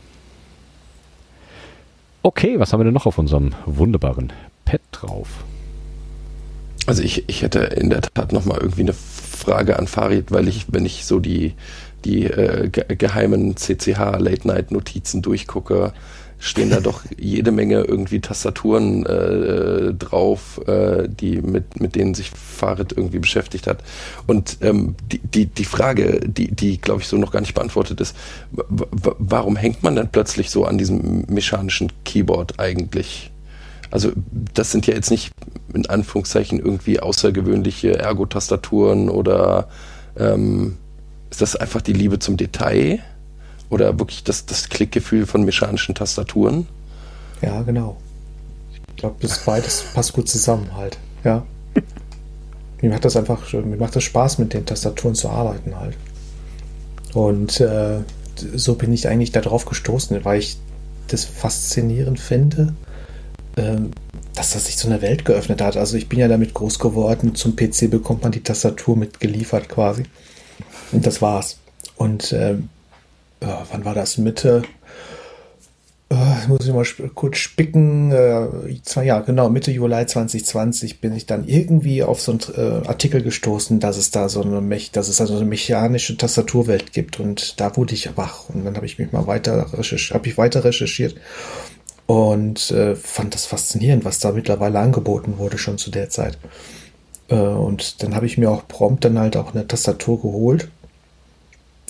[2.22, 4.32] Okay, was haben wir denn noch auf unserem wunderbaren
[4.64, 5.44] Pad drauf?
[6.86, 10.48] Also ich, ich hätte in der Tat noch mal irgendwie eine Frage an Farid, weil
[10.48, 11.54] ich, wenn ich so die,
[12.04, 15.92] die äh, geheimen CCH Late Night Notizen durchgucke,
[16.40, 22.30] stehen da doch jede Menge irgendwie Tastaturen äh, drauf, äh, die mit, mit denen sich
[22.30, 23.84] Farid irgendwie beschäftigt hat.
[24.26, 28.00] Und ähm, die, die, die Frage, die, die glaube ich so noch gar nicht beantwortet
[28.00, 28.16] ist,
[28.50, 33.30] warum hängt man dann plötzlich so an diesem mechanischen Keyboard eigentlich?
[33.90, 34.12] Also
[34.54, 35.32] das sind ja jetzt nicht
[35.74, 39.68] in Anführungszeichen irgendwie außergewöhnliche Ergo-Tastaturen oder
[40.16, 40.78] ähm,
[41.30, 43.00] ist das einfach die Liebe zum Detail
[43.70, 46.66] oder wirklich das, das Klickgefühl von mechanischen Tastaturen?
[47.40, 47.96] Ja, genau.
[48.72, 50.98] Ich glaube, das beides passt gut zusammen halt.
[51.24, 51.44] Ja.
[52.82, 55.96] Mir macht das einfach, mir macht das Spaß, mit den Tastaturen zu arbeiten halt.
[57.14, 58.00] Und äh,
[58.54, 60.58] so bin ich eigentlich darauf gestoßen, weil ich
[61.08, 62.74] das faszinierend finde,
[63.56, 63.90] ähm,
[64.34, 65.76] dass das sich so eine Welt geöffnet hat.
[65.76, 70.04] Also ich bin ja damit groß geworden, zum PC bekommt man die Tastatur mitgeliefert quasi.
[70.92, 71.58] Und das war's.
[71.96, 72.68] Und ähm,
[73.42, 74.18] ja, wann war das?
[74.18, 74.62] Mitte,
[76.10, 76.84] äh, muss ich mal
[77.14, 78.48] kurz spicken, äh,
[78.82, 83.22] zwei Jahre, genau, Mitte Juli 2020 bin ich dann irgendwie auf so einen äh, Artikel
[83.22, 87.20] gestoßen, dass es da so eine, Mech dass es also eine mechanische Tastaturwelt gibt.
[87.20, 88.48] Und da wurde ich wach.
[88.48, 91.14] Und dann habe ich mich mal weiter recherchiert, habe ich weiter recherchiert
[92.06, 96.38] und äh, fand das faszinierend, was da mittlerweile angeboten wurde schon zu der Zeit.
[97.28, 100.68] Äh, und dann habe ich mir auch prompt dann halt auch eine Tastatur geholt.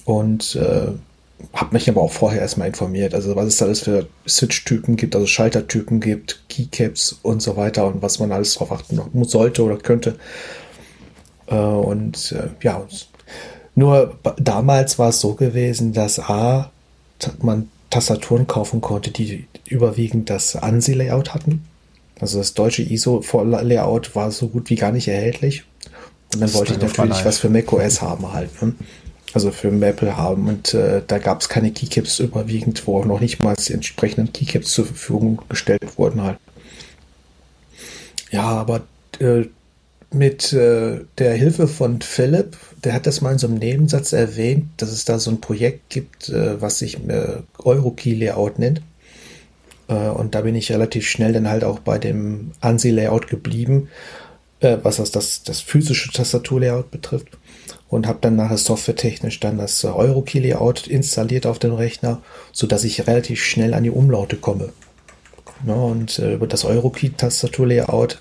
[0.05, 0.89] Und äh,
[1.53, 5.15] habe mich aber auch vorher erstmal informiert, also was es da alles für Switch-Typen gibt,
[5.15, 9.77] also Schaltertypen gibt, Keycaps und so weiter und was man alles drauf achten sollte oder
[9.77, 10.17] könnte.
[11.47, 12.87] Äh, und äh, ja,
[13.75, 16.71] nur damals war es so gewesen, dass A,
[17.41, 21.65] man Tastaturen kaufen konnte, die überwiegend das ANSI-Layout hatten.
[22.21, 25.65] Also das deutsche ISO-Layout war so gut wie gar nicht erhältlich.
[26.33, 28.63] Und dann wollte ich natürlich was für macOS haben halt.
[28.63, 28.75] Ne?
[29.33, 30.49] Also für Maple haben.
[30.49, 34.33] Und äh, da gab es keine Keycaps überwiegend, wo auch noch nicht mal die entsprechenden
[34.33, 36.39] Keycaps zur Verfügung gestellt wurden halt.
[38.31, 38.83] Ja, aber
[39.19, 39.45] äh,
[40.13, 44.67] mit äh, der Hilfe von Philipp, der hat das mal in so einem Nebensatz erwähnt,
[44.77, 48.83] dass es da so ein Projekt gibt, äh, was sich äh, Eurokey Layout nennt.
[49.89, 53.89] Äh, und da bin ich relativ schnell dann halt auch bei dem ANSI Layout geblieben,
[54.61, 57.29] äh, was das, das, das physische Tastaturlayout betrifft
[57.89, 62.23] und habe dann nachher softwaretechnisch dann das Eurokey-Layout installiert auf dem Rechner,
[62.53, 64.73] sodass ich relativ schnell an die Umlaute komme.
[65.67, 68.19] Ja, und äh, über das Eurokey-Tastatur-Layout,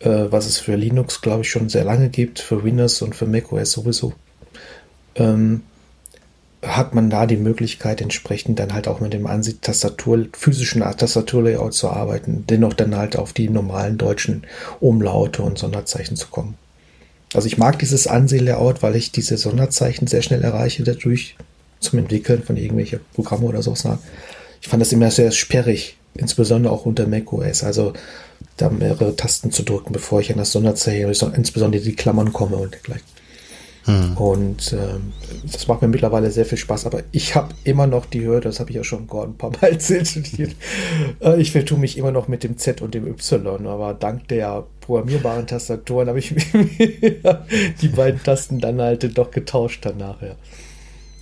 [0.00, 3.26] äh, was es für Linux, glaube ich, schon sehr lange gibt, für Windows und für
[3.26, 4.12] macOS sowieso,
[5.14, 5.62] ähm,
[6.62, 11.88] hat man da die Möglichkeit, entsprechend dann halt auch mit dem Ansicht-Tastatur, physischen Tastatur-Layout zu
[11.88, 14.44] arbeiten, dennoch dann halt auf die normalen deutschen
[14.80, 16.56] Umlaute und Sonderzeichen zu kommen.
[17.34, 21.36] Also ich mag dieses Anseh-Layout, weil ich diese Sonderzeichen sehr schnell erreiche dadurch
[21.80, 23.74] zum Entwickeln von irgendwelchen Programme oder so.
[24.60, 27.62] Ich fand das immer sehr sperrig, insbesondere auch unter macOS.
[27.64, 27.92] Also
[28.56, 32.74] da mehrere Tasten zu drücken, bevor ich an das Sonderzeichen, insbesondere die Klammern komme und
[32.74, 33.17] dergleichen.
[33.88, 34.18] Hm.
[34.18, 35.14] Und ähm,
[35.50, 38.60] das macht mir mittlerweile sehr viel Spaß, aber ich habe immer noch die Hürde, das
[38.60, 40.14] habe ich ja schon Gordon ein paar Mal erzählt.
[41.20, 44.64] Äh, ich vertue mich immer noch mit dem Z und dem Y, aber dank der
[44.82, 46.34] programmierbaren Tastaturen habe ich
[47.80, 50.20] die beiden Tasten dann halt doch getauscht danach.
[50.20, 50.34] Ja.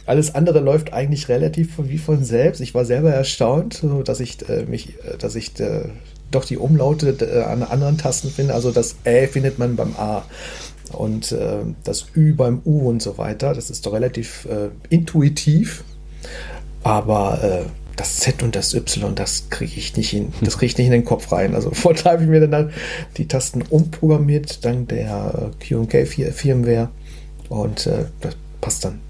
[0.04, 2.60] Alles andere läuft eigentlich relativ wie von selbst.
[2.60, 5.90] Ich war selber erstaunt, dass ich äh, mich, äh, dass ich äh,
[6.32, 8.54] doch die Umlaute äh, an anderen Tasten finde.
[8.54, 10.24] Also das Ä findet man beim A
[10.96, 13.54] und äh, das Ü beim U und so weiter.
[13.54, 15.84] Das ist doch relativ äh, intuitiv.
[16.82, 20.78] Aber äh, das Z und das Y, das kriege ich nicht in, das kriege ich
[20.78, 21.54] nicht in den Kopf rein.
[21.54, 22.70] Also vorher habe ich mir dann
[23.16, 26.90] die Tasten umprogrammiert, dank der äh, Q&K Firmware
[27.48, 29.00] und äh, das passt dann.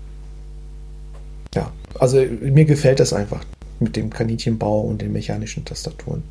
[1.54, 3.44] Ja, also mir gefällt das einfach
[3.80, 6.22] mit dem Kaninchenbau und den mechanischen Tastaturen.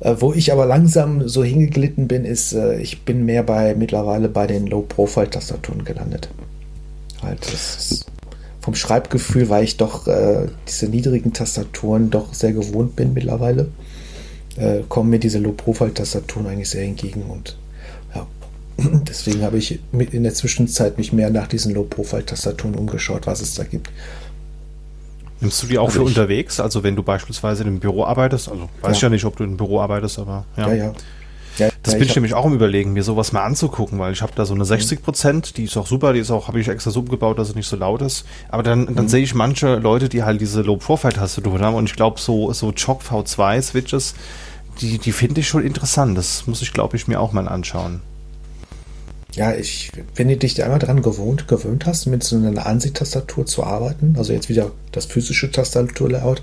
[0.00, 4.28] Äh, wo ich aber langsam so hingeglitten bin, ist, äh, ich bin mehr bei mittlerweile
[4.28, 6.28] bei den Low-Profile-Tastaturen gelandet.
[7.22, 8.06] Halt, ist
[8.60, 13.68] vom Schreibgefühl, weil ich doch äh, diese niedrigen Tastaturen doch sehr gewohnt bin mittlerweile,
[14.56, 17.56] äh, kommen mir diese Low-Profile-Tastaturen eigentlich sehr entgegen und
[19.08, 23.64] deswegen habe ich in der Zwischenzeit mich mehr nach diesen Low-Profile-Tastaturen umgeschaut, was es da
[23.64, 23.90] gibt.
[25.40, 26.60] Nimmst du die auch also für unterwegs?
[26.60, 28.90] Also wenn du beispielsweise im Büro arbeitest, also weiß ja.
[28.90, 30.68] ich ja nicht, ob du im Büro arbeitest, aber ja.
[30.68, 30.92] Ja, ja.
[31.58, 34.32] ja das bin ich, nämlich auch im Überlegen, mir sowas mal anzugucken, weil ich habe
[34.34, 35.04] da so eine 60 mhm.
[35.04, 37.54] Prozent, die ist auch super, die ist auch, habe ich extra so gebaut, dass es
[37.54, 38.24] nicht so laut ist.
[38.48, 39.08] Aber dann, dann mhm.
[39.08, 43.02] sehe ich manche Leute, die halt diese Low-Profile-Tastatur haben und ich glaube so, so Choc
[43.02, 44.14] V2-Switches,
[44.80, 46.18] die, die finde ich schon interessant.
[46.18, 48.00] Das muss ich, glaube ich, mir auch mal anschauen
[49.38, 53.62] ja, ich, wenn du dich einmal daran gewohnt, gewöhnt hast, mit so einer Ansicht-Tastatur zu
[53.62, 56.42] arbeiten, also jetzt wieder das physische Tastaturlayout,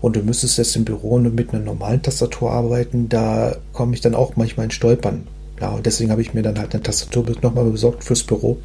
[0.00, 4.14] und du müsstest jetzt im Büro mit einer normalen Tastatur arbeiten, da komme ich dann
[4.14, 5.26] auch manchmal in Stolpern.
[5.60, 8.58] Ja, und deswegen habe ich mir dann halt eine Tastatur nochmal besorgt fürs Büro,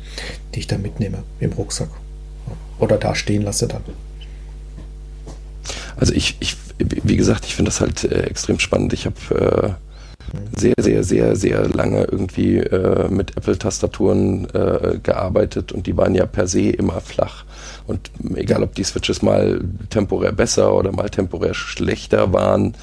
[0.53, 1.89] die ich dann mitnehme im Rucksack.
[2.79, 3.81] Oder da stehen lasse dann.
[5.97, 8.93] Also ich, ich wie gesagt, ich finde das halt äh, extrem spannend.
[8.93, 9.84] Ich habe äh,
[10.57, 16.25] sehr, sehr, sehr, sehr lange irgendwie äh, mit Apple-Tastaturen äh, gearbeitet und die waren ja
[16.25, 17.45] per se immer flach.
[17.87, 22.75] Und egal, ob die Switches mal temporär besser oder mal temporär schlechter waren,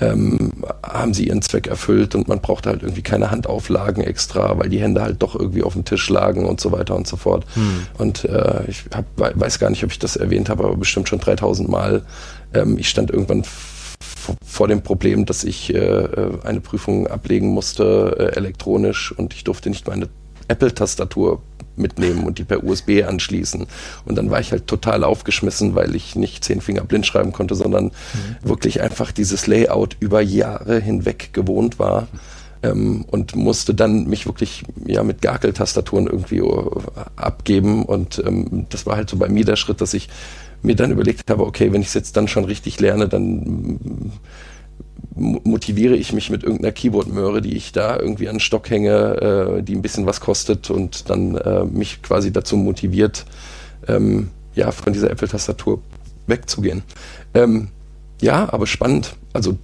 [0.00, 0.52] ähm,
[0.82, 4.80] haben sie ihren Zweck erfüllt und man brauchte halt irgendwie keine Handauflagen extra, weil die
[4.80, 7.44] Hände halt doch irgendwie auf dem Tisch lagen und so weiter und so fort.
[7.54, 7.86] Hm.
[7.98, 11.20] Und äh, ich hab, weiß gar nicht, ob ich das erwähnt habe, aber bestimmt schon
[11.20, 12.02] 3000 Mal.
[12.54, 13.44] Ähm, ich stand irgendwann
[14.46, 19.44] vor dem Problem, dass ich äh, äh, eine Prüfung ablegen musste, äh, elektronisch, und ich
[19.44, 20.08] durfte nicht meine
[20.48, 21.42] Apple-Tastatur
[21.76, 23.66] mitnehmen und die per USB anschließen.
[24.04, 27.54] Und dann war ich halt total aufgeschmissen, weil ich nicht zehn Finger blind schreiben konnte,
[27.54, 27.90] sondern mhm.
[28.42, 32.08] wirklich einfach dieses Layout über Jahre hinweg gewohnt war.
[32.62, 36.82] Ähm, und musste dann mich wirklich ja mit Gakeltastaturen irgendwie uh,
[37.16, 37.86] abgeben.
[37.86, 40.10] Und ähm, das war halt so bei mir der Schritt, dass ich
[40.62, 44.12] mir dann überlegt habe, okay, wenn ich es jetzt dann schon richtig lerne, dann
[45.14, 49.62] motiviere ich mich mit irgendeiner Keyboard-Möhre, die ich da irgendwie an den Stock hänge, äh,
[49.62, 53.26] die ein bisschen was kostet und dann äh, mich quasi dazu motiviert,
[53.88, 55.80] ähm, ja, von dieser Apple-Tastatur
[56.26, 56.82] wegzugehen.
[57.34, 57.68] Ähm,
[58.20, 59.16] ja, aber spannend.
[59.32, 59.56] Also,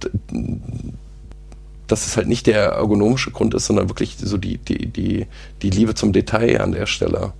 [1.87, 5.27] dass es halt nicht der ergonomische Grund ist, sondern wirklich so die, die, die,
[5.61, 7.33] die Liebe zum Detail an der Stelle.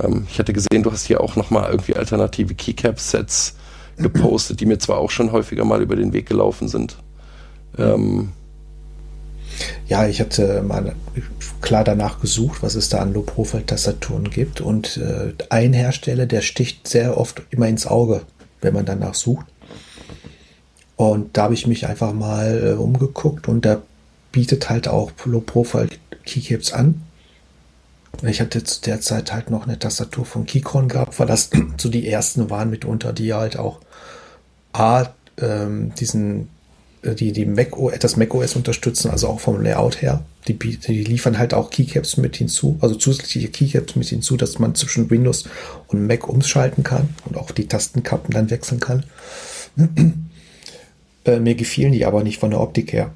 [0.00, 3.54] Ähm, ich hatte gesehen, du hast hier auch nochmal irgendwie alternative Keycap-Sets
[3.98, 6.96] gepostet, die mir zwar auch schon häufiger mal über den Weg gelaufen sind.
[7.78, 8.32] Ähm,
[9.86, 10.94] ja, ich hatte mal
[11.60, 14.60] klar danach gesucht, was es da an Low-Profile-Tastaturen gibt.
[14.60, 18.22] Und äh, ein Hersteller, der sticht sehr oft immer ins Auge,
[18.60, 19.46] wenn man danach sucht.
[20.96, 23.82] Und da habe ich mich einfach mal äh, umgeguckt und der
[24.32, 27.02] bietet halt auch Low-Profile-Keycaps an.
[28.22, 31.88] Ich hatte zu der Zeit halt noch eine Tastatur von Keychron gehabt, weil das so
[31.88, 33.80] die ersten waren mitunter, die halt auch
[34.72, 35.06] A,
[35.38, 36.48] ähm, diesen
[37.06, 40.24] äh, die, die Mac OS, das Mac OS unterstützen, also auch vom Layout her.
[40.48, 44.74] Die, die liefern halt auch Keycaps mit hinzu, also zusätzliche Keycaps mit hinzu, dass man
[44.74, 45.44] zwischen Windows
[45.88, 49.04] und Mac umschalten kann und auch die Tastenkappen dann wechseln kann.
[51.24, 53.12] äh, mir gefielen die aber nicht von der Optik her.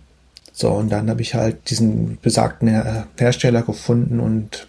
[0.60, 2.68] So, und dann habe ich halt diesen besagten
[3.16, 4.68] Hersteller gefunden und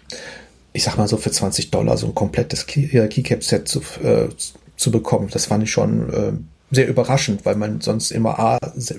[0.72, 4.30] ich sag mal so für 20 Dollar so ein komplettes äh, Keycap-Set zu, äh,
[4.78, 5.28] zu bekommen.
[5.30, 6.32] Das fand ich schon äh,
[6.70, 8.58] sehr überraschend, weil man sonst immer A,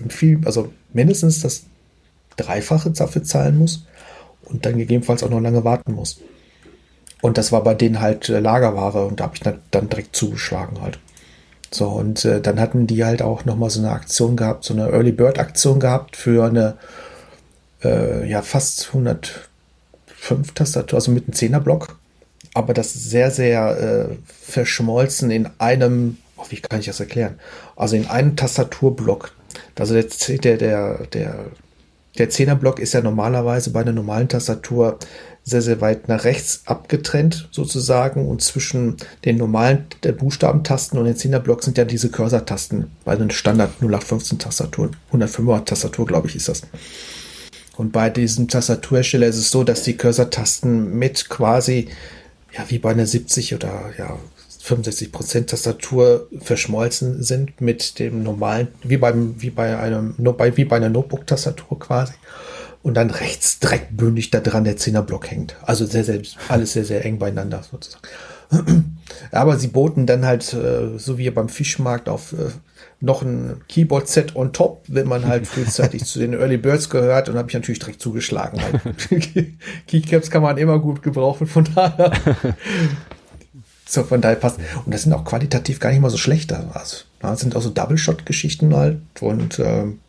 [0.10, 1.64] viel, also mindestens das
[2.38, 3.88] Dreifache dafür zahlen muss
[4.44, 6.20] und dann gegebenenfalls auch noch lange warten muss.
[7.24, 10.80] Und das war bei denen halt äh, Lagerware und da habe ich dann, direkt zugeschlagen
[10.80, 11.00] halt.
[11.74, 14.90] So, und äh, dann hatten die halt auch nochmal so eine Aktion gehabt, so eine
[14.90, 16.78] Early Bird Aktion gehabt für eine,
[17.84, 21.98] äh, ja, fast 105 Tastatur, also mit einem 10er Block.
[22.54, 27.40] Aber das sehr, sehr äh, verschmolzen in einem oh, wie kann ich das erklären?
[27.76, 29.32] Also in einem Tastaturblock,
[29.78, 31.46] also der, der, der, der,
[32.18, 35.00] der Zehnerblock ist ja normalerweise bei einer normalen Tastatur
[35.44, 39.86] sehr, sehr weit nach rechts abgetrennt sozusagen und zwischen den normalen
[40.18, 44.96] Buchstabentasten und den Zehnerblock sind ja diese Cursor-Tasten bei den Standard 0815 Tastaturen.
[45.12, 46.62] 105er Tastatur, glaube ich, ist das.
[47.76, 51.90] Und bei diesem Tastaturhersteller ist es so, dass die Cursor-Tasten mit quasi,
[52.56, 54.18] ja, wie bei einer 70 oder ja,
[54.64, 60.90] 65% Tastatur verschmolzen sind mit dem normalen, wie beim, wie bei einem, wie bei einer
[60.90, 62.14] Notebook-Tastatur quasi.
[62.82, 65.56] Und dann rechts direkt bündig da dran der Zehnerblock hängt.
[65.62, 68.04] Also sehr, sehr, alles sehr, sehr eng beieinander sozusagen.
[69.32, 72.52] Aber sie boten dann halt, äh, so wie beim Fischmarkt, auf äh,
[73.00, 77.38] noch ein Keyboard-Set on top, wenn man halt frühzeitig zu den Early Birds gehört und
[77.38, 78.62] habe ich natürlich direkt zugeschlagen.
[78.62, 78.82] Halt.
[79.88, 82.12] Keycaps kann man immer gut gebrauchen, von daher
[83.94, 84.60] so, von daher passt.
[84.86, 86.72] Und das sind auch qualitativ gar nicht mal so schlechter.
[86.74, 89.00] Also, das sind auch so Double-Shot-Geschichten halt.
[89.22, 90.00] Und ähm,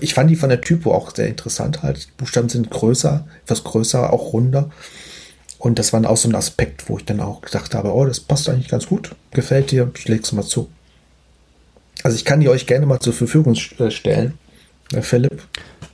[0.00, 2.06] ich fand die von der Typo auch sehr interessant halt.
[2.06, 4.70] Die Buchstaben sind größer, etwas größer, auch runder.
[5.58, 8.20] Und das war auch so ein Aspekt, wo ich dann auch gedacht habe, oh, das
[8.20, 9.14] passt eigentlich ganz gut.
[9.32, 10.70] Gefällt dir, ich leg's mal zu.
[12.04, 14.38] Also ich kann die euch gerne mal zur Verfügung äh, stellen,
[14.92, 15.42] Herr Philipp.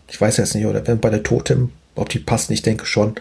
[0.09, 3.15] Ich weiß jetzt nicht, oder bei der Totem, ob die passen, ich denke schon.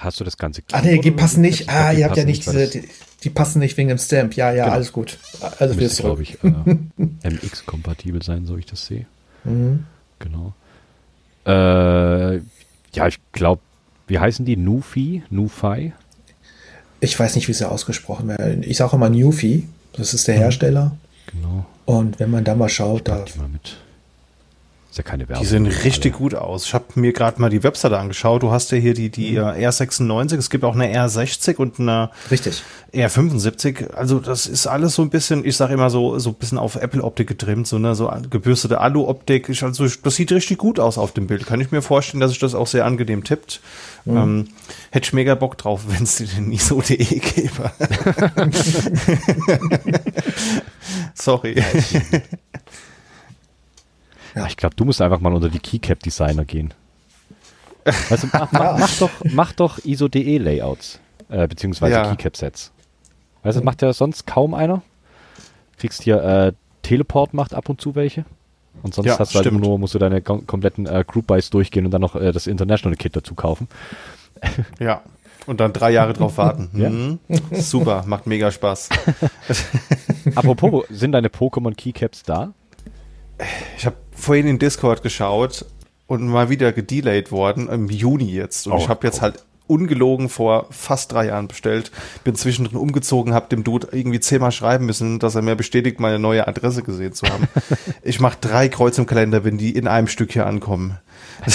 [0.00, 1.68] Hast du das ganze Ah, nee, die passen nicht.
[1.68, 2.88] Ah, ihr habt ja nicht diese, die,
[3.22, 4.34] die, passen nicht wegen dem Stamp.
[4.34, 4.74] Ja, ja, genau.
[4.74, 5.18] alles gut.
[5.58, 6.48] Also Müsste, glaube ich, äh,
[7.28, 9.04] MX-kompatibel sein, so ich das sehe.
[9.44, 9.84] Mhm.
[10.18, 10.54] Genau.
[11.44, 12.36] Äh,
[12.94, 13.60] ja, ich glaube,
[14.06, 14.56] wie heißen die?
[14.56, 15.22] Nufi?
[15.28, 15.92] Nufi?
[17.00, 18.62] Ich weiß nicht, wie sie ausgesprochen werden.
[18.62, 19.68] Ich sage immer Nufi.
[19.92, 20.40] Das ist der mhm.
[20.40, 20.96] Hersteller.
[21.26, 21.66] Genau.
[21.84, 23.24] Und wenn man da mal schaut, da.
[23.36, 23.76] Mal mit.
[24.90, 25.44] Ist ja keine Werbung.
[25.44, 26.66] Die sehen richtig gut aus.
[26.66, 28.42] Ich habe mir gerade mal die Webseite angeschaut.
[28.42, 29.44] Du hast ja hier die, die mhm.
[29.44, 30.36] R96.
[30.36, 32.64] Es gibt auch eine R60 und eine richtig.
[32.92, 33.92] R75.
[33.92, 36.74] Also das ist alles so ein bisschen, ich sage immer so, so ein bisschen auf
[36.74, 39.48] Apple-Optik getrimmt, so eine so gebürstete Alu-Optik.
[39.62, 41.46] Also das sieht richtig gut aus auf dem Bild.
[41.46, 43.60] Kann ich mir vorstellen, dass ich das auch sehr angenehm tippt.
[44.06, 44.16] Mhm.
[44.16, 44.48] Ähm,
[44.90, 47.70] hätte ich mega Bock drauf, wenn es den ISO.de gäbe.
[51.14, 51.62] Sorry.
[54.40, 54.46] Ja.
[54.46, 56.74] Ich glaube, du musst einfach mal unter die Keycap-Designer gehen.
[58.10, 62.08] Also mach, mach, mach, doch, mach doch ISO.de Layouts, äh, beziehungsweise ja.
[62.08, 62.72] Keycap-Sets.
[63.42, 64.82] Weißt du, macht ja sonst kaum einer.
[65.78, 66.52] Kriegst hier äh,
[66.82, 68.24] Teleport macht ab und zu welche.
[68.82, 71.84] Und sonst ja, hast du halt nur, musst du deine kompletten äh, Group Buys durchgehen
[71.84, 73.68] und dann noch äh, das International Kit dazu kaufen.
[74.78, 75.02] Ja.
[75.46, 76.70] Und dann drei Jahre drauf warten.
[76.72, 77.18] Mhm.
[77.52, 78.90] Super, macht mega Spaß.
[80.34, 82.52] Apropos, sind deine Pokémon Keycaps da?
[83.76, 85.64] Ich habe vorhin in Discord geschaut
[86.06, 88.66] und mal wieder gedelayed worden im Juni jetzt.
[88.66, 89.22] Und oh, ich habe jetzt oh.
[89.22, 91.92] halt ungelogen vor fast drei Jahren bestellt.
[92.24, 96.18] Bin zwischendrin umgezogen, habe dem Dude irgendwie zehnmal schreiben müssen, dass er mir bestätigt, meine
[96.18, 97.46] neue Adresse gesehen zu haben.
[98.02, 100.98] ich mache drei Kreuz im Kalender, wenn die in einem Stück hier ankommen.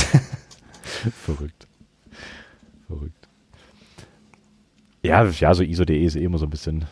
[1.25, 1.67] Verrückt.
[2.87, 3.27] Verrückt.
[5.03, 6.85] Ja, ja, so ISO.de ist eh immer so ein bisschen.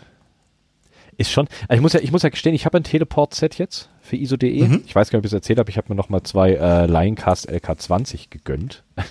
[1.15, 1.47] Ist schon.
[1.69, 4.67] Also ich muss ja, ich muss ja gestehen, ich habe ein Teleport-Set jetzt für ISO.de.
[4.67, 4.83] Mhm.
[4.85, 6.51] Ich weiß gar nicht, ob ich es erzählt habe, ich habe mir noch mal zwei
[6.51, 8.83] äh, Lioncast LK20 gegönnt.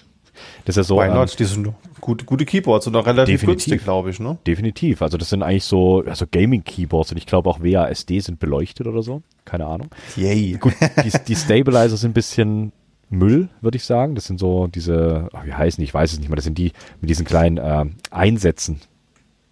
[0.64, 0.96] Das ist ja so.
[0.96, 1.30] Why not?
[1.30, 4.38] Ähm, die sind gute, gute Keyboards und auch relativ definitiv, günstig, glaube ich, ne?
[4.46, 5.02] Definitiv.
[5.02, 9.02] Also das sind eigentlich so also Gaming-Keyboards und ich glaube auch WASD sind beleuchtet oder
[9.02, 9.22] so.
[9.44, 9.88] Keine Ahnung.
[10.16, 10.52] Yay.
[10.60, 10.72] Gut,
[11.04, 12.72] die, die Stabilizer sind ein bisschen
[13.10, 14.14] Müll, würde ich sagen.
[14.14, 15.84] Das sind so diese, oh, wie heißen die?
[15.84, 16.36] Ich weiß es nicht mehr.
[16.36, 18.80] Das sind die mit diesen kleinen äh, Einsätzen,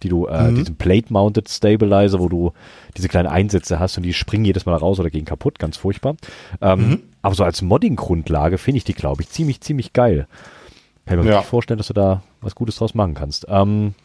[0.03, 0.55] die du, äh, mhm.
[0.55, 2.53] diesen Plate-Mounted Stabilizer, wo du
[2.97, 6.15] diese kleinen Einsätze hast und die springen jedes Mal raus oder gehen kaputt, ganz furchtbar.
[6.61, 6.99] Ähm, mhm.
[7.21, 10.27] Aber so als Modding-Grundlage finde ich die, glaube ich, ziemlich, ziemlich geil.
[11.05, 11.41] Kann ich mir ja.
[11.41, 13.45] vorstellen, dass du da was Gutes draus machen kannst.
[13.49, 13.95] Ähm,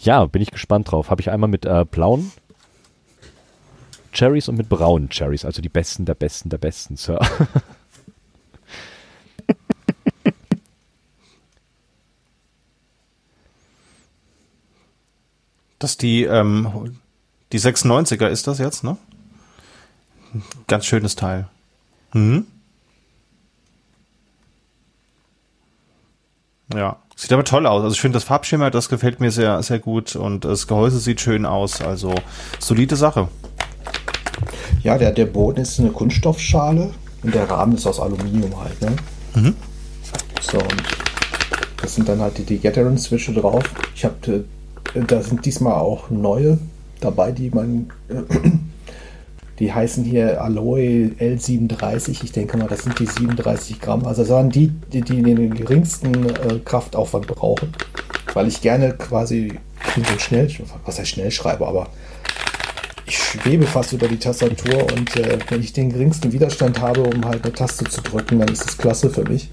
[0.00, 1.10] ja, bin ich gespannt drauf.
[1.10, 2.32] Habe ich einmal mit äh, blauen
[4.12, 7.18] Cherries und mit braunen Cherries, also die besten der besten der besten, Sir.
[15.82, 16.94] Das die, ähm,
[17.50, 18.96] die 96er ist das jetzt, ne?
[20.68, 21.48] Ganz schönes Teil.
[22.12, 22.46] Mhm.
[26.72, 27.82] Ja, sieht aber toll aus.
[27.82, 31.20] Also ich finde das Farbschema, das gefällt mir sehr, sehr gut und das Gehäuse sieht
[31.20, 31.82] schön aus.
[31.82, 32.14] Also
[32.60, 33.26] solide Sache.
[34.84, 36.94] Ja, der, der Boden ist eine Kunststoffschale
[37.24, 38.94] und der Rahmen ist aus Aluminium halt, ne?
[39.34, 39.56] Mhm.
[40.40, 40.82] So, und
[41.82, 43.64] das sind dann halt die, die Gathering-Switche drauf.
[43.96, 44.44] Ich habe äh,
[45.06, 46.58] da sind diesmal auch neue
[47.00, 47.90] dabei, die man,
[49.58, 52.22] die heißen hier Aloe L37.
[52.22, 54.06] Ich denke mal, das sind die 37 Gramm.
[54.06, 57.72] Also das waren die, die, die den geringsten äh, Kraftaufwand brauchen.
[58.34, 60.48] Weil ich gerne quasi, ich bin so schnell,
[60.84, 61.88] was heißt schnell schreibe, aber
[63.06, 67.24] ich schwebe fast über die Tastatur und äh, wenn ich den geringsten Widerstand habe, um
[67.24, 69.50] halt eine Taste zu drücken, dann ist das klasse für mich.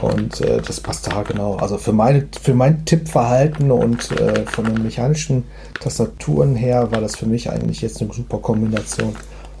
[0.00, 1.56] Und äh, das passt da genau.
[1.56, 5.44] Also für, meine, für mein Tippverhalten und äh, von den mechanischen
[5.80, 9.16] Tastaturen her war das für mich eigentlich jetzt eine super Kombination.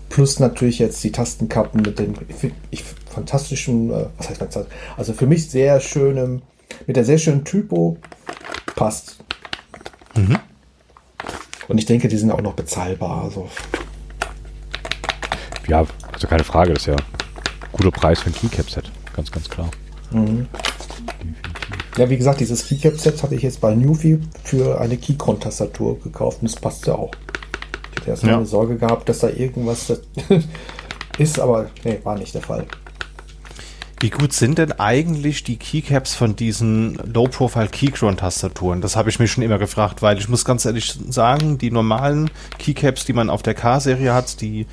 [0.08, 4.66] Plus natürlich jetzt die Tastenkappen mit dem ich, ich, fantastischen, äh, was heißt das?
[4.96, 6.42] Also für mich sehr schönem,
[6.86, 7.96] mit der sehr schönen Typo
[8.74, 9.18] passt.
[10.14, 10.38] Mhm.
[11.68, 13.24] Und ich denke, die sind auch noch bezahlbar.
[13.24, 13.48] Also.
[15.66, 17.02] Ja, also keine Frage, das ist ja ein
[17.72, 18.92] guter Preis für ein Keycap-Set.
[19.14, 19.70] Ganz, ganz klar.
[20.10, 20.46] Mhm.
[21.96, 26.50] Ja, wie gesagt, dieses Keycap-Set habe ich jetzt bei Newfie für eine Keychron-Tastatur gekauft und
[26.50, 27.12] das passt ja auch.
[27.92, 28.36] Ich hatte erst ja.
[28.36, 29.90] eine Sorge gehabt, dass da irgendwas
[31.18, 32.66] ist, aber nee, war nicht der Fall.
[33.98, 38.82] Wie gut sind denn eigentlich die Keycaps von diesen Low-Profile Keychron-Tastaturen?
[38.82, 42.30] Das habe ich mich schon immer gefragt, weil ich muss ganz ehrlich sagen, die normalen
[42.58, 44.66] Keycaps, die man auf der K-Serie hat, die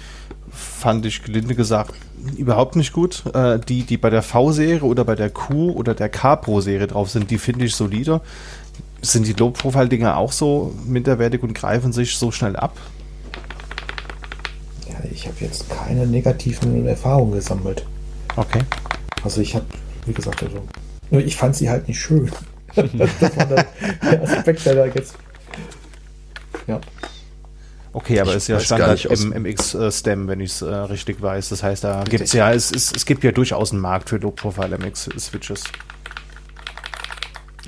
[0.53, 1.93] fand ich gelinde gesagt
[2.37, 3.23] überhaupt nicht gut.
[3.33, 7.31] Äh, die, die bei der V-Serie oder bei der Q oder der K-Pro-Serie drauf sind,
[7.31, 8.21] die finde ich solider.
[9.01, 12.75] Sind die Low-Profile-Dinger auch so minderwertig und greifen sich so schnell ab?
[14.87, 17.85] Ja, ich habe jetzt keine negativen Erfahrungen gesammelt.
[18.35, 18.61] Okay.
[19.23, 19.65] Also ich habe,
[20.05, 20.61] wie gesagt, also,
[21.19, 22.31] ich fand sie halt nicht schön.
[22.75, 23.67] das war der
[24.23, 25.15] Aspekt, der da jetzt.
[26.67, 26.79] Ja.
[27.95, 31.49] Okay, aber es ist ja Standard im MX-Stem, wenn ich es äh, richtig weiß.
[31.49, 34.17] Das heißt, da gibt es ja, es, es, es gibt ja durchaus einen Markt für
[34.17, 35.63] Low-Profile MX-Switches.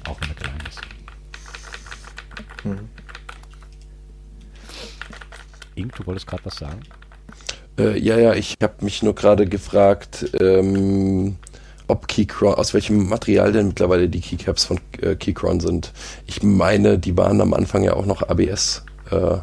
[0.10, 0.82] Auch wenn er klein ist.
[2.66, 2.90] Mhm.
[5.76, 6.80] Ink, du wolltest gerade was sagen?
[7.78, 11.36] Äh, ja, ja, ich habe mich nur gerade gefragt, ähm,
[11.88, 15.94] ob Keychron, aus welchem Material denn mittlerweile die Keycaps von äh, Keychron sind.
[16.26, 19.38] Ich meine, die waren am Anfang ja auch noch ABS äh,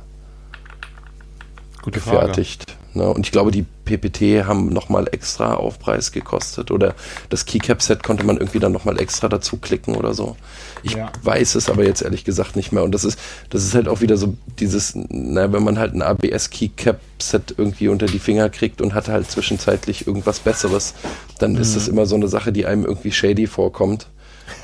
[1.91, 2.71] gefertigt.
[2.71, 2.83] Frage.
[2.95, 3.09] Ne?
[3.09, 6.95] Und ich glaube, die PPT haben nochmal extra Aufpreis gekostet oder
[7.31, 10.37] das Keycap-Set konnte man irgendwie dann nochmal extra dazu klicken oder so.
[10.83, 11.11] Ich ja.
[11.23, 12.83] weiß es aber jetzt ehrlich gesagt nicht mehr.
[12.83, 13.19] Und das ist,
[13.51, 18.07] das ist halt auch wieder so dieses, naja, wenn man halt ein ABS-Keycap-Set irgendwie unter
[18.07, 20.95] die Finger kriegt und hat halt zwischenzeitlich irgendwas Besseres,
[21.39, 21.61] dann mhm.
[21.61, 24.09] ist das immer so eine Sache, die einem irgendwie shady vorkommt.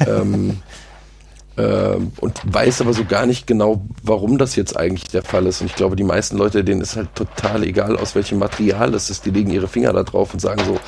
[0.07, 0.59] ähm,
[1.59, 5.61] ähm, und weiß aber so gar nicht genau, warum das jetzt eigentlich der Fall ist.
[5.61, 9.11] Und ich glaube, die meisten Leute, denen ist halt total egal, aus welchem Material das
[9.11, 9.27] ist.
[9.27, 10.79] Die legen ihre Finger da drauf und sagen so,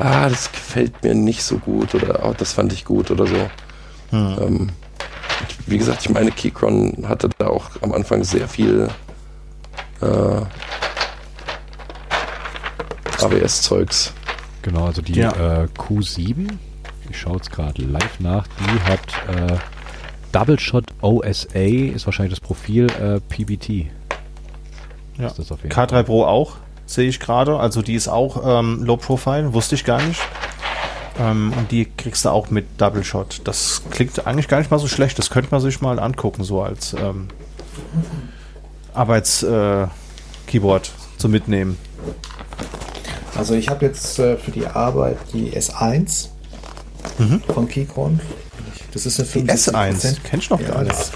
[0.00, 3.36] ah, das gefällt mir nicht so gut oder oh, das fand ich gut oder so.
[4.10, 4.36] Hm.
[4.40, 4.68] Ähm,
[5.66, 8.88] wie gesagt, ich meine, Keychron hatte da auch am Anfang sehr viel
[10.00, 10.40] äh,
[13.22, 14.12] ABS-Zeugs.
[14.62, 15.62] Genau, also die ja.
[15.62, 16.48] äh, Q7,
[17.08, 19.56] ich schaue jetzt gerade live nach, die hat äh,
[20.32, 23.90] Double Shot OSA ist wahrscheinlich das Profil äh, PBT.
[25.18, 25.28] Ja.
[25.28, 27.58] K3 Pro auch, sehe ich gerade.
[27.58, 30.20] Also die ist auch ähm, Low Profile, wusste ich gar nicht.
[31.18, 33.40] Ähm, und die kriegst du auch mit Double Shot.
[33.44, 35.18] Das klingt eigentlich gar nicht mal so schlecht.
[35.18, 37.28] Das könnte man sich mal angucken, so als ähm,
[38.92, 41.78] Arbeits-Keyboard äh, zum Mitnehmen.
[43.36, 46.28] Also ich habe jetzt äh, für die Arbeit die S1
[47.18, 47.42] mhm.
[47.52, 48.20] von Keychron
[48.92, 51.12] das ist eine 75 S1, kennst du noch gar nicht.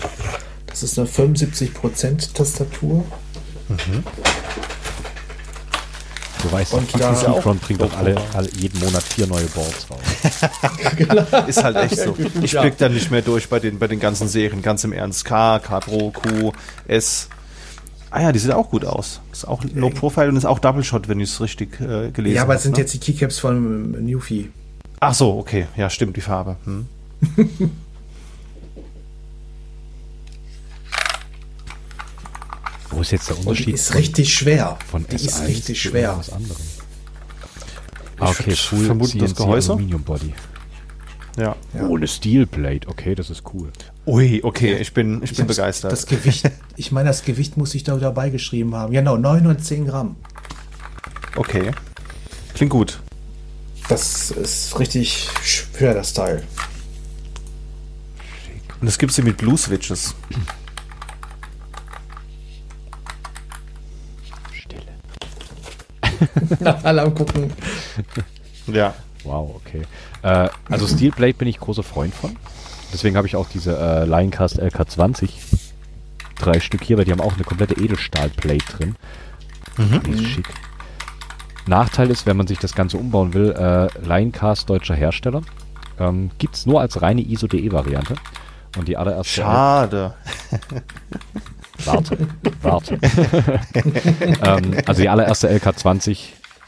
[0.67, 3.05] Das ist eine 75% Tastatur.
[3.69, 4.05] Mhm.
[6.43, 9.99] Du weißt, und da Keyfront bringt doch alle, alle, jeden Monat vier neue Boards raus.
[10.97, 11.47] genau.
[11.47, 12.17] Ist halt echt so.
[12.43, 12.63] Ich ja.
[12.63, 15.25] blick dann nicht mehr durch bei den, bei den ganzen Serien, ganz im Ernst.
[15.25, 16.53] K, K Pro, Q,
[16.89, 17.29] S.
[18.11, 19.21] Ah ja, die sieht auch gut aus.
[19.33, 22.17] Ist auch Low Profile und ist auch Double Shot, wenn ich es richtig äh, gelesen
[22.17, 22.31] habe.
[22.31, 22.81] Ja, aber es sind ne?
[22.81, 24.51] jetzt die Keycaps von Newfie.
[24.99, 25.67] Ach so, okay.
[25.77, 26.57] Ja, stimmt, die Farbe.
[26.65, 26.87] Hm.
[32.91, 33.67] Wo ist jetzt der Unterschied?
[33.69, 34.79] die ist richtig schwer.
[34.91, 36.17] Von die S1 ist richtig schwer.
[36.19, 36.57] Was anderem.
[38.19, 39.73] Ah, okay, Full vermute das Gehäuse.
[39.73, 40.35] Aluminium Body.
[41.39, 41.57] Ja.
[41.73, 41.87] ja.
[41.87, 42.89] Oh, eine Steel Plate.
[42.89, 43.71] Okay, das ist cool.
[44.07, 45.93] Ui, okay, ich bin, ich, ich bin begeistert.
[45.93, 48.93] Das Gewicht, ich meine, das Gewicht muss ich da dabei geschrieben haben.
[48.93, 50.17] Genau, 910 Gramm.
[51.37, 51.71] Okay.
[52.55, 53.01] Klingt gut.
[53.89, 56.45] Das ist richtig schwer, das Teil.
[58.81, 60.15] Und das gibt es hier mit Blue Switches.
[64.53, 64.83] Stille.
[66.83, 67.53] Alle am gucken.
[68.67, 68.95] Ja.
[69.25, 69.83] Wow, okay.
[70.23, 72.37] Äh, also Steelblade bin ich großer Freund von.
[72.93, 75.31] Deswegen habe ich auch diese äh, Lioncast LK20
[76.41, 78.97] drei Stück hier, weil die haben auch eine komplette Edelstahlplate drin.
[79.77, 80.03] Mhm.
[80.03, 80.49] Die ist schick.
[81.67, 85.43] Nachteil ist, wenn man sich das Ganze umbauen will, äh, Linecast deutscher Hersteller.
[85.99, 88.15] Ähm, Gibt es nur als reine ISO-DE-Variante.
[88.77, 89.33] Und die allererste.
[89.33, 90.15] Schade.
[91.85, 92.19] warte,
[92.63, 92.95] warte.
[94.45, 96.19] ähm, also die allererste LK20,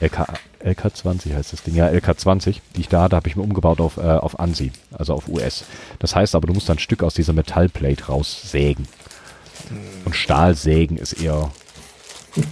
[0.00, 0.28] LK,
[0.64, 3.98] LK20 heißt das Ding, ja, LK20, die ich da hatte, habe ich mir umgebaut auf,
[3.98, 5.64] äh, auf ANSI, also auf US.
[5.98, 8.88] Das heißt aber, du musst ein Stück aus dieser Metallplate raussägen.
[10.04, 11.50] Und Stahlsägen ist eher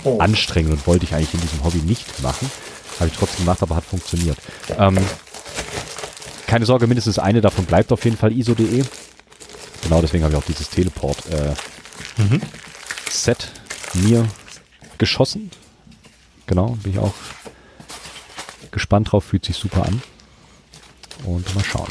[0.04, 0.18] oh.
[0.18, 2.50] anstrengend und wollte ich eigentlich in diesem Hobby nicht machen.
[2.98, 4.38] Habe ich trotzdem gemacht, aber hat funktioniert.
[4.78, 4.98] Ähm,
[6.46, 8.84] keine Sorge, mindestens eine davon bleibt auf jeden Fall ISO.de.
[9.82, 11.56] Genau deswegen habe ich auch dieses Teleport-Set
[13.94, 14.08] äh, mhm.
[14.08, 14.28] mir
[14.98, 15.50] geschossen.
[16.46, 17.14] Genau, bin ich auch
[18.70, 20.02] gespannt drauf, fühlt sich super an.
[21.24, 21.88] Und mal schauen.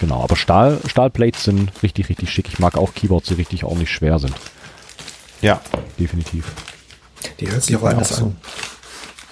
[0.00, 2.48] Genau, aber Stahl, Stahlplates sind richtig, richtig schick.
[2.48, 4.34] Ich mag auch Keyboards, die richtig ordentlich schwer sind.
[5.40, 5.60] Ja.
[5.98, 6.52] Definitiv.
[7.40, 8.26] Die hört sich auch anders so.
[8.26, 8.36] an.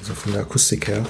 [0.01, 1.05] Also von der Akustik her.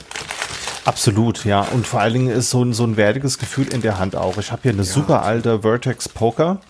[0.84, 1.62] Absolut, ja.
[1.62, 4.36] Und vor allen Dingen ist so ein, so ein wertiges Gefühl in der Hand auch.
[4.38, 4.92] Ich habe hier eine ja.
[4.92, 6.60] super alte Vertex Poker.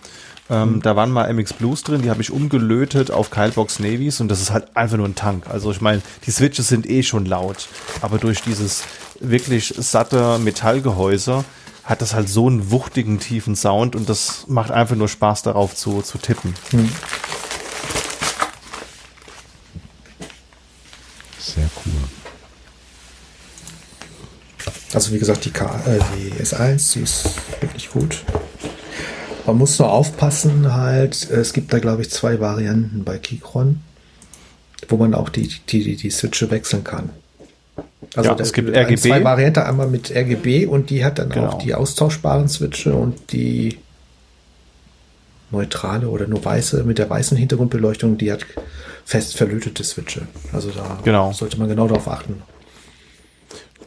[0.49, 0.81] Ähm, mhm.
[0.81, 4.41] Da waren mal MX Blues drin, die habe ich umgelötet auf Keilbox Navies und das
[4.41, 5.47] ist halt einfach nur ein Tank.
[5.49, 7.67] Also ich meine, die Switches sind eh schon laut,
[8.01, 8.83] aber durch dieses
[9.19, 11.43] wirklich satte Metallgehäuse
[11.83, 15.75] hat das halt so einen wuchtigen, tiefen Sound und das macht einfach nur Spaß darauf
[15.75, 16.53] zu, zu tippen.
[16.71, 16.91] Mhm.
[21.39, 21.93] Sehr cool.
[24.93, 28.23] Also wie gesagt, die, K äh, die S1, die ist wirklich gut.
[29.45, 33.81] Man muss nur aufpassen, halt, es gibt da, glaube ich, zwei Varianten bei Keychron,
[34.89, 37.11] wo man auch die, die, die, die Switche wechseln kann.
[38.15, 38.97] Also ja, es gibt RGB.
[38.97, 41.49] Zwei Varianten, einmal mit RGB und die hat dann genau.
[41.49, 43.77] auch die austauschbaren Switche und die
[45.51, 48.45] neutrale oder nur weiße mit der weißen Hintergrundbeleuchtung, die hat
[49.05, 50.23] fest verlötete Switche.
[50.53, 51.31] Also da genau.
[51.33, 52.41] sollte man genau darauf achten.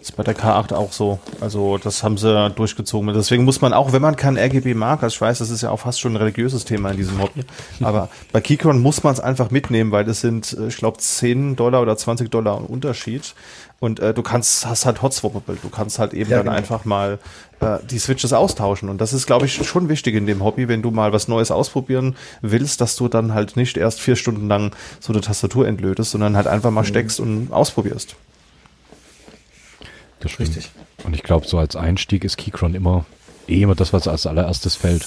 [0.09, 1.18] Ist bei der K8 auch so.
[1.39, 3.12] Also das haben sie durchgezogen.
[3.12, 5.68] Deswegen muss man auch, wenn man kein RGB mag, also ich weiß, das ist ja
[5.68, 7.44] auch fast schon ein religiöses Thema in diesem Hobby,
[7.82, 11.56] aber bei Keychron muss man es einfach mitnehmen, weil das sind, äh, ich glaube, 10
[11.56, 13.35] Dollar oder 20 Dollar Unterschied.
[13.80, 15.59] Und äh, du kannst, hast halt Hotswappable.
[15.60, 16.56] Du kannst halt eben ja, dann genau.
[16.56, 17.18] einfach mal
[17.60, 18.89] äh, die Switches austauschen.
[18.89, 21.51] Und das ist, glaube ich, schon wichtig in dem Hobby, wenn du mal was Neues
[21.51, 26.12] ausprobieren willst, dass du dann halt nicht erst vier Stunden lang so eine Tastatur entlötest,
[26.12, 26.86] sondern halt einfach mal mhm.
[26.86, 28.16] steckst und ausprobierst.
[30.20, 30.49] Das stimmt.
[30.49, 30.70] Richtig.
[31.05, 33.05] Und ich glaube, so als Einstieg ist Keychron immer
[33.49, 35.07] eh immer das, was als allererstes fällt.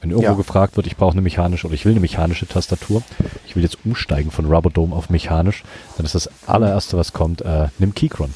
[0.00, 0.36] Wenn irgendwo ja.
[0.36, 3.02] gefragt wird, ich brauche eine mechanische oder ich will eine mechanische Tastatur,
[3.46, 5.62] ich will jetzt umsteigen von Rubberdome auf mechanisch,
[5.96, 8.30] dann ist das allererste, was kommt, äh, nimm Keychron.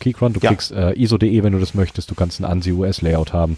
[0.00, 0.50] Keychron, du ja.
[0.50, 3.56] kriegst äh, ISO.de, wenn du das möchtest, du kannst ein ANSI US Layout haben.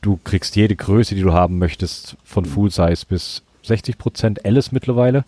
[0.00, 5.24] Du kriegst jede Größe, die du haben möchtest, von Full Size bis 60% Alice mittlerweile.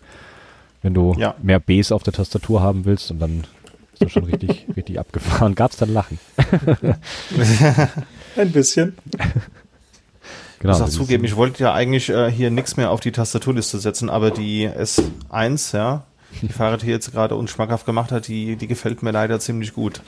[0.81, 1.35] Wenn du ja.
[1.41, 3.43] mehr Bs auf der Tastatur haben willst und dann
[3.99, 5.55] ist das schon richtig, richtig abgefahren.
[5.55, 6.19] Gab es dann Lachen?
[8.35, 8.95] Ein bisschen.
[10.59, 13.11] Genau, ich muss auch zugeben, ich wollte ja eigentlich äh, hier nichts mehr auf die
[13.11, 16.03] Tastaturliste setzen, aber die S1, ja,
[16.41, 19.73] die Fahrrad hier jetzt gerade uns schmackhaft gemacht hat, die, die gefällt mir leider ziemlich
[19.73, 20.01] gut.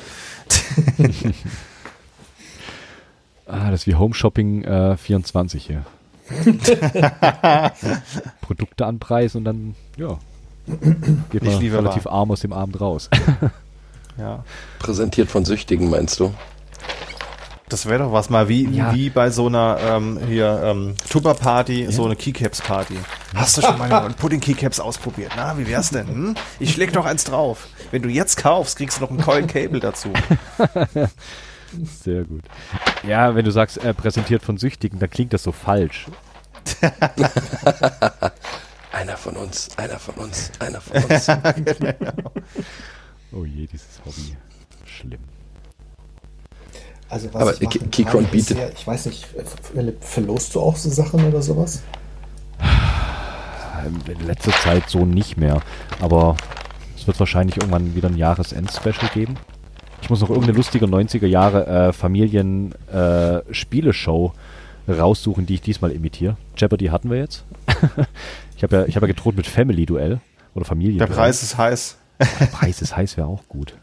[3.46, 5.86] ah, das ist wie Home Shopping äh, 24 hier.
[8.42, 10.18] Produkte anpreisen und dann, ja,
[11.30, 12.14] geht man relativ war.
[12.14, 13.10] arm aus dem Abend raus.
[14.18, 14.44] Ja.
[14.80, 16.34] Präsentiert von Süchtigen, meinst du?
[17.72, 18.94] Das wäre doch was mal wie, ja.
[18.94, 21.92] wie bei so einer ähm, hier ähm, Tupper-Party, ja.
[21.92, 22.98] so eine Keycaps-Party.
[23.34, 25.32] Hast du schon mal eine Pudding-Keycaps ausprobiert?
[25.38, 26.08] Na, wie wär's denn?
[26.08, 26.36] Hm?
[26.60, 27.70] Ich schläg doch eins drauf.
[27.92, 30.12] Wenn du jetzt kaufst, kriegst du noch ein Coil Cable dazu.
[32.04, 32.44] Sehr gut.
[33.08, 36.08] Ja, wenn du sagst, äh, präsentiert von Süchtigen, dann klingt das so falsch.
[38.92, 41.26] einer von uns, einer von uns, einer von uns.
[41.66, 42.32] genau.
[43.34, 44.36] Oh je, dieses Hobby.
[44.86, 45.22] Schlimm.
[47.10, 48.58] Also was Aber Keychron bietet.
[48.58, 49.28] Ja, ich weiß nicht,
[50.00, 51.82] verlost du auch so Sachen oder sowas?
[53.84, 55.62] In letzter Zeit so nicht mehr.
[56.00, 56.38] Aber
[56.96, 59.36] es wird wahrscheinlich irgendwann wieder ein Jahresend-Special geben.
[60.02, 64.34] Ich muss noch irgendeine lustige 90er Jahre äh, Familien-Spieleshow
[64.88, 66.38] äh, raussuchen, die ich diesmal imitiere.
[66.56, 67.44] Jeopardy hatten wir jetzt.
[68.56, 70.22] ich habe ja, hab ja gedroht mit Family-Duell
[70.54, 71.00] oder Familien.
[71.00, 71.98] Der Preis ist heiß.
[72.52, 73.76] Preis ist heiß, wäre auch gut.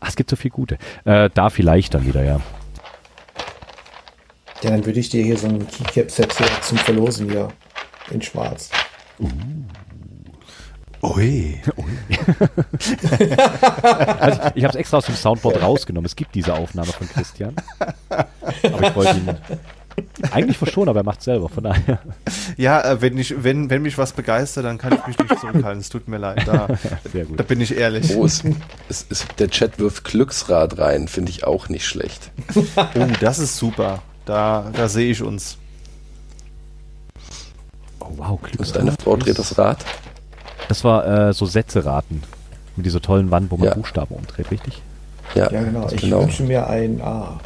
[0.00, 0.78] Ach, es gibt so viel gute.
[1.04, 2.40] Äh, da vielleicht dann wieder, ja.
[4.62, 6.32] Ja, dann würde ich dir hier so ein Keycap-Set
[6.62, 7.48] zum Verlosen hier
[8.10, 8.70] in schwarz.
[9.20, 9.28] Uh.
[11.00, 11.60] Ui.
[11.76, 11.98] Ui.
[14.18, 16.06] also ich, ich habe es extra aus dem Soundboard rausgenommen.
[16.06, 17.54] Es gibt diese Aufnahme von Christian.
[18.08, 19.36] Aber ich wollte ihn
[20.30, 21.98] eigentlich verschonen, aber er macht selber, von daher.
[22.56, 25.80] Ja, äh, wenn, ich, wenn, wenn mich was begeistert, dann kann ich mich nicht zurückhalten.
[25.80, 26.46] Es tut mir leid.
[26.46, 26.68] Da,
[27.36, 28.16] da bin ich ehrlich.
[28.16, 28.42] Oh, es,
[28.88, 32.30] es, es, der Chat wirft Glücksrad rein, finde ich auch nicht schlecht.
[32.54, 34.02] oh, das ist super.
[34.24, 35.58] Da, da sehe ich uns.
[38.00, 38.80] Oh, wow, Glücksrad.
[38.80, 39.84] Und deine Frau dreht das Rad?
[40.68, 42.22] Das war äh, so Sätze raten.
[42.76, 43.74] Mit dieser tollen Wand, wo man ja.
[43.74, 44.82] Buchstaben umdreht, richtig?
[45.34, 45.88] Ja, ja genau.
[45.90, 46.22] Ich genau.
[46.22, 47.40] wünsche mir ein A.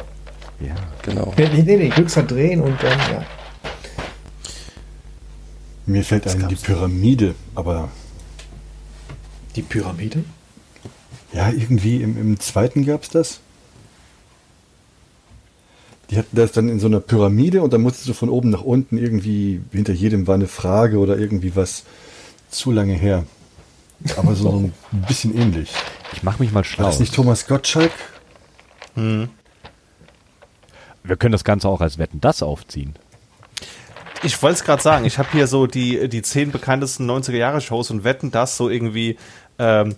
[0.65, 1.33] Ja, genau.
[1.37, 3.25] Nee, nee, nee, Glücksrad drehen und dann, ja.
[5.85, 7.89] Mir fällt ein die Pyramide, aber.
[9.55, 10.23] Die Pyramide?
[11.33, 13.39] Ja, irgendwie im, im zweiten gab es das.
[16.09, 18.61] Die hatten das dann in so einer Pyramide und dann musstest du von oben nach
[18.61, 21.83] unten irgendwie, hinter jedem war eine Frage oder irgendwie was
[22.49, 23.25] zu lange her.
[24.15, 24.49] Aber so
[24.91, 25.71] ein bisschen ähnlich.
[26.13, 26.83] Ich mache mich mal schlau.
[26.83, 27.91] War das nicht Thomas Gottschalk?
[28.95, 29.29] Hm.
[31.03, 32.95] Wir können das Ganze auch als Wetten das aufziehen.
[34.23, 38.03] Ich wollte es gerade sagen, ich habe hier so die, die zehn bekanntesten 90er-Jahre-Shows und
[38.03, 39.17] wetten das so irgendwie.
[39.59, 39.95] Ähm,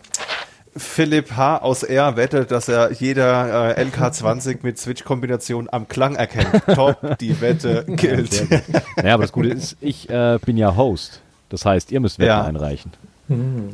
[0.78, 1.60] Philipp H.
[1.60, 2.18] aus R.
[2.18, 6.64] wettet, dass er jeder äh, LK20 mit Switch-Kombination am Klang erkennt.
[6.74, 8.50] Top, die Wette gilt.
[8.50, 8.62] Ja,
[8.98, 11.22] naja, aber das Gute ist, ich äh, bin ja Host.
[11.48, 12.44] Das heißt, ihr müsst Wetten ja.
[12.44, 12.92] einreichen.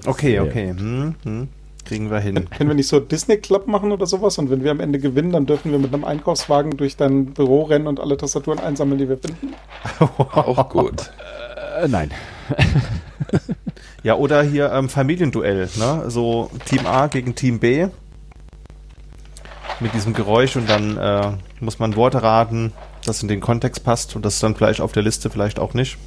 [0.06, 0.70] Okay, okay.
[0.78, 1.50] Hm, hm.
[1.86, 2.50] Kriegen wir hin.
[2.50, 4.38] Können wir nicht so Disney Club machen oder sowas?
[4.38, 7.64] Und wenn wir am Ende gewinnen, dann dürfen wir mit einem Einkaufswagen durch dein Büro
[7.64, 9.54] rennen und alle Tastaturen einsammeln, die wir finden?
[10.00, 11.12] Auch gut.
[11.82, 12.12] Äh, nein.
[14.04, 16.04] ja, oder hier ähm, Familienduell, ne?
[16.08, 17.88] So Team A gegen Team B.
[19.80, 22.72] Mit diesem Geräusch und dann äh, muss man Worte raten,
[23.06, 25.98] das in den Kontext passt und das dann vielleicht auf der Liste, vielleicht auch nicht.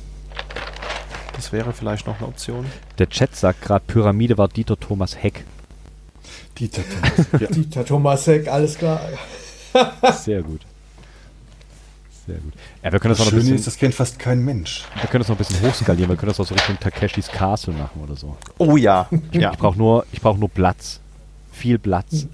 [1.35, 2.67] Das wäre vielleicht noch eine Option.
[2.99, 5.45] Der Chat sagt gerade, Pyramide war Dieter Thomas Heck.
[6.59, 7.27] Dieter Thomas.
[7.41, 7.47] Ja.
[7.49, 9.01] Dieter Thomas Heck, alles klar.
[10.23, 10.61] Sehr gut.
[12.27, 12.53] Sehr gut.
[12.83, 14.43] Ja, wir können das, Das auch noch ein Schöne bisschen, ist, das kennt fast kein
[14.45, 14.85] Mensch.
[15.01, 16.09] wir können das noch ein bisschen hochskalieren.
[16.11, 18.37] Wir können das auch so Richtung Takeshis Castle machen oder so.
[18.59, 19.09] Oh ja.
[19.33, 19.53] ja.
[19.53, 21.01] Ich brauche nur, ich brauche nur Platz.
[21.53, 22.27] Viel Platz.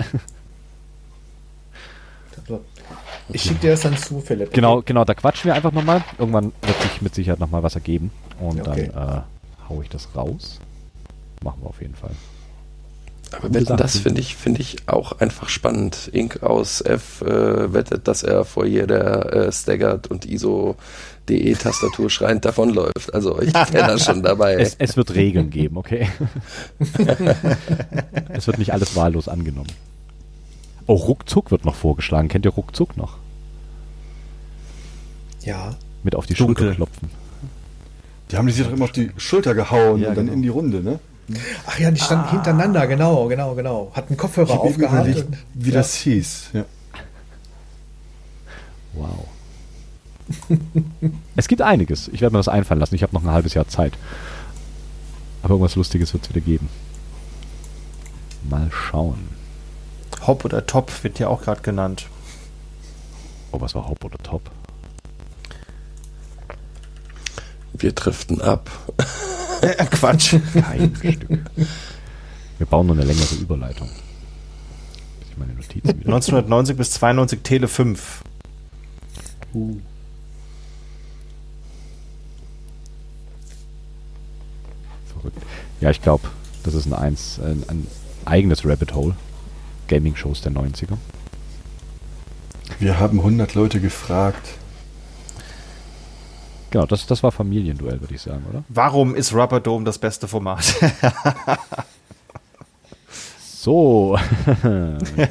[2.36, 2.64] Also,
[3.32, 4.52] Ich schicke dir das dann zu, Philipp.
[4.52, 6.02] Genau, genau, da quatschen wir einfach nochmal.
[6.18, 8.10] Irgendwann wird sich mit Sicherheit nochmal was ergeben.
[8.40, 8.90] Und Okay.
[8.94, 9.20] dann äh,
[9.68, 10.58] hau ich das raus.
[11.44, 12.10] Machen wir auf jeden Fall.
[13.32, 16.10] Aber wetten, das finde ich, finde ich auch einfach spannend.
[16.12, 22.44] Ink aus F äh, wettet, dass er vor jeder äh, Staggert und ISO.de Tastatur schreiend
[22.44, 23.14] davonläuft.
[23.14, 24.54] Also ich wäre da schon dabei.
[24.54, 26.08] Es, es wird Regeln geben, okay?
[28.30, 29.70] es wird nicht alles wahllos angenommen.
[30.86, 32.28] Oh, Ruckzuck wird noch vorgeschlagen.
[32.28, 33.18] Kennt ihr Ruckzuck noch?
[35.42, 35.76] Ja.
[36.02, 36.64] Mit auf die Dunkel.
[36.64, 37.10] Schulter klopfen.
[38.30, 40.36] Die haben sich doch immer auf die Schulter gehauen Ja, und dann genau.
[40.36, 40.98] in die Runde, ne?
[41.66, 43.92] Ach ja, die standen hintereinander, genau, genau, genau.
[43.94, 45.06] Hatten Kopfhörer Ich habe eben aufgehabt.
[45.08, 45.74] überlegt, und- wie ja.
[45.74, 46.50] das hieß.
[46.52, 46.64] Ja.
[48.94, 49.26] Wow.
[51.36, 52.08] es gibt einiges.
[52.08, 52.94] Ich werde mir das einfallen lassen.
[52.94, 53.94] Ich habe noch ein halbes Jahr Zeit.
[55.42, 56.68] Aber irgendwas Lustiges wird es wieder geben.
[58.48, 59.28] Mal schauen.
[60.26, 62.06] Hop oder Top wird ja auch gerade genannt.
[63.52, 64.50] Oh, was war Hop oder Top?
[67.72, 68.68] Wir driften ab.
[69.60, 70.36] Äh, Quatsch.
[70.54, 71.26] Kein Stück.
[72.58, 73.88] Wir bauen nur eine längere Überleitung.
[75.30, 76.06] Ich meine Notizen wieder.
[76.06, 78.22] 1990 bis 92 Tele 5.
[85.12, 85.42] Verrückt.
[85.80, 86.28] Ja, ich glaube,
[86.64, 87.86] das ist ein, eins, ein, ein
[88.24, 89.14] eigenes Rabbit Hole.
[89.88, 90.96] Gaming-Shows der 90er.
[92.78, 94.54] Wir haben 100 Leute gefragt.
[96.70, 98.62] Genau, das, das war Familienduell, würde ich sagen, oder?
[98.68, 100.74] Warum ist Rubber Dome das beste Format?
[103.62, 104.18] So,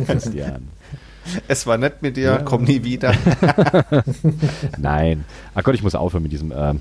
[0.05, 0.67] Christian.
[1.47, 2.37] es war nett mit dir, Ja.
[2.37, 3.11] komm nie wieder.
[4.77, 5.25] Nein.
[5.55, 6.79] Ach Gott, ich muss aufhören mit diesem, ähm,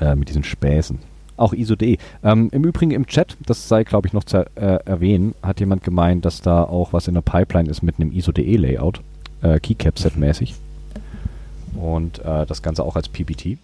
[0.00, 1.00] äh, mit diesen Späßen.
[1.36, 1.98] Auch ISO.de.
[2.22, 5.82] Ähm, Im Übrigen im Chat, das sei, glaube ich, noch zu äh, erwähnen, hat jemand
[5.82, 9.00] gemeint, dass da auch was in der Pipeline ist mit einem ISO.de Layout.
[9.42, 10.54] Äh, Keycap-Set-mäßig.
[11.78, 13.58] Und äh, das Ganze auch als PPT.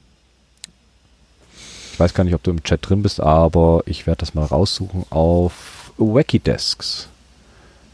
[1.93, 4.45] Ich weiß gar nicht, ob du im Chat drin bist, aber ich werde das mal
[4.45, 5.05] raussuchen.
[5.11, 7.09] Auf Wacky Desks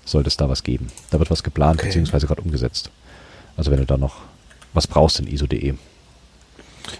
[0.04, 0.88] sollte es da was geben.
[1.10, 1.88] Da wird was geplant, Okay.
[1.88, 2.90] beziehungsweise gerade umgesetzt.
[3.56, 4.16] Also wenn du da noch
[4.72, 5.74] was brauchst in ISO.de,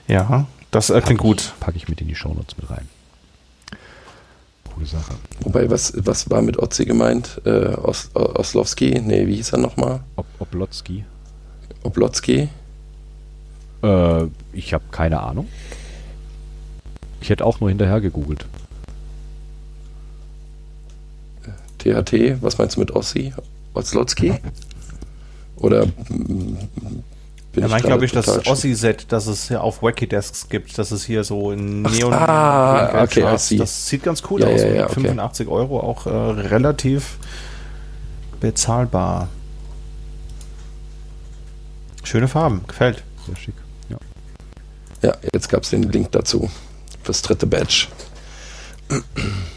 [0.09, 1.55] Ja, das äh, klingt gut.
[1.61, 2.89] packe ich mit in die Shownotes mit rein.
[4.75, 5.15] Coole Sache.
[5.41, 7.41] Wobei, was, was war mit Otzi gemeint?
[7.45, 9.01] Äh, Os, Oslowski?
[9.01, 10.01] Nee, wie hieß er nochmal?
[10.17, 11.05] Ob, Oblotzki?
[11.85, 12.49] Oblotzki?
[13.83, 15.49] Äh, ich habe keine Ahnung.
[17.21, 18.47] Ich hätte auch nur hinterher gegoogelt.
[21.79, 22.43] THT?
[22.43, 23.33] Was meinst du mit Ossi?
[23.75, 24.35] Oslowski?
[25.57, 26.59] Oder mm,
[27.53, 30.77] bin Er meint, gerade glaube ich, das Ossi-Set, das es ja auf Wacky Desks gibt.
[30.79, 32.13] Das ist hier so in Neon.
[32.13, 33.57] ah, okay, see.
[33.57, 34.61] Das sieht ganz cool Ja, aus.
[34.61, 34.95] ja, ja, okay.
[34.95, 37.19] 85 Euro auch äh, relativ
[38.41, 39.29] bezahlbar.
[42.05, 43.03] Schöne Farben, gefällt.
[43.27, 43.55] Sehr schick.
[45.03, 45.17] Ja.
[45.33, 46.51] Jetzt gab es den Link dazu.
[47.03, 47.87] Fürs dritte Badge.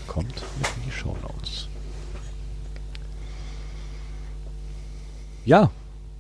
[0.07, 1.67] Kommt mit in die Shownotes.
[5.45, 5.71] Ja,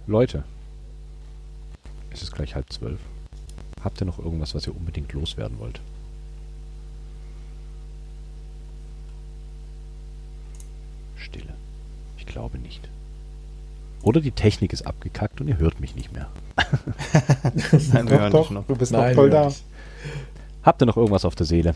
[0.07, 0.43] Leute.
[2.09, 2.99] Es ist gleich halb zwölf.
[3.83, 5.79] Habt ihr noch irgendwas, was ihr unbedingt loswerden wollt?
[11.15, 11.53] Stille.
[12.17, 12.89] Ich glaube nicht.
[14.01, 16.29] Oder die Technik ist abgekackt und ihr hört mich nicht mehr.
[17.93, 18.67] Nein, wir Doch, hören doch, dich noch.
[18.67, 19.45] du bist Nein, noch voll da.
[19.45, 19.63] nicht.
[20.63, 21.73] Habt ihr noch irgendwas auf der Seele,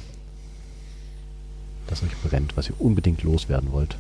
[1.88, 3.98] das euch brennt, was ihr unbedingt loswerden wollt?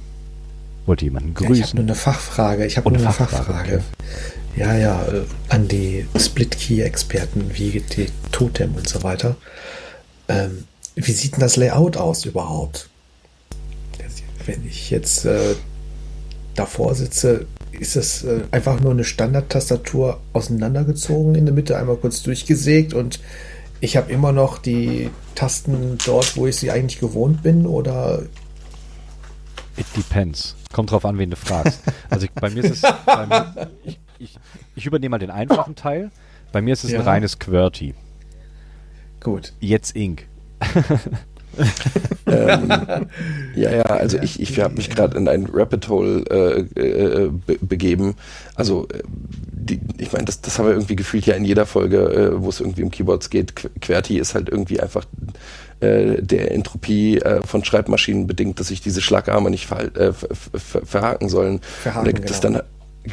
[0.86, 1.80] Wollt ihr jemanden Ja, ich habe nur grüßen?
[1.80, 2.66] eine Fachfrage.
[2.66, 3.84] Ich habe nur eine Fachfrage, Fachfrage.
[4.56, 9.36] Ja, ja, äh, an die Split-Key-Experten wie die Totem und so weiter.
[10.28, 10.66] Ähm,
[10.96, 12.90] wie sieht denn das Layout aus überhaupt?
[14.46, 15.56] Wenn ich jetzt äh,
[16.54, 17.48] davor sitze,
[17.80, 23.20] ist es äh, einfach nur eine Standard-Tastatur auseinandergezogen, in der Mitte einmal kurz durchgesägt und
[23.82, 28.24] ich habe immer noch die Tasten dort, wo ich sie eigentlich gewohnt bin oder
[29.78, 30.56] It depends.
[30.72, 31.82] Kommt drauf an, wen du fragst.
[32.10, 34.38] Also ich, bei mir ist es, bei mir, ich, ich,
[34.76, 36.12] ich übernehme mal den einfachen Teil.
[36.54, 37.00] Bei mir ist es Ja.
[37.00, 37.94] ein reines QWERTY.
[39.22, 39.52] gut.
[39.60, 40.28] Jetzt Ink.
[42.28, 42.70] ähm,
[43.56, 47.58] ja, ja, also ich, ich habe mich gerade in ein Rapid Hole äh, äh, be
[47.62, 48.16] begeben.
[48.56, 49.02] Also, äh,
[49.52, 52.50] die, ich meine, das, das haben wir irgendwie gefühlt ja in jeder Folge, äh, wo
[52.50, 53.54] es irgendwie um Keyboards geht.
[53.54, 55.06] Qu- QWERTY ist halt irgendwie einfach
[55.80, 60.30] äh, der Entropie äh, von Schreibmaschinen bedingt, dass sich diese Schlagarme nicht ver äh, ver
[60.54, 61.62] ver verhaken sollen.
[61.82, 62.60] Verhaken, Und da gibt es genau.
[62.60, 62.68] dann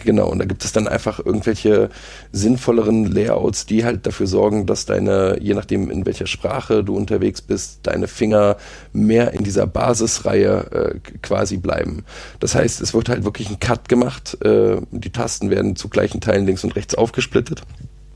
[0.05, 1.91] Genau, und da gibt es dann einfach irgendwelche
[2.33, 7.43] sinnvolleren Layouts, die halt dafür sorgen, dass deine, je nachdem in welcher Sprache du unterwegs
[7.43, 8.57] bist, deine Finger
[8.93, 12.05] mehr in dieser Basisreihe äh, quasi bleiben.
[12.41, 16.21] Das heißt, es wird halt wirklich ein Cut gemacht, äh, die Tasten werden zu gleichen
[16.21, 17.63] Teilen links und rechts aufgesplittet.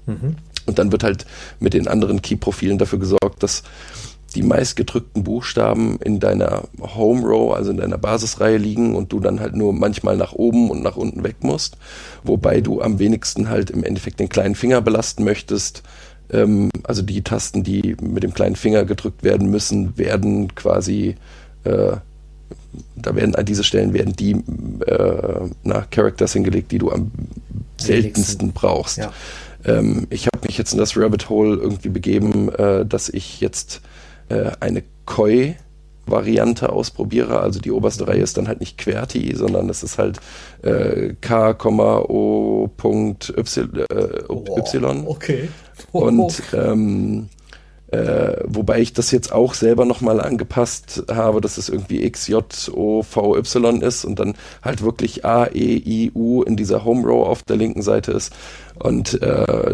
[0.07, 0.37] Mhm.
[0.65, 1.27] Und dann wird halt
[1.61, 3.63] mit den anderen Key-Profilen dafür gesorgt, dass
[4.37, 9.41] die meistgedrückten Buchstaben in deiner Home Row, also in deiner Basisreihe liegen und du dann
[9.41, 11.79] halt nur manchmal nach oben und nach unten weg musst,
[12.23, 15.83] wobei du am wenigsten halt im Endeffekt den kleinen Finger belasten möchtest.
[16.31, 21.17] Ähm, also die Tasten, die mit dem kleinen Finger gedrückt werden müssen, werden quasi
[21.65, 21.97] äh,
[22.95, 27.11] da werden an diese Stellen werden die äh, na, Characters hingelegt, die du am
[27.79, 28.99] seltensten brauchst.
[28.99, 29.13] Ja.
[29.65, 33.81] Ähm, ich habe mich jetzt in das Rabbit Hole irgendwie begeben, äh, dass ich jetzt
[34.29, 35.57] äh, eine Koi
[36.07, 37.41] Variante ausprobiere.
[37.41, 40.21] Also die oberste Reihe ist dann halt nicht QWERTY, sondern es ist halt
[40.63, 42.71] äh, K,O.Y.
[43.37, 43.43] Äh,
[44.29, 45.07] y.
[45.07, 45.49] Okay.
[45.93, 47.29] Und ähm,
[47.89, 52.45] äh, wobei ich das jetzt auch selber nochmal angepasst habe, dass es irgendwie X, J,
[52.75, 57.07] O, V, Y ist und dann halt wirklich A, E, I, U in dieser Home
[57.07, 58.33] Row auf der linken Seite ist.
[58.75, 59.71] Und äh,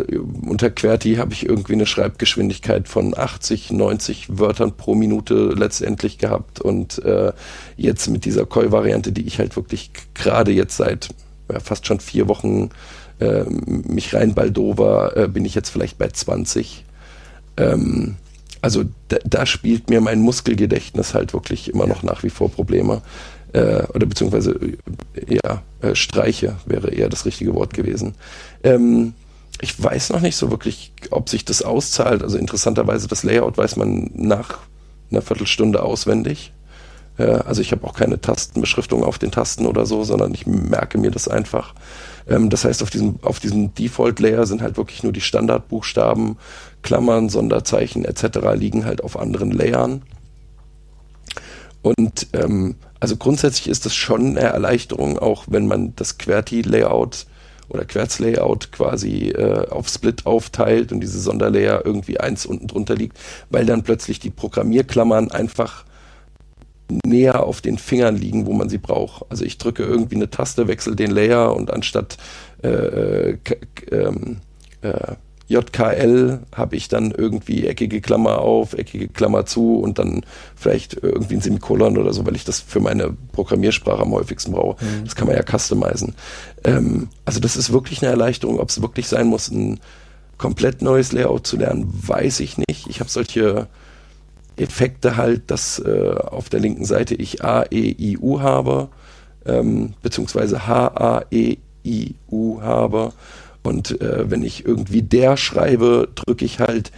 [0.47, 6.61] unter QWERTY habe ich irgendwie eine Schreibgeschwindigkeit von 80, 90 Wörtern pro Minute letztendlich gehabt.
[6.61, 7.33] Und äh,
[7.77, 11.09] jetzt mit dieser Koi-Variante, die ich halt wirklich gerade jetzt seit
[11.51, 12.69] ja, fast schon vier Wochen
[13.21, 16.85] äh, mich rein baldover, äh, bin ich jetzt vielleicht bei 20
[17.57, 18.17] ähm,
[18.61, 23.03] also da, da, spielt mir mein Muskelgedächtnis halt wirklich immer noch nach wie vor Probleme.
[23.53, 24.59] Äh, oder beziehungsweise,
[25.29, 28.15] ja, äh, Streiche wäre eher das richtige Wort gewesen.
[28.63, 29.15] Ähm,
[29.61, 32.23] ich weiß noch nicht so wirklich, ob sich das auszahlt.
[32.23, 34.59] Also interessanterweise, das Layout weiß man nach
[35.11, 36.53] einer Viertelstunde auswendig.
[37.19, 40.99] Äh, also ich habe auch keine Tastenbeschriftung auf den Tasten oder so, sondern ich merke
[40.99, 41.75] mir das einfach.
[42.29, 46.37] Ähm, das heißt, auf diesem, auf diesem Default-Layer sind halt wirklich nur die Standardbuchstaben,
[46.83, 48.39] Klammern, Sonderzeichen etc.
[48.55, 50.03] liegen halt auf anderen Layern.
[51.83, 57.27] Und ähm, also grundsätzlich ist das schon eine Erleichterung, auch wenn man das QWERTY-Layout
[57.69, 63.19] oder Querz-Layout quasi äh, auf Split aufteilt und diese Sonderlayer irgendwie eins unten drunter liegt,
[63.51, 65.85] weil dann plötzlich die Programmierklammern einfach
[67.05, 69.25] näher auf den Fingern liegen, wo man sie braucht.
[69.31, 72.17] Also ich drücke irgendwie eine Taste, wechsle den Layer und anstatt
[72.63, 73.39] äh, äh,
[73.91, 74.39] ähm,
[74.83, 75.15] äh,
[75.49, 80.23] JKL habe ich dann irgendwie eckige Klammer auf, eckige Klammer zu und dann
[80.57, 84.83] vielleicht irgendwie ein Semikolon oder so, weil ich das für meine Programmiersprache am häufigsten brauche.
[84.83, 85.05] Mhm.
[85.05, 86.15] Das kann man ja customizen.
[86.65, 88.61] Ähm, also das ist wirklich eine Erleichterung.
[88.61, 89.81] Ob es wirklich sein muss, ein
[90.39, 92.89] komplett neues Layout zu lernen, weiß ich nicht.
[92.89, 93.69] Ich habe solche
[94.57, 98.89] Effekte halt, dass äh, auf der linken Seite ich A, E, I, U habe,
[99.47, 103.13] ähm, beziehungsweise H, A, E, I, U habe.
[103.63, 106.91] Und äh, wenn ich irgendwie der schreibe, drücke ich halt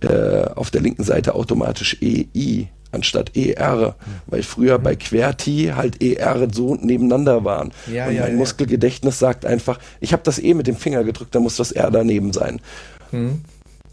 [0.00, 3.94] äh, auf der linken Seite automatisch E, I anstatt ER,
[4.26, 4.82] weil früher mhm.
[4.82, 7.72] bei QWERTY halt ER so nebeneinander waren.
[7.86, 8.38] Ja, und ja, mein ja.
[8.38, 11.90] Muskelgedächtnis sagt einfach, ich habe das E mit dem Finger gedrückt, dann muss das R
[11.90, 12.60] daneben sein.
[13.12, 13.42] Mhm.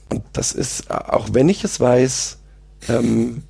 [0.10, 2.38] Und das ist, auch wenn ich es weiß,
[2.88, 3.44] ähm,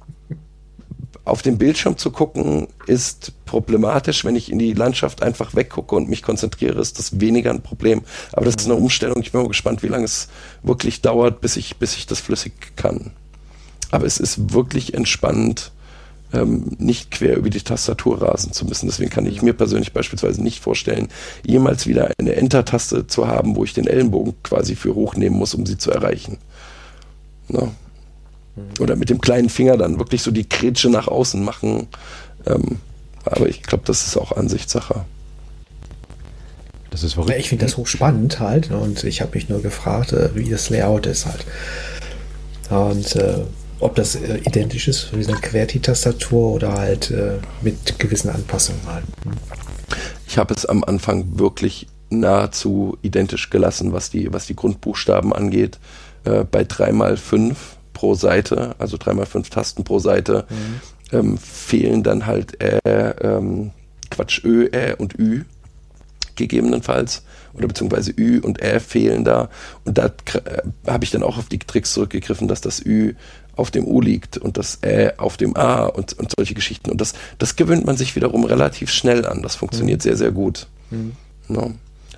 [1.28, 4.24] auf dem Bildschirm zu gucken ist problematisch.
[4.24, 8.04] Wenn ich in die Landschaft einfach weggucke und mich konzentriere, ist das weniger ein Problem.
[8.32, 9.22] Aber das ist eine Umstellung.
[9.22, 10.30] Ich bin mal gespannt, wie lange es
[10.64, 13.12] wirklich dauert, bis ich, bis ich das flüssig kann.
[13.92, 15.72] Aber es ist wirklich entspannend,
[16.34, 18.88] ähm, nicht quer über die Tastatur rasen zu müssen.
[18.88, 21.10] Deswegen kann ich mir persönlich beispielsweise nicht vorstellen,
[21.46, 25.66] jemals wieder eine Enter-Taste zu haben, wo ich den Ellenbogen quasi für hochnehmen muss, um
[25.66, 26.38] sie zu erreichen.
[27.50, 27.72] No.
[28.80, 31.88] Oder mit dem kleinen Finger dann wirklich so die Kretsche nach außen machen.
[32.46, 32.80] Ähm,
[33.26, 35.06] aber ich glaube, das ist auch Ansichtssache.
[36.90, 37.38] Das ist verrückt.
[37.38, 41.06] Ich finde das hochspannend halt und ich habe mich nur gefragt, äh, wie das Layout
[41.06, 41.46] ist halt.
[42.70, 43.40] Und äh,
[43.80, 49.04] ob das äh, identisch ist wie eine QWERTY-Tastatur oder halt äh, mit gewissen Anpassungen halt.
[50.28, 55.80] Ich habe es am Anfang wirklich nahezu identisch gelassen, was die, was die Grundbuchstaben angeht.
[56.24, 57.56] Äh, bei 3x5
[57.98, 61.18] pro Seite, also dreimal fünf Tasten pro Seite, mhm.
[61.18, 62.78] ähm, fehlen dann halt äh,
[63.20, 63.72] ähm,
[64.12, 65.46] Quatsch, Ö, Ä und Ü
[66.36, 67.24] gegebenenfalls
[67.56, 69.50] oder beziehungsweise Ü und Ä fehlen da
[69.84, 73.16] und da äh, habe ich dann auch auf die Tricks zurückgegriffen, dass das Ü
[73.56, 77.02] auf dem U liegt und das Ä auf dem A und, und solche Geschichten und
[77.02, 80.04] das, das gewöhnt man sich wiederum relativ schnell an, das funktioniert mhm.
[80.04, 80.68] sehr, sehr gut.
[80.92, 81.14] Mhm.
[81.48, 81.74] No.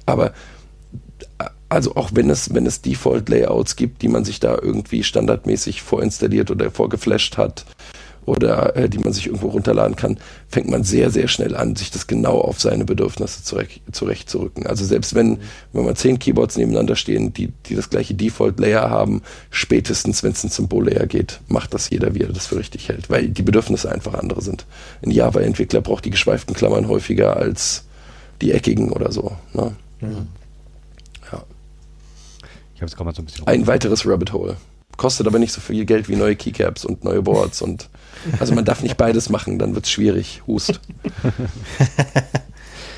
[0.05, 0.33] Aber
[1.69, 6.49] also auch wenn es, wenn es Default-Layouts gibt, die man sich da irgendwie standardmäßig vorinstalliert
[6.51, 7.65] oder vorgeflasht hat
[8.25, 10.17] oder äh, die man sich irgendwo runterladen kann,
[10.47, 14.67] fängt man sehr, sehr schnell an, sich das genau auf seine Bedürfnisse zurecht, zurechtzurücken.
[14.67, 15.39] Also selbst wenn,
[15.73, 20.43] wenn man zehn Keyboards nebeneinander stehen, die, die das gleiche Default-Layer haben, spätestens, wenn es
[20.43, 23.91] ein Symbol-Layer geht, macht das jeder, wie er das für richtig hält, weil die Bedürfnisse
[23.91, 24.65] einfach andere sind.
[25.03, 27.85] Ein Java-Entwickler braucht die geschweiften Klammern häufiger als
[28.41, 29.31] die eckigen oder so.
[29.53, 29.75] Ne?
[30.01, 30.27] Mhm.
[32.79, 33.45] Ich habe jetzt gerade mal so ein bisschen.
[33.45, 34.55] Ein weiteres Rabbit Hole
[34.95, 37.89] kostet aber nicht so viel Geld wie neue Keycaps und neue Boards und
[38.39, 40.41] also man darf nicht beides machen, dann wird es schwierig.
[40.47, 40.79] Hust.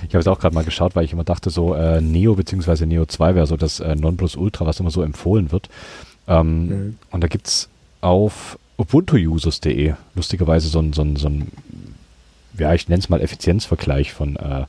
[0.08, 2.88] Ich habe es auch gerade mal geschaut, weil ich immer dachte, so äh, Neo bzw.
[2.88, 5.70] Neo 2 wäre so das äh, Nonplusultra, was immer so empfohlen wird.
[6.28, 6.98] Ähm, mhm.
[7.12, 7.70] Und da gibt es
[8.02, 11.52] auf ubuntuusers.de lustigerweise so ein, so ein, so ein
[12.58, 14.66] ja, ich nenne es mal Effizienzvergleich von äh,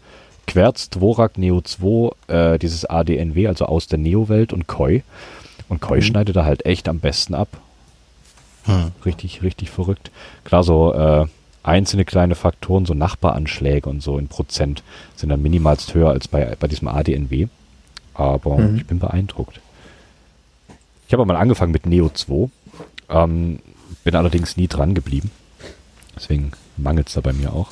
[0.47, 5.03] Querz, Dvorak, Neo 2, äh, dieses ADNW, also aus der Neo-Welt und Koi.
[5.69, 6.03] Und Koi mhm.
[6.03, 7.49] schneidet da halt echt am besten ab.
[8.65, 8.93] Hm.
[9.05, 10.11] Richtig, richtig verrückt.
[10.45, 11.27] Klar, so äh,
[11.63, 14.83] einzelne kleine Faktoren, so Nachbaranschläge und so in Prozent
[15.17, 17.49] sind dann minimalst höher als bei, bei diesem ADNW.
[18.15, 18.77] Aber mhm.
[18.77, 19.61] ich bin beeindruckt.
[21.07, 22.49] Ich habe mal angefangen mit Neo 2,
[23.11, 23.59] ähm,
[24.05, 25.31] bin allerdings nie dran geblieben.
[26.17, 27.69] Deswegen mangelt es da bei mir auch.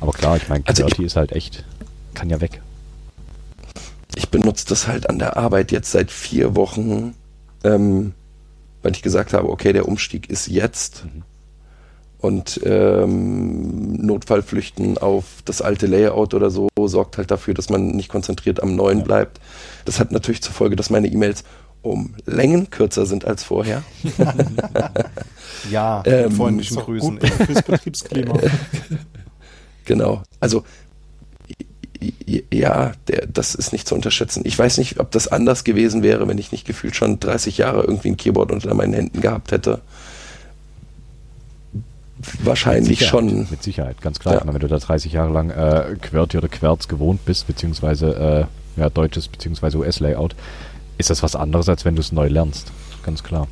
[0.00, 1.64] Aber klar, ich meine, also ist halt echt,
[2.18, 2.60] kann ja weg.
[4.16, 7.14] Ich benutze das halt an der Arbeit jetzt seit vier Wochen
[7.64, 8.14] ähm,
[8.82, 11.04] weil ich gesagt habe, okay, der Umstieg ist jetzt.
[11.04, 11.22] Mhm.
[12.20, 18.08] Und ähm, Notfallflüchten auf das alte Layout oder so sorgt halt dafür, dass man nicht
[18.08, 19.04] konzentriert am neuen ja.
[19.04, 19.40] bleibt.
[19.84, 21.44] Das hat natürlich zur Folge, dass meine E-Mails
[21.80, 23.84] um Längen kürzer sind als vorher.
[25.70, 27.20] ja, ähm, freundlichen Grüßen.
[27.20, 28.36] Fürs Betriebsklima.
[29.84, 30.22] genau.
[30.40, 30.64] Also
[32.52, 34.42] ja, der, das ist nicht zu unterschätzen.
[34.44, 37.82] Ich weiß nicht, ob das anders gewesen wäre, wenn ich nicht gefühlt schon 30 Jahre
[37.82, 39.80] irgendwie ein Keyboard unter meinen Händen gehabt hätte.
[42.42, 43.48] Wahrscheinlich mit schon.
[43.50, 44.34] Mit Sicherheit, ganz klar.
[44.34, 44.40] Ja.
[44.40, 48.80] Meine, wenn du da 30 Jahre lang äh, QWERTY oder Querz gewohnt bist, beziehungsweise äh,
[48.80, 50.34] ja, deutsches beziehungsweise US-Layout,
[50.98, 52.72] ist das was anderes, als wenn du es neu lernst.
[53.04, 53.46] Ganz klar.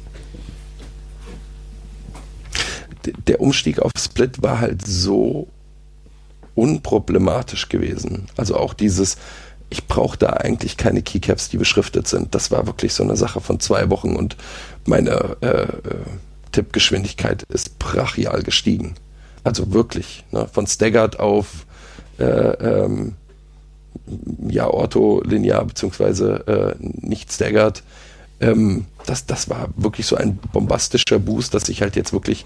[3.29, 5.47] Der Umstieg auf Split war halt so
[6.57, 8.27] unproblematisch gewesen.
[8.37, 9.17] Also auch dieses,
[9.71, 12.35] ich brauche da eigentlich keine Keycaps, die beschriftet sind.
[12.35, 14.37] Das war wirklich so eine Sache von zwei Wochen und
[14.87, 15.69] meine äh, äh,
[16.51, 18.95] Tippgeschwindigkeit ist brachial gestiegen.
[19.45, 20.49] Also wirklich, ne?
[20.53, 21.67] von Staggered auf
[22.19, 23.15] äh, ähm,
[24.49, 27.83] ja, Ortho linear beziehungsweise äh, nicht Staggered.
[28.41, 32.45] Ähm, das, das war wirklich so ein bombastischer Boost, dass ich halt jetzt wirklich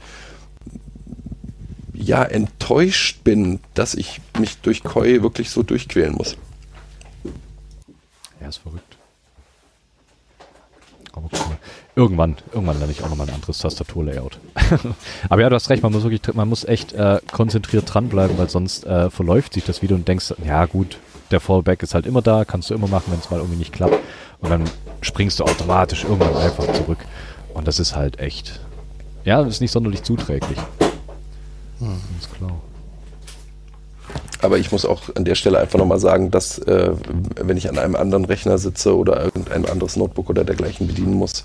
[2.01, 6.37] ja enttäuscht bin, dass ich mich durch Koi wirklich so durchquälen muss.
[8.41, 8.97] Ja, ist verrückt.
[11.13, 11.59] Aber cool.
[11.97, 14.39] Irgendwann, irgendwann lerne ich auch nochmal ein anderes Tastaturlayout.
[15.29, 18.49] Aber ja, du hast recht, man muss wirklich, man muss echt äh, konzentriert dranbleiben, weil
[18.49, 20.99] sonst äh, verläuft sich das Video und denkst, ja gut,
[21.31, 23.73] der Fallback ist halt immer da, kannst du immer machen, wenn es mal irgendwie nicht
[23.73, 23.99] klappt.
[24.41, 24.65] Und dann
[25.03, 26.99] springst du automatisch irgendwann einfach zurück.
[27.53, 28.61] Und das ist halt echt,
[29.25, 30.59] ja, das ist nicht sonderlich zuträglich.
[31.81, 31.89] Hm.
[31.89, 32.61] Ganz klar.
[34.43, 36.93] Aber ich muss auch an der Stelle einfach nochmal sagen, dass äh,
[37.37, 41.45] wenn ich an einem anderen Rechner sitze oder irgendein anderes Notebook oder dergleichen bedienen muss,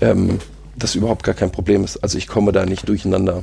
[0.00, 0.38] ähm,
[0.76, 1.98] das überhaupt gar kein Problem ist.
[1.98, 3.42] Also ich komme da nicht durcheinander.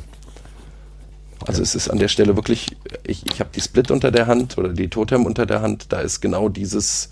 [1.46, 2.76] Also es ist an der Stelle wirklich,
[3.06, 6.02] ich, ich habe die Split unter der Hand oder die Totem unter der Hand, da
[6.02, 7.12] ist genau dieses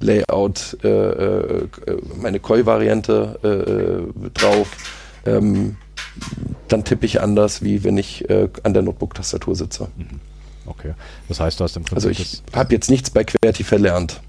[0.00, 1.68] Layout, äh, äh,
[2.20, 4.68] meine Koi-Variante äh, äh drauf.
[5.26, 5.76] Ähm,
[6.68, 9.88] dann tippe ich anders, wie wenn ich äh, an der Notebook-Tastatur sitze.
[9.96, 10.20] Mhm.
[10.66, 10.92] Okay.
[11.28, 11.96] Das heißt, du hast im Prinzip.
[11.96, 14.20] Also ich habe jetzt nichts bei QWERTY verlernt.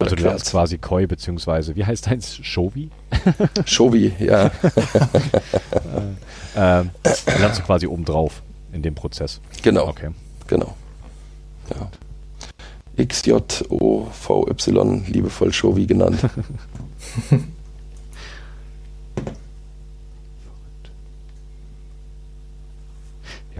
[0.00, 2.36] also du lernst quasi Koi, beziehungsweise, wie heißt deins?
[2.42, 2.90] Shovi?
[3.66, 4.46] Shovi, ja.
[6.56, 6.84] äh, äh,
[7.38, 8.42] lernst du quasi obendrauf
[8.72, 9.40] in dem Prozess.
[9.62, 9.88] Genau.
[9.88, 10.10] Okay.
[10.48, 10.74] Genau.
[11.70, 11.88] Ja.
[13.06, 16.18] XJOVY, liebevoll Shovi genannt.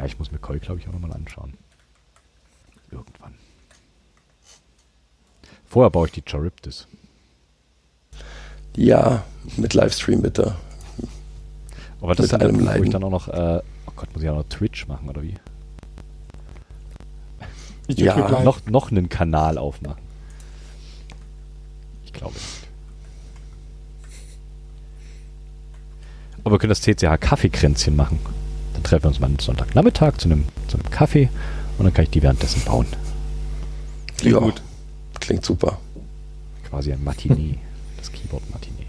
[0.00, 1.52] Ja, ich muss mir Koi, glaube ich, auch nochmal anschauen.
[2.90, 3.34] Irgendwann.
[5.66, 6.88] Vorher baue ich die Charybdis.
[8.74, 9.24] Ja,
[9.58, 10.56] mit Livestream bitte.
[12.00, 14.22] Aber das mit ist einem Punkt, wo ich dann auch noch, äh, oh Gott, muss
[14.22, 15.34] ich auch noch Twitch machen oder wie?
[17.88, 20.00] ja, noch, noch einen Kanal aufmachen.
[22.06, 22.68] Ich glaube nicht.
[26.42, 28.18] Aber wir können das TCH Kaffeekränzchen machen.
[28.80, 31.28] Dann treffen wir uns mal einen Sonntagnachmittag zu einem, zu einem Kaffee
[31.76, 32.86] und dann kann ich die währenddessen bauen.
[34.16, 34.62] Klingt ja, gut.
[35.20, 35.78] Klingt super.
[36.68, 37.58] Quasi ein Matinee.
[37.98, 38.86] das Keyboard Matinee.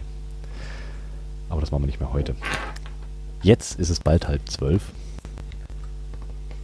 [1.50, 2.36] Aber das machen wir nicht mehr heute.
[3.44, 4.94] Jetzt ist es bald halb zwölf.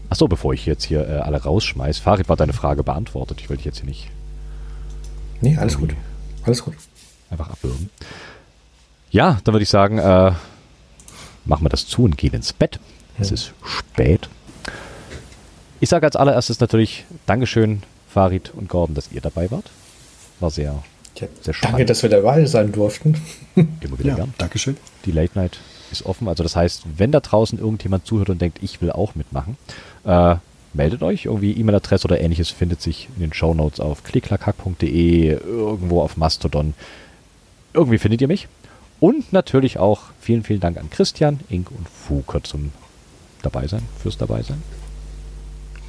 [0.10, 3.42] Achso, bevor ich jetzt hier äh, alle rausschmeiß, Farid war deine Frage beantwortet.
[3.42, 4.10] Ich wollte dich jetzt hier nicht.
[5.42, 5.94] Nee, alles gut.
[6.44, 6.76] Alles gut.
[7.30, 7.90] Einfach abwürgen.
[9.12, 10.32] Ja, dann würde ich sagen, äh,
[11.44, 12.80] machen wir das zu und gehen ins Bett.
[13.20, 14.30] Es ist spät.
[15.80, 19.70] Ich sage als allererstes natürlich Dankeschön, Farid und Gordon, dass ihr dabei wart.
[20.40, 20.84] War sehr,
[21.20, 21.74] ja, sehr spannend.
[21.74, 23.20] Danke, dass wir dabei sein durften.
[23.56, 24.34] Immer wieder ja, gern.
[24.38, 24.78] Dankeschön.
[25.06, 25.60] Die Late Night
[25.92, 26.28] ist offen.
[26.28, 29.58] Also das heißt, wenn da draußen irgendjemand zuhört und denkt, ich will auch mitmachen,
[30.06, 30.36] äh,
[30.74, 31.26] meldet euch.
[31.26, 36.74] Irgendwie E-Mail-Adresse oder ähnliches findet sich in den Show Notes auf klicklackhack.de, irgendwo auf Mastodon.
[37.74, 38.48] Irgendwie findet ihr mich.
[39.00, 42.72] Und natürlich auch vielen, vielen Dank an Christian, Ink und Fuke zum
[43.42, 44.62] dabei sein, fürs dabei sein.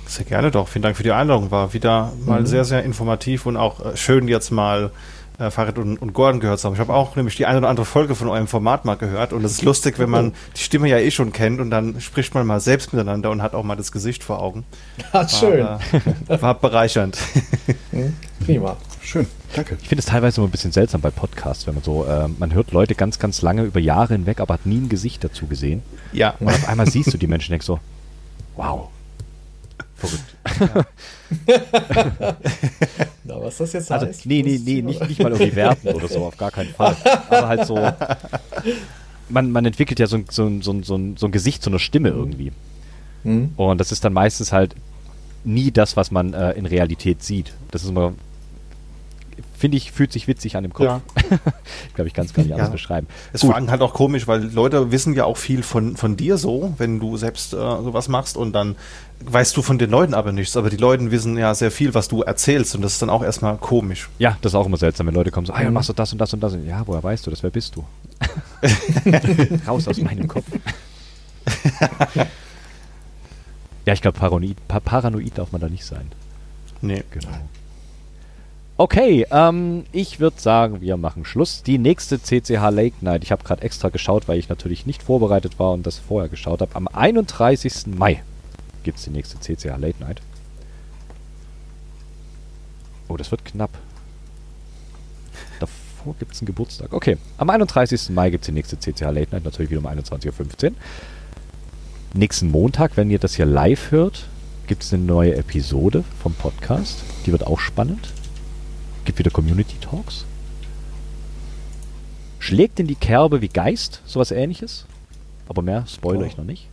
[0.07, 0.69] Sehr gerne doch.
[0.69, 1.51] Vielen Dank für die Einladung.
[1.51, 2.47] War wieder mal mhm.
[2.47, 4.91] sehr, sehr informativ und auch äh, schön jetzt mal
[5.39, 6.75] äh, Farid und, und Gordon gehört haben.
[6.75, 9.45] Ich habe auch nämlich die eine oder andere Folge von eurem Format mal gehört und
[9.45, 12.47] es ist lustig, wenn man die Stimme ja eh schon kennt und dann spricht man
[12.47, 14.65] mal selbst miteinander und hat auch mal das Gesicht vor Augen.
[15.12, 15.61] Ja, schön.
[16.27, 17.19] War, war bereichernd.
[17.93, 18.16] Mhm.
[18.45, 18.77] Prima.
[19.03, 19.79] Schön, danke.
[19.81, 22.55] Ich finde es teilweise immer ein bisschen seltsam bei Podcasts, wenn man so, äh, man
[22.55, 25.83] hört Leute ganz, ganz lange über Jahre hinweg, aber hat nie ein Gesicht dazu gesehen.
[26.12, 26.35] Ja.
[26.41, 27.81] Und auf einmal siehst du die Menschen und denkst so,
[28.57, 28.89] wow,
[29.97, 30.37] verrückt.
[33.25, 34.27] Na, was das jetzt also, heißt?
[34.27, 36.97] Nee, nee, nee, nicht, nicht mal irgendwie werten oder so, auf gar keinen Fall.
[37.29, 37.77] Aber halt so,
[39.29, 42.53] man, man entwickelt ja so, so, so, so, so ein Gesicht, so eine Stimme irgendwie.
[43.25, 43.53] Mhm.
[43.57, 44.75] Und das ist dann meistens halt
[45.45, 47.53] nie das, was man äh, in Realität sieht.
[47.70, 48.12] Das ist immer
[49.59, 50.86] finde ich, fühlt sich witzig an dem Kopf.
[50.86, 51.01] Ja.
[51.94, 53.09] Glaube ich, kann es gar nicht anders beschreiben.
[53.32, 53.51] Es Gut.
[53.51, 57.01] vor halt auch komisch, weil Leute wissen ja auch viel von, von dir so, wenn
[57.01, 58.76] du selbst äh, sowas machst und dann
[59.24, 60.56] weißt du von den Leuten aber nichts.
[60.56, 63.22] Aber die Leute wissen ja sehr viel, was du erzählst und das ist dann auch
[63.22, 64.09] erstmal komisch.
[64.18, 66.12] Ja, das ist auch immer seltsam, wenn Leute kommen so, ah ja, machst du das
[66.12, 66.56] und das und das.
[66.66, 67.43] Ja, woher weißt du das?
[67.43, 67.85] Wer bist du?
[69.66, 70.47] Raus aus meinem Kopf.
[73.86, 76.12] ja, ich glaube, paranoid, paranoid darf man da nicht sein.
[76.80, 77.02] Nee.
[77.10, 77.28] Genau.
[78.81, 81.65] Okay, ähm, ich würde sagen, wir machen Schluss.
[81.65, 85.59] Die nächste CCH Lake Night, ich habe gerade extra geschaut, weil ich natürlich nicht vorbereitet
[85.59, 86.77] war und das vorher geschaut habe.
[86.77, 87.89] Am 31.
[87.89, 88.23] Mai
[88.85, 90.23] gibt es die nächste CCH Late Night.
[93.09, 93.71] Oh, das wird knapp.
[95.59, 96.93] Davor gibt es einen Geburtstag.
[96.93, 98.11] Okay, am 31.
[98.11, 100.73] Mai gibt es die nächste CCH Late Night, natürlich wieder um 21.15 Uhr.
[102.15, 104.29] Nächsten Montag, wenn ihr das hier live hört,
[104.69, 107.03] gibt es eine neue Episode vom Podcast.
[107.27, 108.13] Die wird auch spannend
[109.09, 110.26] gibt wieder Community Talks.
[112.39, 114.85] Schlägt in die Kerbe wie Geist, sowas ähnliches.
[115.48, 116.26] Aber mehr spoilere oh.
[116.26, 116.68] ich noch nicht.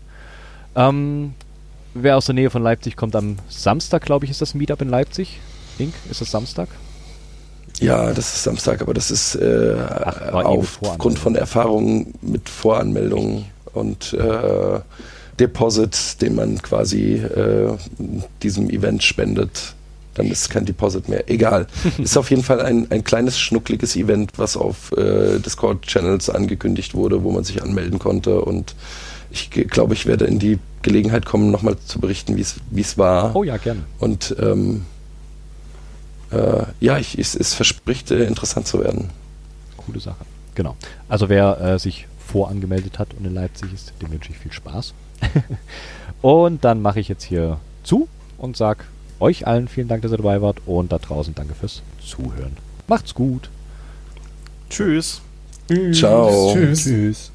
[0.75, 1.33] Ähm,
[1.93, 4.89] wer aus der Nähe von Leipzig kommt am Samstag, glaube ich, ist das Meetup in
[4.89, 5.39] Leipzig.
[5.79, 6.67] Ink, ist das Samstag?
[7.79, 14.11] Ja, das ist Samstag, aber das ist äh, Ach, aufgrund von Erfahrungen mit Voranmeldungen und
[14.11, 14.81] äh,
[15.39, 17.77] Deposit, den man quasi äh,
[18.43, 19.74] diesem Event spendet,
[20.15, 21.29] dann ist kein Deposit mehr.
[21.29, 21.67] Egal.
[21.97, 27.23] ist auf jeden Fall ein, ein kleines, schnuckliges Event, was auf äh, Discord-Channels angekündigt wurde,
[27.23, 28.41] wo man sich anmelden konnte.
[28.41, 28.75] Und
[29.29, 33.35] ich glaube, ich werde in die Gelegenheit kommen, nochmal zu berichten, wie es war.
[33.35, 33.83] Oh ja, gerne.
[33.99, 34.85] Und ähm,
[36.31, 39.09] äh, ja, ich, ich, es verspricht äh, interessant zu werden.
[39.77, 40.25] Coole Sache.
[40.55, 40.75] Genau.
[41.09, 44.93] Also wer äh, sich vorangemeldet hat und in Leipzig ist, dem wünsche ich viel Spaß.
[46.21, 48.83] und dann mache ich jetzt hier zu und sage
[49.19, 52.57] euch allen vielen Dank, dass ihr dabei wart und da draußen danke fürs Zuhören.
[52.87, 53.49] Macht's gut.
[54.69, 55.21] Tschüss.
[55.93, 56.53] Ciao.
[56.53, 56.83] Tschüss.
[56.83, 57.31] Tschüss.